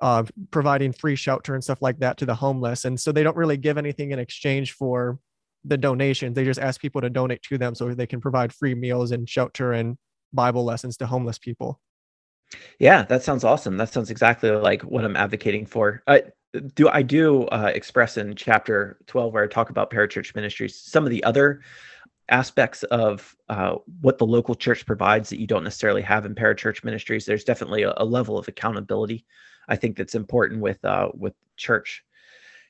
uh, 0.00 0.24
providing 0.50 0.92
free 0.92 1.16
shelter 1.16 1.54
and 1.54 1.62
stuff 1.62 1.82
like 1.82 1.98
that 1.98 2.16
to 2.18 2.26
the 2.26 2.34
homeless. 2.34 2.84
And 2.84 2.98
so 2.98 3.12
they 3.12 3.22
don't 3.22 3.36
really 3.36 3.56
give 3.56 3.78
anything 3.78 4.12
in 4.12 4.18
exchange 4.18 4.72
for 4.72 5.18
the 5.64 5.76
donations. 5.76 6.34
They 6.34 6.44
just 6.44 6.60
ask 6.60 6.80
people 6.80 7.02
to 7.02 7.10
donate 7.10 7.42
to 7.42 7.58
them 7.58 7.74
so 7.74 7.92
they 7.92 8.06
can 8.06 8.20
provide 8.20 8.52
free 8.52 8.74
meals 8.74 9.12
and 9.12 9.28
shelter 9.28 9.72
and 9.72 9.96
bible 10.32 10.64
lessons 10.64 10.96
to 10.98 11.06
homeless 11.06 11.38
people. 11.38 11.80
Yeah 12.78 13.02
that 13.04 13.22
sounds 13.22 13.44
awesome. 13.44 13.76
That 13.76 13.92
sounds 13.92 14.10
exactly 14.10 14.50
like 14.50 14.82
what 14.82 15.04
i'm 15.04 15.16
advocating 15.16 15.66
for. 15.66 16.02
Uh, 16.06 16.20
do 16.74 16.88
i 16.88 17.02
do 17.02 17.44
uh, 17.44 17.70
express 17.72 18.16
in 18.16 18.34
chapter 18.34 18.98
12 19.06 19.32
where 19.32 19.44
i 19.44 19.46
talk 19.46 19.70
about 19.70 19.88
parachurch 19.88 20.34
ministries 20.34 20.76
some 20.76 21.04
of 21.04 21.10
the 21.10 21.22
other 21.22 21.60
aspects 22.30 22.82
of 22.84 23.36
uh, 23.48 23.74
what 24.00 24.18
the 24.18 24.26
local 24.26 24.54
church 24.54 24.86
provides 24.86 25.28
that 25.28 25.40
you 25.40 25.46
don't 25.46 25.64
necessarily 25.64 26.02
have 26.02 26.24
in 26.24 26.34
parachurch 26.34 26.84
ministries 26.84 27.26
there's 27.26 27.44
definitely 27.44 27.82
a, 27.82 27.92
a 27.96 28.04
level 28.04 28.38
of 28.38 28.48
accountability 28.48 29.24
i 29.68 29.76
think 29.76 29.96
that's 29.96 30.14
important 30.14 30.60
with 30.60 30.82
uh, 30.84 31.08
with 31.14 31.34
church 31.56 32.04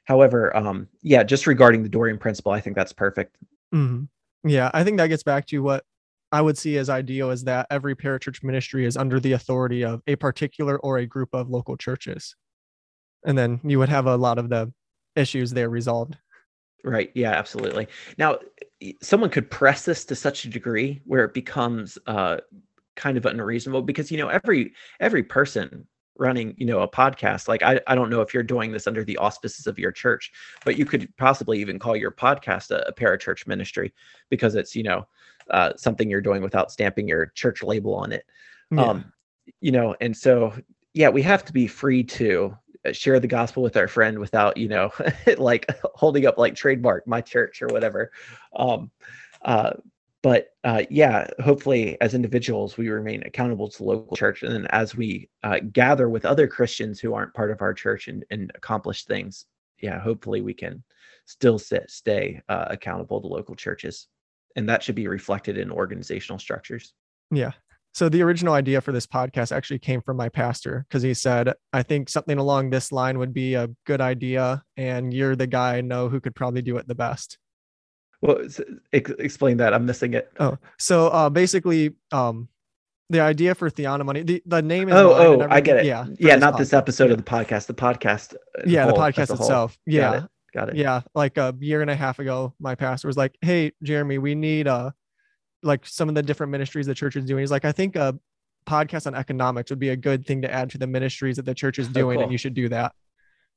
however 0.04 0.56
um, 0.56 0.88
yeah 1.02 1.22
just 1.22 1.46
regarding 1.46 1.82
the 1.82 1.88
dorean 1.88 2.18
principle 2.18 2.52
i 2.52 2.60
think 2.60 2.74
that's 2.74 2.92
perfect 2.92 3.36
Mhm. 3.72 4.08
yeah 4.44 4.70
i 4.74 4.82
think 4.82 4.96
that 4.96 5.08
gets 5.08 5.22
back 5.22 5.46
to 5.46 5.60
what 5.60 5.84
i 6.32 6.40
would 6.40 6.58
see 6.58 6.76
as 6.78 6.88
ideal 6.88 7.30
is 7.30 7.44
that 7.44 7.66
every 7.70 7.94
parachurch 7.94 8.42
ministry 8.42 8.84
is 8.84 8.96
under 8.96 9.20
the 9.20 9.32
authority 9.32 9.84
of 9.84 10.02
a 10.06 10.16
particular 10.16 10.78
or 10.78 10.98
a 10.98 11.06
group 11.06 11.28
of 11.34 11.50
local 11.50 11.76
churches 11.76 12.34
and 13.24 13.36
then 13.36 13.60
you 13.62 13.78
would 13.78 13.90
have 13.90 14.06
a 14.06 14.16
lot 14.16 14.38
of 14.38 14.48
the 14.48 14.72
issues 15.16 15.50
there 15.52 15.68
resolved 15.68 16.16
Right. 16.82 17.10
Yeah, 17.14 17.32
absolutely. 17.32 17.88
Now, 18.16 18.38
someone 19.02 19.30
could 19.30 19.50
press 19.50 19.84
this 19.84 20.04
to 20.06 20.14
such 20.14 20.44
a 20.44 20.48
degree 20.48 21.00
where 21.04 21.24
it 21.24 21.34
becomes 21.34 21.98
uh, 22.06 22.38
kind 22.96 23.16
of 23.16 23.26
unreasonable 23.26 23.82
because 23.82 24.10
you 24.10 24.18
know 24.18 24.28
every 24.28 24.72
every 25.00 25.22
person 25.22 25.86
running 26.18 26.54
you 26.58 26.66
know 26.66 26.80
a 26.80 26.88
podcast 26.88 27.48
like 27.48 27.62
I, 27.62 27.80
I 27.86 27.94
don't 27.94 28.10
know 28.10 28.20
if 28.20 28.34
you're 28.34 28.42
doing 28.42 28.72
this 28.72 28.86
under 28.86 29.04
the 29.04 29.16
auspices 29.16 29.66
of 29.66 29.78
your 29.78 29.90
church 29.92 30.32
but 30.64 30.76
you 30.76 30.84
could 30.84 31.14
possibly 31.16 31.58
even 31.60 31.78
call 31.78 31.96
your 31.96 32.10
podcast 32.10 32.70
a, 32.70 32.86
a 32.88 32.92
parachurch 32.92 33.46
ministry 33.46 33.94
because 34.28 34.54
it's 34.54 34.76
you 34.76 34.82
know 34.82 35.06
uh, 35.50 35.72
something 35.76 36.10
you're 36.10 36.20
doing 36.20 36.42
without 36.42 36.70
stamping 36.70 37.08
your 37.08 37.26
church 37.34 37.62
label 37.62 37.94
on 37.94 38.12
it 38.12 38.24
Yeah. 38.70 38.82
um 38.82 39.12
you 39.60 39.72
know 39.72 39.96
and 40.00 40.14
so 40.14 40.52
yeah 40.92 41.08
we 41.08 41.22
have 41.22 41.44
to 41.46 41.52
be 41.52 41.66
free 41.66 42.04
to 42.04 42.54
share 42.92 43.20
the 43.20 43.26
gospel 43.26 43.62
with 43.62 43.76
our 43.76 43.88
friend 43.88 44.18
without 44.18 44.56
you 44.56 44.68
know 44.68 44.90
like 45.38 45.66
holding 45.94 46.26
up 46.26 46.38
like 46.38 46.54
trademark 46.54 47.06
my 47.06 47.20
church 47.20 47.62
or 47.62 47.68
whatever. 47.68 48.10
Um 48.56 48.90
uh 49.44 49.72
but 50.22 50.48
uh 50.64 50.82
yeah 50.90 51.26
hopefully 51.42 51.96
as 52.00 52.14
individuals 52.14 52.76
we 52.76 52.88
remain 52.88 53.22
accountable 53.24 53.68
to 53.68 53.78
the 53.78 53.84
local 53.84 54.16
church. 54.16 54.42
And 54.42 54.52
then 54.52 54.66
as 54.70 54.96
we 54.96 55.28
uh, 55.42 55.60
gather 55.72 56.08
with 56.08 56.24
other 56.24 56.46
christians 56.46 57.00
who 57.00 57.14
aren't 57.14 57.34
part 57.34 57.50
of 57.50 57.62
our 57.62 57.74
church 57.74 58.08
and, 58.08 58.24
and 58.30 58.52
accomplish 58.54 59.04
things 59.04 59.46
yeah 59.78 59.98
hopefully 59.98 60.42
we 60.42 60.52
can 60.52 60.82
still 61.30 61.58
sit, 61.58 61.88
stay 61.90 62.42
uh, 62.48 62.66
accountable 62.68 63.20
to 63.20 63.28
local 63.28 63.54
churches. 63.54 64.08
And 64.56 64.68
that 64.68 64.82
should 64.82 64.96
be 64.96 65.06
reflected 65.06 65.56
in 65.56 65.70
organizational 65.70 66.40
structures. 66.40 66.92
Yeah. 67.30 67.52
So 67.92 68.08
the 68.08 68.22
original 68.22 68.54
idea 68.54 68.80
for 68.80 68.92
this 68.92 69.06
podcast 69.06 69.50
actually 69.54 69.80
came 69.80 70.00
from 70.00 70.16
my 70.16 70.28
pastor 70.28 70.86
because 70.88 71.02
he 71.02 71.12
said, 71.14 71.52
I 71.72 71.82
think 71.82 72.08
something 72.08 72.38
along 72.38 72.70
this 72.70 72.92
line 72.92 73.18
would 73.18 73.34
be 73.34 73.54
a 73.54 73.68
good 73.84 74.00
idea. 74.00 74.62
And 74.76 75.12
you're 75.12 75.34
the 75.36 75.48
guy 75.48 75.76
I 75.78 75.80
know 75.80 76.08
who 76.08 76.20
could 76.20 76.34
probably 76.34 76.62
do 76.62 76.76
it 76.76 76.86
the 76.86 76.94
best. 76.94 77.36
well 78.22 78.38
ex- 78.92 79.10
explain 79.18 79.56
that 79.56 79.72
i'm 79.74 79.86
missing 79.86 80.12
it 80.14 80.30
Oh, 80.38 80.56
so 80.78 81.08
uh, 81.08 81.30
basically, 81.30 81.94
um, 82.12 82.48
the 83.08 83.20
idea 83.20 83.56
for 83.56 83.68
Theana 83.70 84.04
Money, 84.04 84.22
the, 84.22 84.40
the 84.46 84.62
name 84.62 84.88
is. 84.88 84.94
Oh, 84.94 85.12
oh, 85.42 85.46
I 85.50 85.60
get 85.60 85.78
it. 85.78 85.84
Yeah. 85.84 86.06
Yeah, 86.20 86.36
not 86.36 86.56
this 86.58 86.70
podcast. 86.70 86.78
episode 86.78 87.04
Yeah. 87.06 87.10
of 87.12 87.16
the 87.16 87.24
podcast. 87.24 87.66
The 87.66 87.74
podcast. 87.74 88.34
Yeah, 88.64 88.86
the 88.86 88.92
whole, 88.92 89.02
as 89.02 89.14
podcast 89.16 89.30
a 89.30 89.34
itself. 89.34 89.78
Got 89.88 89.92
Yeah. 89.92 90.14
it. 90.18 90.24
Got 90.54 90.68
it. 90.68 90.76
Yeah. 90.76 91.00
Like 91.14 91.36
a 91.36 91.52
year 91.58 91.80
and 91.82 91.90
a 91.90 91.96
half 91.96 92.20
ago, 92.20 92.54
my 92.60 92.76
pastor 92.76 93.08
was 93.08 93.16
like, 93.16 93.36
Hey, 93.42 93.72
Jeremy, 93.82 94.18
we 94.18 94.36
need 94.36 94.68
uh 94.68 94.90
like 95.62 95.86
some 95.86 96.08
of 96.08 96.14
the 96.14 96.22
different 96.22 96.50
ministries 96.50 96.86
the 96.86 96.94
church 96.94 97.16
is 97.16 97.24
doing. 97.24 97.40
He's 97.42 97.50
like, 97.50 97.64
I 97.64 97.72
think 97.72 97.96
a 97.96 98.18
podcast 98.66 99.06
on 99.06 99.14
economics 99.14 99.70
would 99.70 99.78
be 99.78 99.90
a 99.90 99.96
good 99.96 100.26
thing 100.26 100.42
to 100.42 100.52
add 100.52 100.70
to 100.70 100.78
the 100.78 100.86
ministries 100.86 101.36
that 101.36 101.44
the 101.44 101.54
church 101.54 101.78
is 101.78 101.88
doing, 101.88 102.16
cool. 102.16 102.22
and 102.24 102.32
you 102.32 102.38
should 102.38 102.54
do 102.54 102.68
that. 102.68 102.92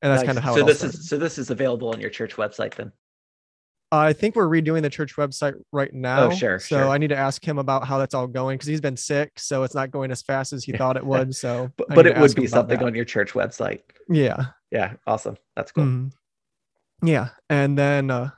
And 0.02 0.12
that's 0.12 0.22
Nice. 0.22 0.28
kind 0.28 0.38
of 0.38 0.44
how 0.44 0.56
So 0.56 0.62
it 0.62 0.66
this 0.68 0.80
started. 0.80 1.00
is 1.00 1.10
so 1.10 1.18
this 1.18 1.38
is 1.38 1.50
available 1.50 1.90
on 1.90 2.00
your 2.00 2.10
church 2.10 2.36
website 2.36 2.76
then. 2.76 2.92
I 3.92 4.12
think 4.12 4.36
we're 4.36 4.48
redoing 4.48 4.82
the 4.82 4.90
church 4.90 5.16
website 5.18 5.54
right 5.72 5.94
now. 5.94 6.26
Oh, 6.26 6.32
sure, 6.32 6.58
So 6.60 6.78
sure. 6.80 6.90
I 6.90 6.98
need 6.98 7.10
to 7.10 7.16
ask 7.16 7.48
him 7.48 7.60
about 7.60 7.86
how 7.88 8.00
that's 8.00 8.16
all 8.16 8.26
going 8.26 8.58
because 8.58 8.68
he's 8.68 8.82
been 8.82 8.98
sick, 8.98 9.34
so 9.38 9.62
it's 9.64 9.76
not 9.76 9.92
going 9.92 10.10
as 10.12 10.24
fast 10.24 10.52
as 10.52 10.64
he 10.64 10.72
thought 10.78 10.98
it 10.98 11.06
would. 11.06 11.36
So, 11.36 11.72
But, 11.78 11.90
but 11.90 12.08
it 12.08 12.18
would 12.18 12.34
be 12.36 12.48
something 12.48 12.80
that. 12.80 12.86
on 12.86 12.96
your 12.96 13.06
church 13.06 13.34
website. 13.34 13.82
Yeah. 14.10 14.46
Yeah, 14.72 14.94
awesome. 15.06 15.38
That's 15.56 15.72
cool. 15.72 15.84
Mhm. 15.84 16.12
Yeah. 17.04 17.30
And 17.50 17.78
then 17.78 18.10
uh, 18.10 18.32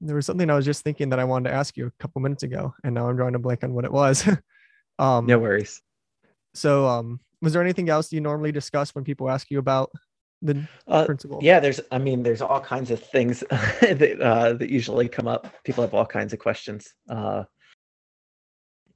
there 0.00 0.16
was 0.16 0.26
something 0.26 0.50
I 0.50 0.54
was 0.54 0.64
just 0.64 0.84
thinking 0.84 1.08
that 1.10 1.18
I 1.18 1.24
wanted 1.24 1.50
to 1.50 1.56
ask 1.56 1.76
you 1.76 1.86
a 1.86 1.90
couple 1.98 2.20
minutes 2.22 2.42
ago, 2.42 2.74
and 2.84 2.94
now 2.94 3.08
I'm 3.08 3.16
drawing 3.16 3.34
a 3.34 3.38
blank 3.38 3.64
on 3.64 3.74
what 3.74 3.84
it 3.84 3.92
was. 3.92 4.26
um, 4.98 5.26
No 5.26 5.38
worries. 5.38 5.80
So, 6.54 6.86
um, 6.86 7.20
was 7.42 7.52
there 7.52 7.62
anything 7.62 7.88
else 7.88 8.12
you 8.12 8.20
normally 8.20 8.52
discuss 8.52 8.94
when 8.94 9.04
people 9.04 9.28
ask 9.30 9.50
you 9.50 9.58
about 9.58 9.90
the 10.42 10.66
Uh, 10.86 11.04
principle? 11.04 11.38
yeah, 11.42 11.60
there's. 11.60 11.80
I 11.90 11.98
mean, 11.98 12.22
there's 12.22 12.42
all 12.42 12.60
kinds 12.60 12.90
of 12.90 13.00
things 13.00 13.40
that 13.50 14.18
uh, 14.20 14.52
that 14.54 14.70
usually 14.70 15.08
come 15.08 15.28
up. 15.28 15.52
People 15.64 15.82
have 15.82 15.94
all 15.94 16.06
kinds 16.06 16.32
of 16.32 16.38
questions. 16.38 16.92
Uh, 17.08 17.44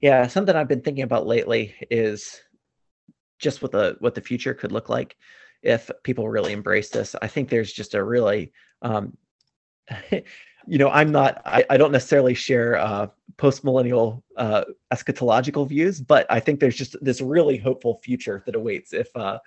yeah, 0.01 0.27
something 0.27 0.57
I've 0.57 0.69
been 0.69 0.81
thinking 0.81 1.05
about 1.05 1.27
lately 1.27 1.75
is 1.91 2.41
just 3.39 3.63
what 3.63 3.73
the 3.73 3.97
what 4.01 4.15
the 4.15 4.21
future 4.23 4.55
could 4.55 4.73
look 4.73 4.89
like 4.89 5.17
if 5.63 5.91
people 6.03 6.29
really 6.29 6.53
embrace 6.53 6.89
this. 6.89 7.15
I 7.21 7.27
think 7.27 7.49
there's 7.51 7.73
just 7.73 7.95
a 7.95 8.03
really, 8.03 8.53
um, 8.81 9.17
you 10.67 10.79
know, 10.79 10.91
I'm 10.91 11.11
not. 11.11 11.43
I, 11.45 11.65
I 11.71 11.77
don't 11.77 11.93
necessarily 11.93 12.35
share 12.35 12.77
uh, 12.77 13.09
post 13.37 13.65
millennial 13.65 14.23
uh, 14.37 14.65
eschatological 14.93 15.67
views, 15.69 16.01
but 16.01 16.27
I 16.31 16.41
think 16.41 16.61
there's 16.61 16.77
just 16.77 16.97
this 17.03 17.21
really 17.21 17.57
hopeful 17.57 18.01
future 18.03 18.43
that 18.47 18.55
awaits 18.55 18.93
if 18.93 19.15
uh, 19.17 19.39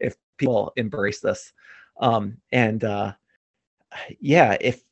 if 0.00 0.16
people 0.36 0.72
embrace 0.76 1.20
this. 1.20 1.52
Um, 2.00 2.38
and 2.52 2.82
uh, 2.82 3.12
yeah, 4.20 4.56
if 4.60 4.82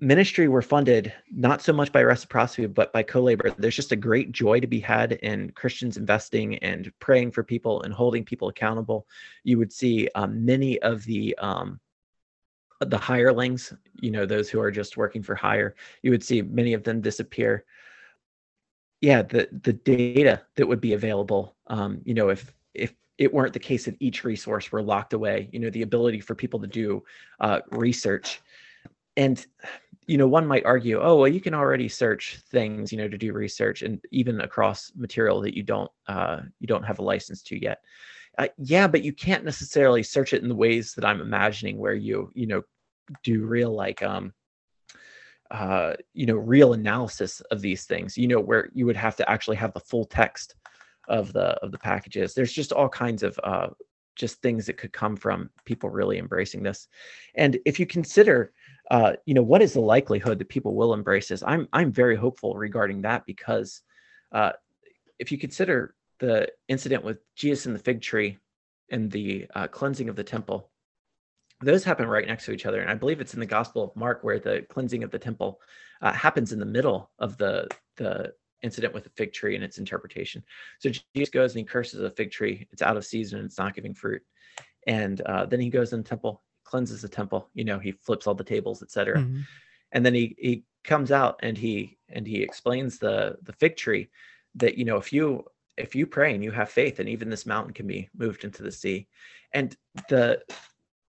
ministry 0.00 0.48
were 0.48 0.62
funded 0.62 1.12
not 1.30 1.62
so 1.62 1.72
much 1.72 1.92
by 1.92 2.02
reciprocity 2.02 2.66
but 2.66 2.92
by 2.92 3.02
co-labor 3.02 3.54
there's 3.58 3.76
just 3.76 3.92
a 3.92 3.96
great 3.96 4.32
joy 4.32 4.58
to 4.58 4.66
be 4.66 4.80
had 4.80 5.12
in 5.12 5.50
christians 5.52 5.96
investing 5.96 6.58
and 6.58 6.92
praying 6.98 7.30
for 7.30 7.44
people 7.44 7.80
and 7.82 7.94
holding 7.94 8.24
people 8.24 8.48
accountable 8.48 9.06
you 9.44 9.56
would 9.56 9.72
see 9.72 10.08
um, 10.16 10.44
many 10.44 10.82
of 10.82 11.04
the 11.04 11.34
um, 11.38 11.78
the 12.84 12.98
hirelings 12.98 13.72
you 14.00 14.10
know 14.10 14.26
those 14.26 14.48
who 14.48 14.60
are 14.60 14.70
just 14.70 14.96
working 14.96 15.22
for 15.22 15.34
hire 15.34 15.74
you 16.02 16.10
would 16.10 16.22
see 16.22 16.42
many 16.42 16.72
of 16.72 16.84
them 16.84 17.00
disappear. 17.00 17.64
Yeah 19.00 19.22
the 19.22 19.48
the 19.62 19.72
data 19.72 20.42
that 20.56 20.66
would 20.66 20.80
be 20.80 20.94
available 20.94 21.56
um, 21.66 22.00
you 22.04 22.14
know 22.14 22.28
if 22.30 22.52
if 22.74 22.94
it 23.18 23.32
weren't 23.32 23.52
the 23.52 23.58
case 23.58 23.84
that 23.84 23.96
each 24.00 24.24
resource 24.24 24.72
were 24.72 24.82
locked 24.82 25.12
away 25.12 25.48
you 25.52 25.60
know 25.60 25.70
the 25.70 25.82
ability 25.82 26.20
for 26.20 26.34
people 26.34 26.60
to 26.60 26.66
do 26.66 27.02
uh, 27.40 27.60
research. 27.70 28.40
And 29.16 29.44
you 30.06 30.18
know 30.18 30.26
one 30.26 30.46
might 30.46 30.64
argue 30.66 31.00
oh 31.00 31.16
well 31.16 31.28
you 31.28 31.40
can 31.40 31.54
already 31.54 31.88
search 31.88 32.40
things 32.50 32.92
you 32.92 32.98
know 32.98 33.08
to 33.08 33.16
do 33.18 33.32
research 33.32 33.82
and 33.82 34.00
even 34.10 34.40
across 34.40 34.92
material 34.94 35.40
that 35.40 35.56
you 35.56 35.62
don't 35.62 35.90
uh, 36.08 36.40
you 36.60 36.66
don't 36.66 36.84
have 36.84 36.98
a 36.98 37.02
license 37.02 37.42
to 37.42 37.60
yet. 37.60 37.82
Uh, 38.36 38.48
yeah 38.58 38.88
but 38.88 39.04
you 39.04 39.12
can't 39.12 39.44
necessarily 39.44 40.02
search 40.02 40.32
it 40.32 40.42
in 40.42 40.48
the 40.48 40.54
ways 40.56 40.92
that 40.94 41.04
i'm 41.04 41.20
imagining 41.20 41.78
where 41.78 41.94
you 41.94 42.30
you 42.34 42.48
know 42.48 42.62
do 43.22 43.44
real 43.44 43.72
like 43.72 44.02
um 44.02 44.32
uh 45.50 45.94
you 46.12 46.26
know 46.26 46.36
real 46.36 46.72
analysis 46.72 47.40
of 47.50 47.60
these 47.60 47.84
things 47.84 48.16
you 48.16 48.28
know 48.28 48.40
where 48.40 48.70
you 48.74 48.86
would 48.86 48.96
have 48.96 49.16
to 49.16 49.28
actually 49.30 49.56
have 49.56 49.72
the 49.74 49.80
full 49.80 50.04
text 50.04 50.54
of 51.08 51.32
the 51.32 51.48
of 51.62 51.70
the 51.70 51.78
packages 51.78 52.34
there's 52.34 52.52
just 52.52 52.72
all 52.72 52.88
kinds 52.88 53.22
of 53.22 53.38
uh 53.44 53.68
just 54.16 54.40
things 54.40 54.66
that 54.66 54.76
could 54.76 54.92
come 54.92 55.16
from 55.16 55.50
people 55.64 55.90
really 55.90 56.18
embracing 56.18 56.62
this 56.62 56.88
and 57.34 57.58
if 57.66 57.78
you 57.78 57.86
consider 57.86 58.52
uh, 58.90 59.14
you 59.24 59.34
know, 59.34 59.42
what 59.42 59.62
is 59.62 59.72
the 59.72 59.80
likelihood 59.80 60.38
that 60.38 60.48
people 60.48 60.74
will 60.74 60.92
embrace 60.92 61.28
this? 61.28 61.42
I'm 61.42 61.68
I'm 61.72 61.90
very 61.90 62.16
hopeful 62.16 62.54
regarding 62.54 63.02
that 63.02 63.24
because 63.24 63.80
uh, 64.32 64.52
if 65.18 65.32
you 65.32 65.38
consider 65.38 65.94
the 66.18 66.48
incident 66.68 67.02
with 67.02 67.18
Jesus 67.34 67.66
and 67.66 67.74
the 67.74 67.80
fig 67.80 68.02
tree 68.02 68.38
and 68.90 69.10
the 69.10 69.46
uh, 69.54 69.68
cleansing 69.68 70.08
of 70.08 70.16
the 70.16 70.24
temple, 70.24 70.70
those 71.60 71.84
happen 71.84 72.06
right 72.08 72.26
next 72.26 72.44
to 72.46 72.52
each 72.52 72.66
other, 72.66 72.80
and 72.80 72.90
I 72.90 72.94
believe 72.94 73.20
it's 73.20 73.34
in 73.34 73.40
the 73.40 73.46
Gospel 73.46 73.82
of 73.84 73.96
Mark 73.96 74.22
where 74.22 74.38
the 74.38 74.66
cleansing 74.68 75.02
of 75.04 75.10
the 75.10 75.18
temple 75.18 75.60
uh, 76.02 76.12
happens 76.12 76.52
in 76.52 76.58
the 76.58 76.66
middle 76.66 77.10
of 77.18 77.36
the 77.38 77.68
the 77.96 78.34
incident 78.62 78.94
with 78.94 79.04
the 79.04 79.10
fig 79.10 79.32
tree 79.32 79.54
and 79.54 79.62
its 79.64 79.78
interpretation. 79.78 80.42
So 80.78 80.90
Jesus 81.14 81.30
goes 81.30 81.52
and 81.52 81.58
he 81.58 81.64
curses 81.64 82.00
a 82.00 82.10
fig 82.10 82.30
tree; 82.30 82.66
it's 82.72 82.82
out 82.82 82.96
of 82.96 83.04
season 83.04 83.38
and 83.38 83.46
it's 83.46 83.58
not 83.58 83.74
giving 83.74 83.94
fruit. 83.94 84.22
And 84.86 85.20
uh, 85.22 85.46
then 85.46 85.60
he 85.60 85.70
goes 85.70 85.92
in 85.92 86.02
the 86.02 86.08
temple 86.08 86.42
cleanses 86.64 87.02
the 87.02 87.08
temple 87.08 87.48
you 87.54 87.62
know 87.62 87.78
he 87.78 87.92
flips 87.92 88.26
all 88.26 88.34
the 88.34 88.42
tables 88.42 88.82
etc 88.82 89.20
Mhm. 89.20 89.42
and 89.92 90.04
then 90.04 90.14
he 90.14 90.34
he 90.38 90.64
comes 90.82 91.12
out 91.12 91.38
and 91.42 91.56
he 91.56 91.98
and 92.08 92.26
he 92.26 92.42
explains 92.42 92.98
the 92.98 93.36
the 93.42 93.52
fig 93.52 93.76
tree 93.76 94.08
that 94.56 94.76
you 94.78 94.84
know 94.84 94.96
if 94.96 95.12
you 95.12 95.44
if 95.76 95.94
you 95.94 96.06
pray 96.06 96.34
and 96.34 96.42
you 96.42 96.50
have 96.50 96.70
faith 96.70 97.00
and 97.00 97.08
even 97.08 97.28
this 97.28 97.46
mountain 97.46 97.74
can 97.74 97.86
be 97.86 98.08
moved 98.16 98.44
into 98.44 98.62
the 98.62 98.72
sea 98.72 99.06
and 99.52 99.76
the 100.08 100.42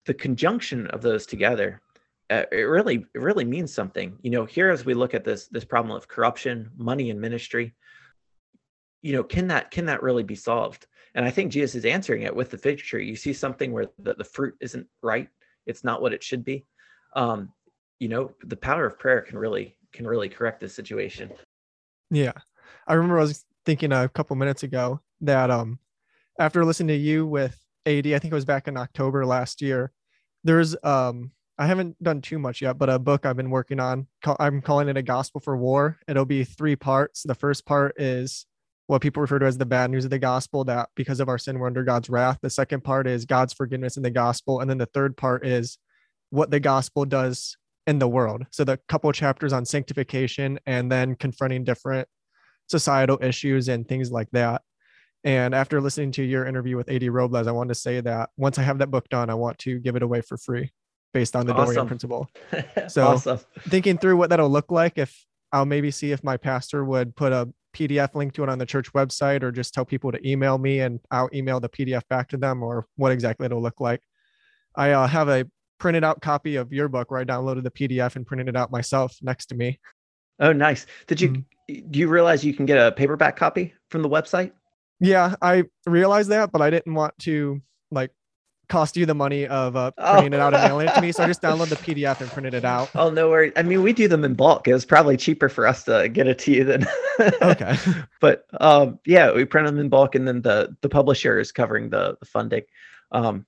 the 0.08 0.14
conjunction 0.14 0.88
of 0.88 1.02
those 1.02 1.26
together 1.26 1.82
uh, 2.30 2.44
it 2.52 2.64
really 2.64 3.06
it 3.16 3.22
really 3.22 3.46
means 3.46 3.74
something. 3.74 4.18
You 4.22 4.32
know 4.32 4.46
here 4.46 4.70
as 4.70 4.86
we 4.86 4.94
look 4.94 5.14
at 5.14 5.24
this 5.24 5.48
this 5.48 5.64
problem 5.64 5.96
of 5.96 6.08
corruption 6.08 6.70
money 6.76 7.10
and 7.10 7.22
ministry 7.22 7.74
you 9.02 9.14
know 9.14 9.24
can 9.24 9.48
that 9.48 9.72
can 9.72 9.86
that 9.86 10.04
really 10.04 10.24
be 10.24 10.36
solved? 10.36 10.88
And 11.16 11.26
i 11.26 11.32
think 11.32 11.52
jesus 11.52 11.76
is 11.76 11.86
answering 11.86 12.24
it 12.24 12.36
with 12.36 12.52
the 12.52 12.58
fig 12.58 12.80
tree. 12.80 13.08
You 13.08 13.16
see 13.16 13.34
something 13.34 13.72
where 13.72 13.88
the, 14.00 14.14
the 14.14 14.24
fruit 14.24 14.56
isn't 14.60 14.88
right. 15.02 15.30
It's 15.66 15.84
not 15.84 16.02
what 16.02 16.14
it 16.14 16.24
should 16.24 16.44
be. 16.44 16.66
Um 17.16 17.54
you 18.00 18.10
know 18.10 18.32
the 18.44 18.58
power 18.58 18.86
of 18.86 19.00
prayer 19.00 19.22
can 19.22 19.38
really 19.38 19.78
can 19.94 20.06
really 20.06 20.30
correct 20.30 20.60
this 20.60 20.76
situation. 20.76 21.32
Yeah. 22.12 22.34
I 22.88 22.94
remember 22.96 23.20
I 23.20 23.24
was 23.24 23.46
thinking 23.66 23.94
a 23.94 24.10
couple 24.10 24.36
minutes 24.36 24.64
ago 24.64 25.00
that 25.22 25.50
um 25.50 25.80
after 26.40 26.66
listening 26.66 26.90
to 26.90 26.96
you 26.96 27.26
with 27.26 27.58
AD, 27.86 28.06
I 28.06 28.20
think 28.20 28.32
it 28.32 28.34
was 28.34 28.46
back 28.46 28.68
in 28.68 28.78
October 28.78 29.26
last 29.26 29.62
year, 29.62 29.92
there's 30.44 30.76
um 30.84 31.32
I 31.60 31.66
haven't 31.66 32.02
done 32.04 32.22
too 32.22 32.38
much 32.38 32.62
yet, 32.62 32.78
but 32.78 32.90
a 32.90 33.00
book 33.00 33.26
I've 33.26 33.36
been 33.36 33.50
working 33.50 33.80
on. 33.80 34.08
I'm 34.40 34.62
calling 34.62 34.90
it 34.90 34.98
a 34.98 35.02
gospel 35.02 35.42
for 35.42 35.58
war. 35.58 35.98
It'll 36.08 36.26
be 36.26 36.44
three 36.44 36.76
parts. 36.76 37.24
The 37.24 37.34
first 37.34 37.66
part 37.66 38.00
is 38.00 38.46
what 38.86 39.02
people 39.02 39.22
refer 39.22 39.40
to 39.40 39.46
as 39.46 39.58
the 39.58 39.66
bad 39.66 39.90
news 39.90 40.06
of 40.06 40.12
the 40.12 40.20
gospel 40.20 40.64
that 40.66 40.90
because 40.96 41.20
of 41.20 41.30
our 41.30 41.38
sin 41.38 41.58
we're 41.58 41.68
under 41.68 41.84
God's 41.84 42.10
wrath. 42.10 42.38
The 42.42 42.50
second 42.50 42.84
part 42.84 43.08
is 43.08 43.26
God's 43.26 43.54
forgiveness 43.54 43.98
in 43.98 44.04
the 44.04 44.12
gospel, 44.12 44.62
and 44.62 44.70
then 44.70 44.78
the 44.78 44.86
third 44.86 45.18
part 45.18 45.46
is 45.46 45.78
what 46.30 46.52
the 46.52 46.60
gospel 46.60 47.06
does 47.06 47.58
in 47.88 48.00
the 48.00 48.08
world. 48.08 48.46
So 48.52 48.64
the 48.64 48.80
couple 48.88 49.12
chapters 49.12 49.54
on 49.54 49.66
sanctification 49.66 50.60
and 50.66 50.92
then 50.92 51.16
confronting 51.16 51.64
different 51.64 52.08
societal 52.68 53.18
issues 53.22 53.70
and 53.70 53.88
things 53.88 54.12
like 54.12 54.30
that. 54.32 54.62
And 55.24 55.54
after 55.56 55.82
listening 55.82 56.12
to 56.14 56.24
your 56.24 56.46
interview 56.46 56.78
with 56.78 56.90
AD 56.90 57.04
Robles, 57.04 57.48
I 57.48 57.52
wanted 57.52 57.74
to 57.74 57.80
say 57.80 58.02
that 58.02 58.30
once 58.38 58.58
I 58.58 58.64
have 58.64 58.78
that 58.80 58.92
book 58.92 59.10
done, 59.10 59.30
I 59.30 59.34
want 59.34 59.58
to 59.60 59.80
give 59.80 59.96
it 59.96 60.04
away 60.04 60.22
for 60.22 60.38
free 60.38 60.72
based 61.14 61.36
on 61.36 61.46
the 61.46 61.54
Dorean 61.54 61.88
principle. 61.88 62.30
So- 62.88 63.08
awesome 63.08 63.40
Thinking 63.68 63.98
through 63.98 64.18
what 64.18 64.30
that'll 64.30 64.50
look 64.50 64.72
like, 64.72 64.98
if 64.98 65.26
I'll 65.52 65.66
maybe 65.66 65.92
see 65.92 66.12
if 66.12 66.24
my 66.24 66.38
pastor 66.38 66.86
would 66.86 67.16
put 67.16 67.32
a 67.34 67.50
PDF 67.74 68.16
link 68.16 68.34
to 68.34 68.44
it 68.44 68.50
on 68.50 68.58
the 68.58 68.66
church 68.66 68.92
website 68.94 69.44
or 69.44 69.52
just 69.52 69.74
tell 69.74 69.86
people 69.86 70.12
to 70.12 70.28
email 70.28 70.58
me 70.58 70.80
and 70.82 71.00
I'll 71.12 71.30
email 71.34 71.60
the 71.60 71.70
PDF 71.70 72.02
back 72.10 72.30
to 72.30 72.38
them 72.38 72.64
or 72.64 72.86
what 72.96 73.12
exactly 73.12 73.46
it'll 73.46 73.62
look 73.62 73.80
like. 73.80 74.02
I 74.76 74.92
uh, 74.92 75.08
have 75.08 75.30
a 75.30 75.46
printed 75.80 76.04
out 76.04 76.22
copy 76.22 76.56
of 76.56 76.74
your 76.74 76.88
book 76.88 77.12
where 77.12 77.20
I 77.20 77.24
downloaded 77.24 77.64
the 77.64 77.72
PDF 77.72 78.16
and 78.16 78.26
printed 78.26 78.50
it 78.50 78.56
out 78.56 78.72
myself 78.72 79.16
next 79.22 79.48
to 79.48 79.56
me. 79.56 79.80
oh 80.40 80.52
nice 80.54 80.86
did 81.08 81.20
you 81.22 81.30
Mhm. 81.70 81.92
do 81.92 82.00
you 82.00 82.08
realize 82.08 82.44
you 82.46 82.54
can 82.54 82.66
get 82.68 82.78
a 82.78 82.92
paperback 82.92 83.36
copy 83.36 83.74
from 83.90 84.02
the 84.04 84.10
website 84.10 84.52
Yeah, 85.00 85.36
I 85.42 85.66
realized 85.86 86.30
that, 86.30 86.52
but 86.52 86.62
I 86.62 86.70
didn't 86.70 86.94
want 86.94 87.18
to 87.20 87.62
like 87.92 88.12
cost 88.70 88.98
you 88.98 89.06
the 89.06 89.16
money 89.16 89.48
of 89.48 89.76
uh, 89.78 89.92
Oh. 89.98 90.12
printing 90.14 90.34
it 90.34 90.40
out 90.42 90.54
and 90.54 90.62
mailing 90.64 90.88
it 90.90 90.94
to 90.96 91.02
me. 91.02 91.12
So 91.14 91.24
I 91.24 91.28
just 91.28 91.42
downloaded 91.48 91.70
the 91.70 91.78
PDF 91.78 92.20
and 92.20 92.30
printed 92.30 92.54
it 92.54 92.66
out. 92.66 92.90
oh 92.96 93.10
no 93.10 93.30
worries 93.30 93.54
i 93.56 93.62
mean 93.64 93.82
we 93.82 93.94
do 93.94 94.08
them 94.10 94.26
in 94.26 94.34
bulk 94.34 94.68
it 94.68 94.74
was 94.74 94.84
probably 94.86 95.16
cheaper 95.16 95.48
for 95.50 95.66
us 95.66 95.84
to 95.86 96.10
get 96.10 96.28
it 96.28 96.38
to 96.40 96.52
you 96.52 96.64
than 96.66 96.86
Okay. 97.42 97.76
but 98.22 98.46
um 98.60 99.00
yeah 99.06 99.32
we 99.32 99.46
print 99.46 99.68
them 99.68 99.80
in 99.80 99.88
bulk 99.88 100.16
and 100.16 100.28
then 100.28 100.42
the 100.42 100.76
the 100.82 100.90
publisher 100.90 101.40
is 101.40 101.52
covering 101.54 101.90
the, 101.90 102.18
the 102.20 102.26
funding 102.26 102.64
um 103.14 103.46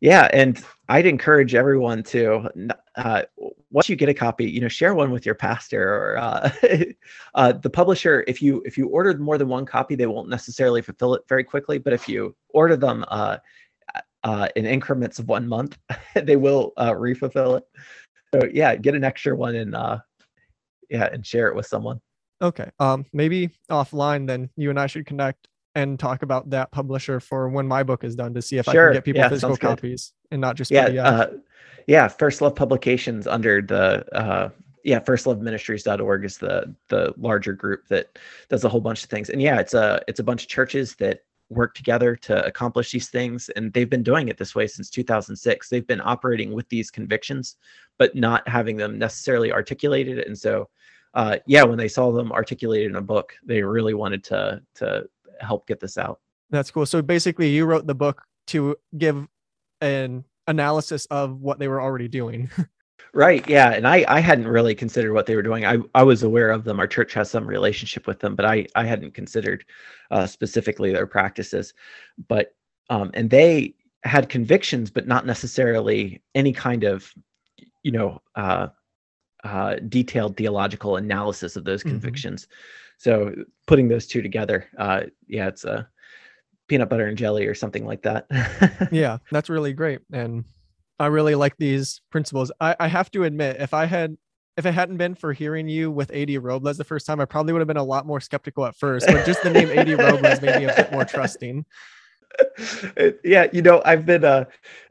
yeah 0.00 0.28
and 0.32 0.62
i'd 0.88 1.06
encourage 1.06 1.54
everyone 1.54 2.02
to 2.02 2.48
uh 2.96 3.22
once 3.70 3.88
you 3.88 3.96
get 3.96 4.08
a 4.08 4.14
copy 4.14 4.44
you 4.44 4.60
know 4.60 4.68
share 4.68 4.94
one 4.94 5.10
with 5.10 5.24
your 5.24 5.34
pastor 5.34 5.82
or 5.82 6.18
uh, 6.18 6.50
uh 7.34 7.52
the 7.52 7.70
publisher 7.70 8.24
if 8.26 8.42
you 8.42 8.62
if 8.66 8.76
you 8.76 8.88
ordered 8.88 9.20
more 9.20 9.38
than 9.38 9.48
one 9.48 9.64
copy 9.64 9.94
they 9.94 10.06
won't 10.06 10.28
necessarily 10.28 10.82
fulfill 10.82 11.14
it 11.14 11.22
very 11.28 11.44
quickly 11.44 11.78
but 11.78 11.92
if 11.92 12.08
you 12.08 12.34
order 12.50 12.76
them 12.76 13.04
uh 13.08 13.38
uh 14.24 14.48
in 14.56 14.66
increments 14.66 15.18
of 15.18 15.28
one 15.28 15.46
month 15.46 15.78
they 16.14 16.36
will 16.36 16.72
uh 16.76 16.92
refulfill 16.92 17.58
it 17.58 17.64
so 18.34 18.40
yeah 18.52 18.76
get 18.76 18.94
an 18.94 19.04
extra 19.04 19.34
one 19.34 19.54
and 19.56 19.72
yeah 20.90 21.08
and 21.12 21.26
share 21.26 21.48
it 21.48 21.56
with 21.56 21.66
someone 21.66 22.00
Okay. 22.42 22.70
Um, 22.78 23.06
maybe 23.12 23.50
offline, 23.70 24.26
then 24.26 24.50
you 24.56 24.70
and 24.70 24.78
I 24.78 24.86
should 24.86 25.06
connect 25.06 25.48
and 25.76 25.98
talk 25.98 26.22
about 26.22 26.48
that 26.50 26.72
publisher 26.72 27.20
for 27.20 27.50
when 27.50 27.68
my 27.68 27.82
book 27.82 28.02
is 28.02 28.16
done 28.16 28.32
to 28.34 28.42
see 28.42 28.56
if 28.56 28.66
I 28.68 28.72
can 28.72 28.92
get 28.94 29.04
people 29.04 29.20
Yeah, 29.20 29.28
physical 29.28 29.56
copies 29.56 30.14
and 30.32 30.40
not 30.40 30.56
just 30.56 30.70
yeah 30.70 30.86
uh, 30.86 31.30
yeah 31.86 32.08
first 32.08 32.40
love 32.40 32.56
publications 32.56 33.26
under 33.26 33.60
the 33.60 34.04
uh 34.16 34.48
yeah 34.84 34.98
firstloveministries.org 34.98 36.24
is 36.24 36.38
the 36.38 36.74
the 36.88 37.12
larger 37.18 37.52
group 37.52 37.86
that 37.88 38.18
does 38.48 38.64
a 38.64 38.68
whole 38.68 38.80
bunch 38.80 39.04
of 39.04 39.10
things. 39.10 39.28
And 39.28 39.40
yeah 39.40 39.60
it's 39.60 39.74
a 39.74 40.00
it's 40.08 40.18
a 40.18 40.24
bunch 40.24 40.42
of 40.44 40.48
churches 40.48 40.96
that 40.96 41.20
work 41.50 41.74
together 41.74 42.16
to 42.16 42.44
accomplish 42.44 42.90
these 42.90 43.08
things. 43.08 43.50
And 43.50 43.72
they've 43.72 43.88
been 43.88 44.02
doing 44.02 44.28
it 44.28 44.38
this 44.38 44.54
way 44.54 44.66
since 44.66 44.88
2006 44.88 45.68
they've 45.68 45.86
been 45.86 46.00
operating 46.02 46.52
with 46.52 46.68
these 46.70 46.90
convictions 46.90 47.56
but 47.98 48.16
not 48.16 48.48
having 48.48 48.76
them 48.78 48.98
necessarily 48.98 49.52
articulated. 49.52 50.20
And 50.20 50.38
so 50.38 50.70
uh 51.12 51.36
yeah 51.46 51.64
when 51.64 51.76
they 51.76 51.88
saw 51.88 52.12
them 52.12 52.32
articulated 52.32 52.90
in 52.90 52.96
a 52.96 53.02
book 53.02 53.34
they 53.44 53.60
really 53.62 53.94
wanted 53.94 54.24
to 54.24 54.62
to 54.76 55.06
help 55.40 55.66
get 55.66 55.80
this 55.80 55.98
out 55.98 56.20
That's 56.50 56.70
cool. 56.70 56.86
So 56.86 57.02
basically, 57.02 57.48
you 57.48 57.64
wrote 57.66 57.86
the 57.86 57.94
book 57.94 58.22
to 58.48 58.76
give 58.96 59.26
an 59.80 60.24
analysis 60.46 61.06
of 61.06 61.40
what 61.40 61.58
they 61.58 61.68
were 61.68 61.80
already 61.80 62.08
doing. 62.08 62.50
Right. 63.14 63.48
Yeah. 63.48 63.70
And 63.70 63.88
I, 63.88 64.04
I 64.08 64.20
hadn't 64.20 64.46
really 64.48 64.74
considered 64.74 65.14
what 65.14 65.24
they 65.24 65.36
were 65.36 65.42
doing. 65.42 65.64
I, 65.64 65.78
I 65.94 66.02
was 66.02 66.22
aware 66.22 66.50
of 66.50 66.64
them. 66.64 66.78
Our 66.78 66.86
church 66.86 67.14
has 67.14 67.30
some 67.30 67.46
relationship 67.46 68.06
with 68.06 68.18
them, 68.20 68.36
but 68.36 68.44
I, 68.44 68.66
I 68.74 68.84
hadn't 68.84 69.14
considered 69.14 69.64
uh, 70.10 70.26
specifically 70.26 70.92
their 70.92 71.06
practices. 71.06 71.72
But, 72.28 72.54
um, 72.90 73.10
and 73.14 73.30
they 73.30 73.74
had 74.04 74.28
convictions, 74.28 74.90
but 74.90 75.06
not 75.06 75.24
necessarily 75.24 76.20
any 76.34 76.52
kind 76.52 76.84
of, 76.84 77.10
you 77.82 77.92
know, 77.92 78.20
uh, 78.34 78.66
uh, 79.44 79.76
detailed 79.88 80.36
theological 80.36 80.96
analysis 80.96 81.56
of 81.56 81.64
those 81.64 81.82
Mhm. 81.82 81.90
convictions. 81.92 82.48
So 82.98 83.34
putting 83.66 83.88
those 83.88 84.06
two 84.06 84.22
together, 84.22 84.68
uh, 84.78 85.02
yeah, 85.28 85.48
it's 85.48 85.64
a 85.64 85.88
peanut 86.68 86.88
butter 86.88 87.06
and 87.06 87.16
jelly 87.16 87.46
or 87.46 87.54
something 87.54 87.86
like 87.86 88.02
that. 88.02 88.26
yeah, 88.92 89.18
that's 89.30 89.48
really 89.48 89.72
great. 89.72 90.00
And 90.12 90.44
I 90.98 91.06
really 91.06 91.34
like 91.34 91.56
these 91.58 92.00
principles. 92.10 92.50
I, 92.60 92.74
I 92.80 92.88
have 92.88 93.10
to 93.12 93.24
admit, 93.24 93.56
if 93.60 93.74
I 93.74 93.84
had 93.84 94.16
if 94.56 94.64
it 94.64 94.72
hadn't 94.72 94.96
been 94.96 95.14
for 95.14 95.34
hearing 95.34 95.68
you 95.68 95.90
with 95.90 96.10
AD 96.12 96.30
Robles 96.42 96.78
the 96.78 96.84
first 96.84 97.06
time, 97.06 97.20
I 97.20 97.26
probably 97.26 97.52
would 97.52 97.60
have 97.60 97.68
been 97.68 97.76
a 97.76 97.84
lot 97.84 98.06
more 98.06 98.20
skeptical 98.20 98.64
at 98.64 98.74
first. 98.74 99.06
But 99.06 99.26
just 99.26 99.42
the 99.42 99.50
name 99.50 99.68
AD 99.68 99.90
Robles 99.90 100.40
made 100.40 100.56
me 100.56 100.64
a 100.64 100.74
bit 100.74 100.90
more 100.90 101.04
trusting. 101.04 101.66
Yeah 103.24 103.46
you 103.52 103.62
know 103.62 103.80
i've 103.84 104.04
been 104.04 104.24
uh, 104.24 104.44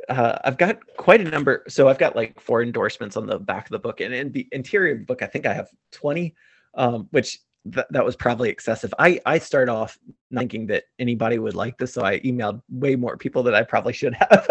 uh 0.09 0.37
i've 0.45 0.57
got 0.57 0.79
quite 0.97 1.21
a 1.21 1.23
number 1.23 1.63
so 1.67 1.87
i've 1.87 1.97
got 1.97 2.15
like 2.15 2.39
four 2.39 2.63
endorsements 2.63 3.17
on 3.17 3.27
the 3.27 3.37
back 3.37 3.65
of 3.65 3.71
the 3.71 3.79
book 3.79 4.01
and 4.01 4.13
in 4.13 4.31
the 4.31 4.47
interior 4.51 4.93
of 4.93 4.99
the 4.99 5.05
book 5.05 5.21
i 5.21 5.27
think 5.27 5.45
i 5.45 5.53
have 5.53 5.69
20 5.91 6.33
um 6.75 7.07
which 7.11 7.39
th- 7.73 7.85
that 7.89 8.05
was 8.05 8.15
probably 8.15 8.49
excessive. 8.49 8.93
I 8.99 9.19
i 9.25 9.37
start 9.39 9.69
off 9.69 9.97
thinking 10.33 10.67
that 10.67 10.83
anybody 10.99 11.39
would 11.39 11.55
like 11.55 11.77
this 11.77 11.93
so 11.93 12.03
i 12.03 12.19
emailed 12.19 12.61
way 12.69 12.95
more 12.95 13.15
people 13.17 13.41
than 13.43 13.53
i 13.55 13.63
probably 13.63 13.93
should 13.93 14.13
have 14.15 14.47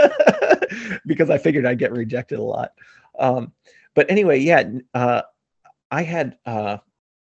because 1.07 1.29
i 1.31 1.37
figured 1.39 1.67
i'd 1.67 1.79
get 1.79 1.93
rejected 1.93 2.39
a 2.39 2.43
lot. 2.43 2.73
Um 3.19 3.53
but 3.95 4.11
anyway 4.11 4.39
yeah 4.39 4.65
uh 4.95 5.23
i 5.91 6.03
had 6.03 6.37
uh 6.47 6.79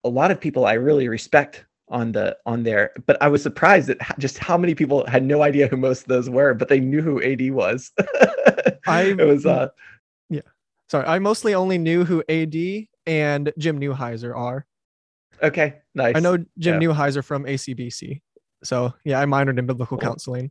a 0.04 0.08
lot 0.08 0.30
of 0.30 0.40
people 0.40 0.64
i 0.66 0.72
really 0.74 1.08
respect 1.08 1.64
on 1.88 2.12
the 2.12 2.36
on 2.46 2.62
there 2.62 2.92
but 3.06 3.20
i 3.22 3.28
was 3.28 3.42
surprised 3.42 3.90
at 3.90 4.18
just 4.18 4.38
how 4.38 4.56
many 4.56 4.74
people 4.74 5.06
had 5.06 5.22
no 5.24 5.42
idea 5.42 5.68
who 5.68 5.76
most 5.76 6.02
of 6.02 6.08
those 6.08 6.28
were 6.30 6.54
but 6.54 6.68
they 6.68 6.80
knew 6.80 7.02
who 7.02 7.22
ad 7.22 7.40
was. 7.50 7.92
I- 8.88 9.14
it 9.18 9.26
was 9.26 9.44
uh 9.46 9.68
Sorry, 10.88 11.04
I 11.04 11.18
mostly 11.18 11.52
only 11.54 11.78
knew 11.78 12.04
who 12.04 12.22
AD 12.28 12.54
and 13.06 13.52
Jim 13.58 13.80
Newheiser 13.80 14.32
are. 14.36 14.64
Okay 15.42 15.76
nice 15.94 16.14
I 16.16 16.20
know 16.20 16.36
Jim 16.58 16.80
Yeah. 16.80 16.88
Newheiser 16.88 17.22
from 17.24 17.44
ACBC. 17.44 18.20
So 18.64 18.94
yeah, 19.04 19.20
I 19.20 19.24
minored 19.26 19.58
in 19.58 19.66
biblical 19.66 19.98
counseling. 19.98 20.50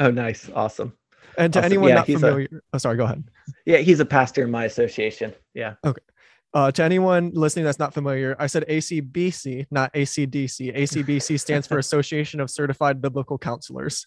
oh 0.00 0.10
nice 0.10 0.48
awesome 0.54 0.92
And 1.38 1.52
to 1.52 1.58
Awesome. 1.58 1.64
anyone 1.72 1.88
Yeah, 1.90 1.94
not 1.96 2.06
he's 2.06 2.16
a- 2.16 2.20
familiar, 2.20 2.62
oh 2.72 2.78
sorry, 2.78 2.96
go 2.96 3.04
ahead. 3.04 3.24
yeah 3.64 3.78
he's 3.78 4.00
a 4.00 4.04
pastor 4.06 4.44
in 4.44 4.50
my 4.50 4.64
association 4.64 5.34
yeah 5.54 5.74
Okay. 5.84 6.02
Uh, 6.54 6.70
to 6.70 6.82
anyone 6.82 7.30
listening 7.34 7.66
that's 7.66 7.78
not 7.78 7.92
familiar, 7.92 8.34
I 8.38 8.46
said 8.46 8.64
ACBC, 8.66 9.66
not 9.70 9.92
ACDC. 9.92 10.74
ACBC 10.74 11.38
stands 11.46 11.66
for 11.66 11.76
Association 11.76 12.40
of 12.40 12.48
Certified 12.50 13.02
Biblical 13.02 13.36
Counselors. 13.36 14.06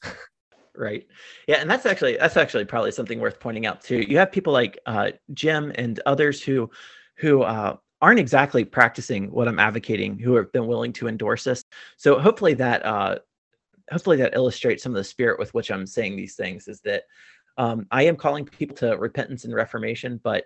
right 0.75 1.05
yeah 1.47 1.57
and 1.57 1.69
that's 1.69 1.85
actually 1.85 2.15
that's 2.17 2.37
actually 2.37 2.63
probably 2.65 2.91
something 2.91 3.19
worth 3.19 3.39
pointing 3.39 3.65
out 3.65 3.81
too 3.83 3.97
you 4.07 4.17
have 4.17 4.31
people 4.31 4.53
like 4.53 4.79
uh 4.85 5.11
jim 5.33 5.71
and 5.75 5.99
others 6.05 6.41
who 6.41 6.69
who 7.17 7.41
uh 7.41 7.75
aren't 8.01 8.19
exactly 8.19 8.63
practicing 8.63 9.31
what 9.31 9.47
i'm 9.47 9.59
advocating 9.59 10.17
who 10.17 10.35
have 10.35 10.51
been 10.51 10.67
willing 10.67 10.93
to 10.93 11.07
endorse 11.07 11.43
this 11.43 11.63
so 11.97 12.19
hopefully 12.19 12.53
that 12.53 12.85
uh 12.85 13.17
hopefully 13.91 14.17
that 14.17 14.35
illustrates 14.35 14.83
some 14.83 14.91
of 14.91 14.97
the 14.97 15.03
spirit 15.03 15.39
with 15.39 15.53
which 15.53 15.71
i'm 15.71 15.85
saying 15.85 16.15
these 16.15 16.35
things 16.35 16.67
is 16.67 16.81
that 16.81 17.03
um 17.57 17.85
i 17.91 18.03
am 18.03 18.15
calling 18.15 18.45
people 18.45 18.75
to 18.75 18.97
repentance 18.97 19.45
and 19.45 19.53
reformation 19.53 20.19
but 20.23 20.45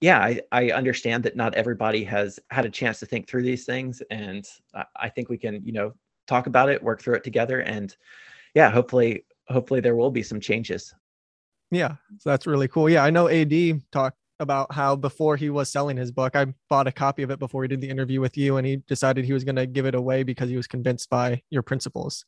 yeah 0.00 0.20
i 0.20 0.40
i 0.52 0.70
understand 0.70 1.22
that 1.22 1.36
not 1.36 1.54
everybody 1.54 2.04
has 2.04 2.38
had 2.50 2.64
a 2.64 2.70
chance 2.70 3.00
to 3.00 3.06
think 3.06 3.28
through 3.28 3.42
these 3.42 3.64
things 3.64 4.02
and 4.10 4.46
i, 4.74 4.84
I 4.96 5.08
think 5.08 5.28
we 5.28 5.38
can 5.38 5.60
you 5.64 5.72
know 5.72 5.92
talk 6.26 6.46
about 6.46 6.68
it 6.68 6.82
work 6.82 7.02
through 7.02 7.14
it 7.16 7.24
together 7.24 7.60
and 7.60 7.96
yeah 8.54 8.70
hopefully 8.70 9.24
hopefully 9.48 9.80
there 9.80 9.96
will 9.96 10.10
be 10.10 10.22
some 10.22 10.40
changes 10.40 10.94
Yeah, 11.72 11.96
so 12.18 12.30
that's 12.30 12.46
really 12.46 12.68
cool. 12.68 12.88
Yeah, 12.88 13.04
I 13.04 13.10
know 13.10 13.28
AD 13.28 13.80
talked 13.92 14.16
about 14.40 14.72
how 14.72 14.96
before 14.96 15.36
he 15.36 15.50
was 15.50 15.70
selling 15.70 15.96
his 15.96 16.10
book, 16.10 16.34
I 16.34 16.46
bought 16.68 16.86
a 16.88 16.92
copy 16.92 17.22
of 17.22 17.30
it 17.30 17.38
before 17.38 17.62
he 17.62 17.68
did 17.68 17.80
the 17.80 17.88
interview 17.90 18.20
with 18.20 18.36
you, 18.36 18.56
and 18.56 18.66
he 18.66 18.76
decided 18.88 19.24
he 19.24 19.32
was 19.32 19.44
going 19.44 19.56
to 19.56 19.66
give 19.66 19.86
it 19.86 19.94
away 19.94 20.22
because 20.22 20.48
he 20.50 20.56
was 20.56 20.66
convinced 20.66 21.08
by 21.10 21.42
your 21.50 21.62
principles. 21.62 22.24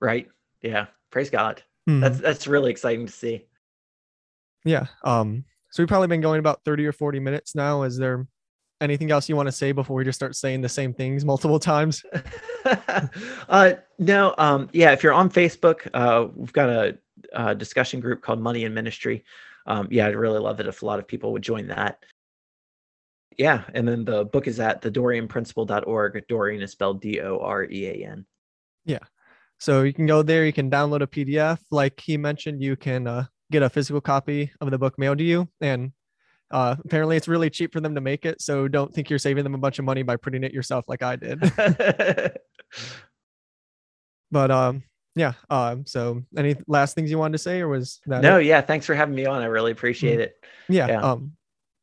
right 0.00 0.28
yeah 0.62 0.86
praise 1.10 1.30
god 1.30 1.62
Mhm. 1.88 2.00
that's 2.00 2.18
that's 2.20 2.46
really 2.46 2.70
exciting 2.70 3.06
to 3.06 3.12
see 3.12 3.46
Yeah. 4.64 4.86
Um, 5.02 5.44
so 5.72 5.82
we've 5.82 5.88
probably 5.88 6.06
been 6.08 6.20
going 6.20 6.38
about 6.38 6.60
30 6.64 6.86
or 6.86 6.92
40 6.92 7.18
minutes 7.18 7.54
now. 7.56 7.82
Is 7.82 7.96
there 7.98 8.26
anything 8.80 9.10
else 9.10 9.28
you 9.28 9.34
want 9.36 9.46
to 9.48 9.52
say 9.52 9.72
before 9.72 9.96
we 9.96 10.04
just 10.04 10.16
start 10.18 10.36
saying 10.36 10.60
the 10.60 10.68
same 10.68 10.92
things 10.94 11.24
multiple 11.24 11.58
times? 11.58 12.02
uh 13.48 13.72
no 13.98 14.34
um 14.38 14.68
yeah 14.72 14.92
if 14.92 15.02
you're 15.02 15.12
on 15.12 15.28
facebook 15.28 15.88
uh 15.94 16.28
we've 16.36 16.52
got 16.52 16.68
a, 16.68 16.96
uh 17.34 17.54
discussion 17.54 17.98
group 18.00 18.22
called 18.22 18.40
money 18.40 18.64
and 18.64 18.74
ministry 18.74 19.24
um 19.66 19.88
yeah 19.90 20.06
i'd 20.06 20.16
really 20.16 20.40
love 20.40 20.60
it 20.60 20.66
if 20.66 20.82
a 20.82 20.86
lot 20.86 20.98
of 20.98 21.06
people 21.06 21.32
would 21.32 21.42
join 21.42 21.66
that 21.68 21.98
yeah 23.38 23.62
and 23.74 23.86
then 23.86 24.04
the 24.04 24.24
book 24.26 24.46
is 24.46 24.60
at 24.60 24.80
the 24.82 24.90
doreanprinciple.org 24.90 26.24
dorean 26.28 26.62
is 26.62 26.72
spelled 26.72 27.00
d-o-r-e-a-n 27.00 28.26
Yeah. 28.84 28.98
So 29.58 29.82
you 29.82 29.92
can 29.92 30.06
go 30.06 30.22
there, 30.22 30.44
you 30.44 30.52
can 30.52 30.70
download 30.70 31.02
a 31.02 31.06
PDF. 31.06 31.60
Like 31.70 32.00
he 32.00 32.16
mentioned, 32.16 32.60
you 32.62 32.74
can 32.74 33.06
uh, 33.06 33.26
get 33.52 33.62
a 33.62 33.70
physical 33.70 34.00
copy 34.00 34.50
of 34.60 34.72
the 34.72 34.78
book 34.78 34.98
mailed 34.98 35.18
to 35.18 35.24
you. 35.24 35.48
And 35.60 35.92
uh, 36.50 36.74
apparently 36.84 37.16
it's 37.16 37.28
really 37.28 37.48
cheap 37.48 37.72
for 37.72 37.80
them 37.80 37.94
to 37.94 38.00
make 38.00 38.26
it. 38.26 38.42
So 38.42 38.66
don't 38.66 38.92
think 38.92 39.08
you're 39.08 39.20
saving 39.20 39.44
them 39.44 39.54
a 39.54 39.58
bunch 39.58 39.78
of 39.78 39.84
money 39.84 40.02
by 40.02 40.16
printing 40.16 40.42
it 40.42 40.52
yourself 40.52 40.86
like 40.88 41.02
I 41.02 41.14
did. 41.14 41.40
but 44.32 44.50
um, 44.50 44.82
yeah. 45.14 45.32
Um, 45.50 45.84
so 45.86 46.22
any 46.36 46.56
last 46.66 46.94
things 46.94 47.10
you 47.10 47.18
wanted 47.18 47.32
to 47.32 47.38
say 47.38 47.60
or 47.60 47.68
was 47.68 48.00
that 48.06 48.22
no 48.22 48.38
it? 48.38 48.46
yeah 48.46 48.60
thanks 48.60 48.86
for 48.86 48.94
having 48.94 49.14
me 49.14 49.26
on 49.26 49.42
i 49.42 49.46
really 49.46 49.72
appreciate 49.72 50.20
it 50.20 50.36
Yeah. 50.68 50.86
yeah. 50.88 51.00
Um, 51.02 51.32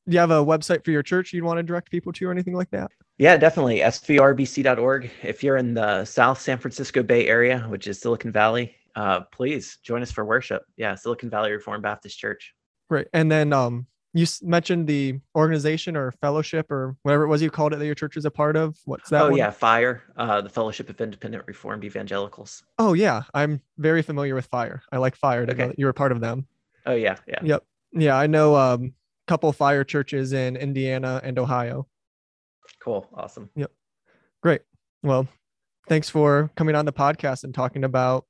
do 0.08 0.14
you 0.16 0.20
have 0.20 0.32
a 0.32 0.44
website 0.44 0.84
for 0.84 0.92
your 0.92 1.04
church 1.04 1.34
you'd 1.34 1.44
want 1.44 1.58
to 1.58 1.64
direct 1.64 1.92
people 1.92 2.12
to 2.14 2.28
or 2.28 2.32
anything 2.32 2.56
like 2.56 2.72
that? 2.72 2.90
Yeah, 3.20 3.38
definitely. 3.38 3.80
SVRBC.org. 3.80 5.12
If 5.24 5.44
you're 5.44 5.58
in 5.58 5.74
the 5.76 6.04
South 6.06 6.40
San 6.42 6.58
Francisco 6.58 7.04
Bay 7.04 7.28
Area, 7.28 7.60
which 7.68 7.86
is 7.86 8.00
Silicon 8.00 8.32
Valley, 8.32 8.76
uh, 8.96 9.20
please 9.32 9.78
join 9.84 10.02
us 10.02 10.12
for 10.12 10.26
worship. 10.26 10.64
Yeah, 10.78 10.96
Silicon 10.96 11.30
Valley 11.30 11.52
Reformed 11.52 11.84
Baptist 11.84 12.18
Church. 12.18 12.56
Great. 12.90 13.08
And 13.14 13.32
then 13.32 13.54
um, 13.54 13.86
you 14.20 14.28
mentioned 14.42 14.86
the 14.88 15.20
organization 15.36 15.96
or 15.96 16.12
fellowship 16.20 16.70
or 16.72 16.96
whatever 17.04 17.24
it 17.24 17.28
was 17.28 17.42
you 17.42 17.50
called 17.50 17.74
it 17.74 17.78
that 17.78 17.86
your 17.86 17.96
church 17.96 18.18
is 18.18 18.26
a 18.26 18.32
part 18.32 18.56
of. 18.58 18.78
What's 18.86 19.10
that? 19.10 19.22
oh, 19.24 19.30
one? 19.30 19.38
yeah, 19.38 19.50
FIRE, 19.50 20.04
uh, 20.18 20.42
the 20.42 20.50
Fellowship 20.50 20.90
of 20.90 21.00
Independent 21.00 21.44
Reformed 21.48 21.84
Evangelicals. 21.86 22.64
Oh 22.78 22.94
yeah, 22.94 23.24
I'm 23.34 23.62
very 23.78 24.02
familiar 24.02 24.36
with 24.36 24.46
Fire. 24.48 24.82
I 24.92 24.98
like 24.98 25.16
Fire. 25.16 25.46
To 25.46 25.54
know 25.54 25.64
Okay. 25.64 25.68
that 25.70 25.80
you're 25.80 25.90
a 25.90 25.94
part 25.94 26.12
of 26.12 26.20
them. 26.20 26.48
Oh, 26.86 26.96
yeah, 26.96 27.18
yeah. 27.28 27.40
Yep. 27.44 27.64
Yeah, 27.94 28.16
I 28.18 28.28
know 28.28 28.56
um 28.56 28.94
a 29.28 29.32
couple 29.32 29.52
Fire 29.54 29.84
churches 29.84 30.34
in 30.34 30.56
Indiana 30.58 31.22
and 31.24 31.40
Ohio. 31.40 31.88
Cool. 32.82 33.08
Awesome. 33.14 33.50
Yep. 33.56 33.72
Great. 34.44 34.62
Well, 35.04 35.28
thanks 35.88 36.10
for 36.10 36.52
coming 36.56 36.76
on 36.76 36.86
the 36.86 36.94
podcast 36.94 37.44
and 37.44 37.54
talking 37.54 37.84
about 37.84 38.26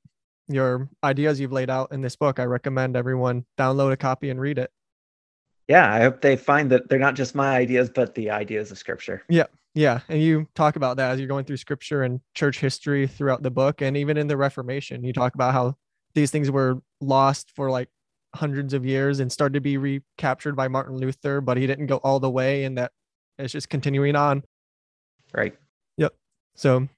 your 0.48 0.88
ideas 1.04 1.38
you've 1.40 1.52
laid 1.52 1.70
out 1.70 1.92
in 1.92 2.00
this 2.00 2.16
book. 2.16 2.38
I 2.38 2.44
recommend 2.44 2.96
everyone 2.96 3.44
download 3.58 3.92
a 3.92 3.96
copy 3.96 4.30
and 4.30 4.40
read 4.40 4.58
it. 4.58 4.70
Yeah, 5.70 5.94
I 5.94 6.00
hope 6.00 6.20
they 6.20 6.34
find 6.34 6.68
that 6.72 6.88
they're 6.88 6.98
not 6.98 7.14
just 7.14 7.32
my 7.36 7.56
ideas, 7.56 7.88
but 7.88 8.16
the 8.16 8.28
ideas 8.28 8.72
of 8.72 8.78
Scripture. 8.78 9.22
Yeah, 9.28 9.44
Yeah. 9.76 10.00
and 10.08 10.20
you 10.20 10.48
talk 10.56 10.74
about 10.74 10.96
that 10.96 11.12
as 11.12 11.20
you're 11.20 11.28
going 11.28 11.44
through 11.44 11.58
scripture 11.58 12.02
and 12.02 12.20
church 12.34 12.58
history 12.58 13.06
throughout 13.06 13.44
the 13.44 13.52
book 13.52 13.80
and 13.80 13.96
even 13.96 14.16
in 14.16 14.26
the 14.26 14.36
Reformation. 14.36 15.04
You 15.04 15.12
talk 15.12 15.36
about 15.36 15.52
how 15.52 15.76
these 16.14 16.32
things 16.32 16.50
were 16.50 16.82
lost 17.00 17.52
for 17.54 17.70
like 17.70 17.88
hundreds 18.34 18.74
of 18.74 18.84
years 18.84 19.20
and 19.20 19.30
started 19.30 19.54
to 19.54 19.60
be 19.60 19.76
recaptured 19.78 20.56
by 20.56 20.66
Martin 20.66 20.96
Luther, 20.96 21.40
but 21.40 21.56
he 21.56 21.68
didn't 21.68 21.86
go 21.86 21.98
all 21.98 22.18
the 22.18 22.28
way 22.30 22.64
and 22.64 22.76
that 22.76 22.90
it's 23.38 23.52
just 23.52 23.68
continuing 23.68 24.16
on. 24.16 24.42
Right. 25.32 25.56
Yep. 25.98 26.14
So, 26.56 26.88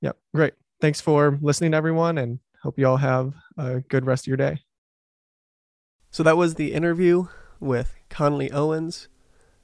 yep. 0.00 0.16
great. 0.32 0.54
Thanks 0.80 1.00
for 1.00 1.36
listening, 1.42 1.74
everyone, 1.74 2.18
and 2.18 2.38
hope 2.62 2.78
you 2.78 2.86
all 2.86 2.98
have 2.98 3.34
a 3.58 3.80
good 3.80 4.06
rest 4.06 4.22
of 4.24 4.28
your 4.28 4.36
day. 4.36 4.60
So, 6.12 6.22
that 6.22 6.36
was 6.36 6.54
the 6.54 6.72
interview 6.72 7.26
with 7.60 7.96
Conley 8.08 8.50
Owens. 8.50 9.08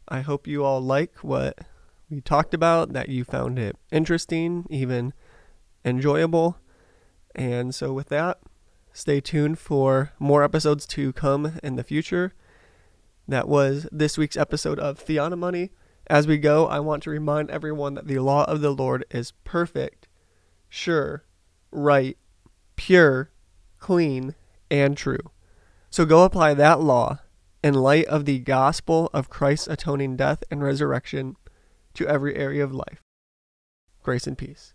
I 0.09 0.21
hope 0.21 0.47
you 0.47 0.65
all 0.65 0.81
like 0.81 1.17
what 1.25 1.59
we 2.09 2.21
talked 2.21 2.55
about, 2.55 2.93
that 2.93 3.09
you 3.09 3.25
found 3.25 3.59
it 3.59 3.77
interesting, 3.91 4.67
even 4.71 5.13
enjoyable. 5.85 6.59
And 7.35 7.75
so, 7.75 7.93
with 7.93 8.09
that, 8.11 8.39
stay 8.93 9.21
tuned 9.21 9.59
for 9.59 10.13
more 10.19 10.45
episodes 10.45 10.87
to 10.89 11.13
come 11.13 11.59
in 11.63 11.77
the 11.77 11.83
future. 11.83 12.33
That 13.27 13.49
was 13.49 13.89
this 13.91 14.17
week's 14.17 14.37
episode 14.37 14.79
of 14.79 15.05
Theonomy. 15.05 15.71
As 16.07 16.29
we 16.29 16.39
go, 16.39 16.69
I 16.69 16.79
want 16.79 17.03
to 17.03 17.11
remind 17.11 17.51
everyone 17.51 17.95
that 17.95 18.07
the 18.07 18.21
law 18.21 18.45
of 18.45 18.61
the 18.61 18.71
Lord 18.71 19.05
is 19.11 19.33
perfect, 19.43 20.07
sure, 20.69 21.25
right, 21.73 22.17
pure, 22.77 23.33
clean, 23.81 24.37
and 24.71 24.97
true. 24.97 25.33
So 25.91 26.05
go 26.05 26.23
apply 26.23 26.55
that 26.55 26.81
law 26.81 27.19
in 27.67 27.75
light 27.75 28.05
of 28.07 28.27
the 28.27 28.39
gospel 28.39 29.11
of 29.13 29.29
Christ's 29.29 29.67
atoning 29.67 30.17
death 30.17 30.45
and 30.53 30.63
resurrection 30.63 31.35
to 31.95 32.07
every 32.07 32.37
area 32.37 32.63
of 32.63 32.73
life. 32.73 33.03
Grace 34.05 34.29
and 34.29 34.39
peace. 34.39 34.73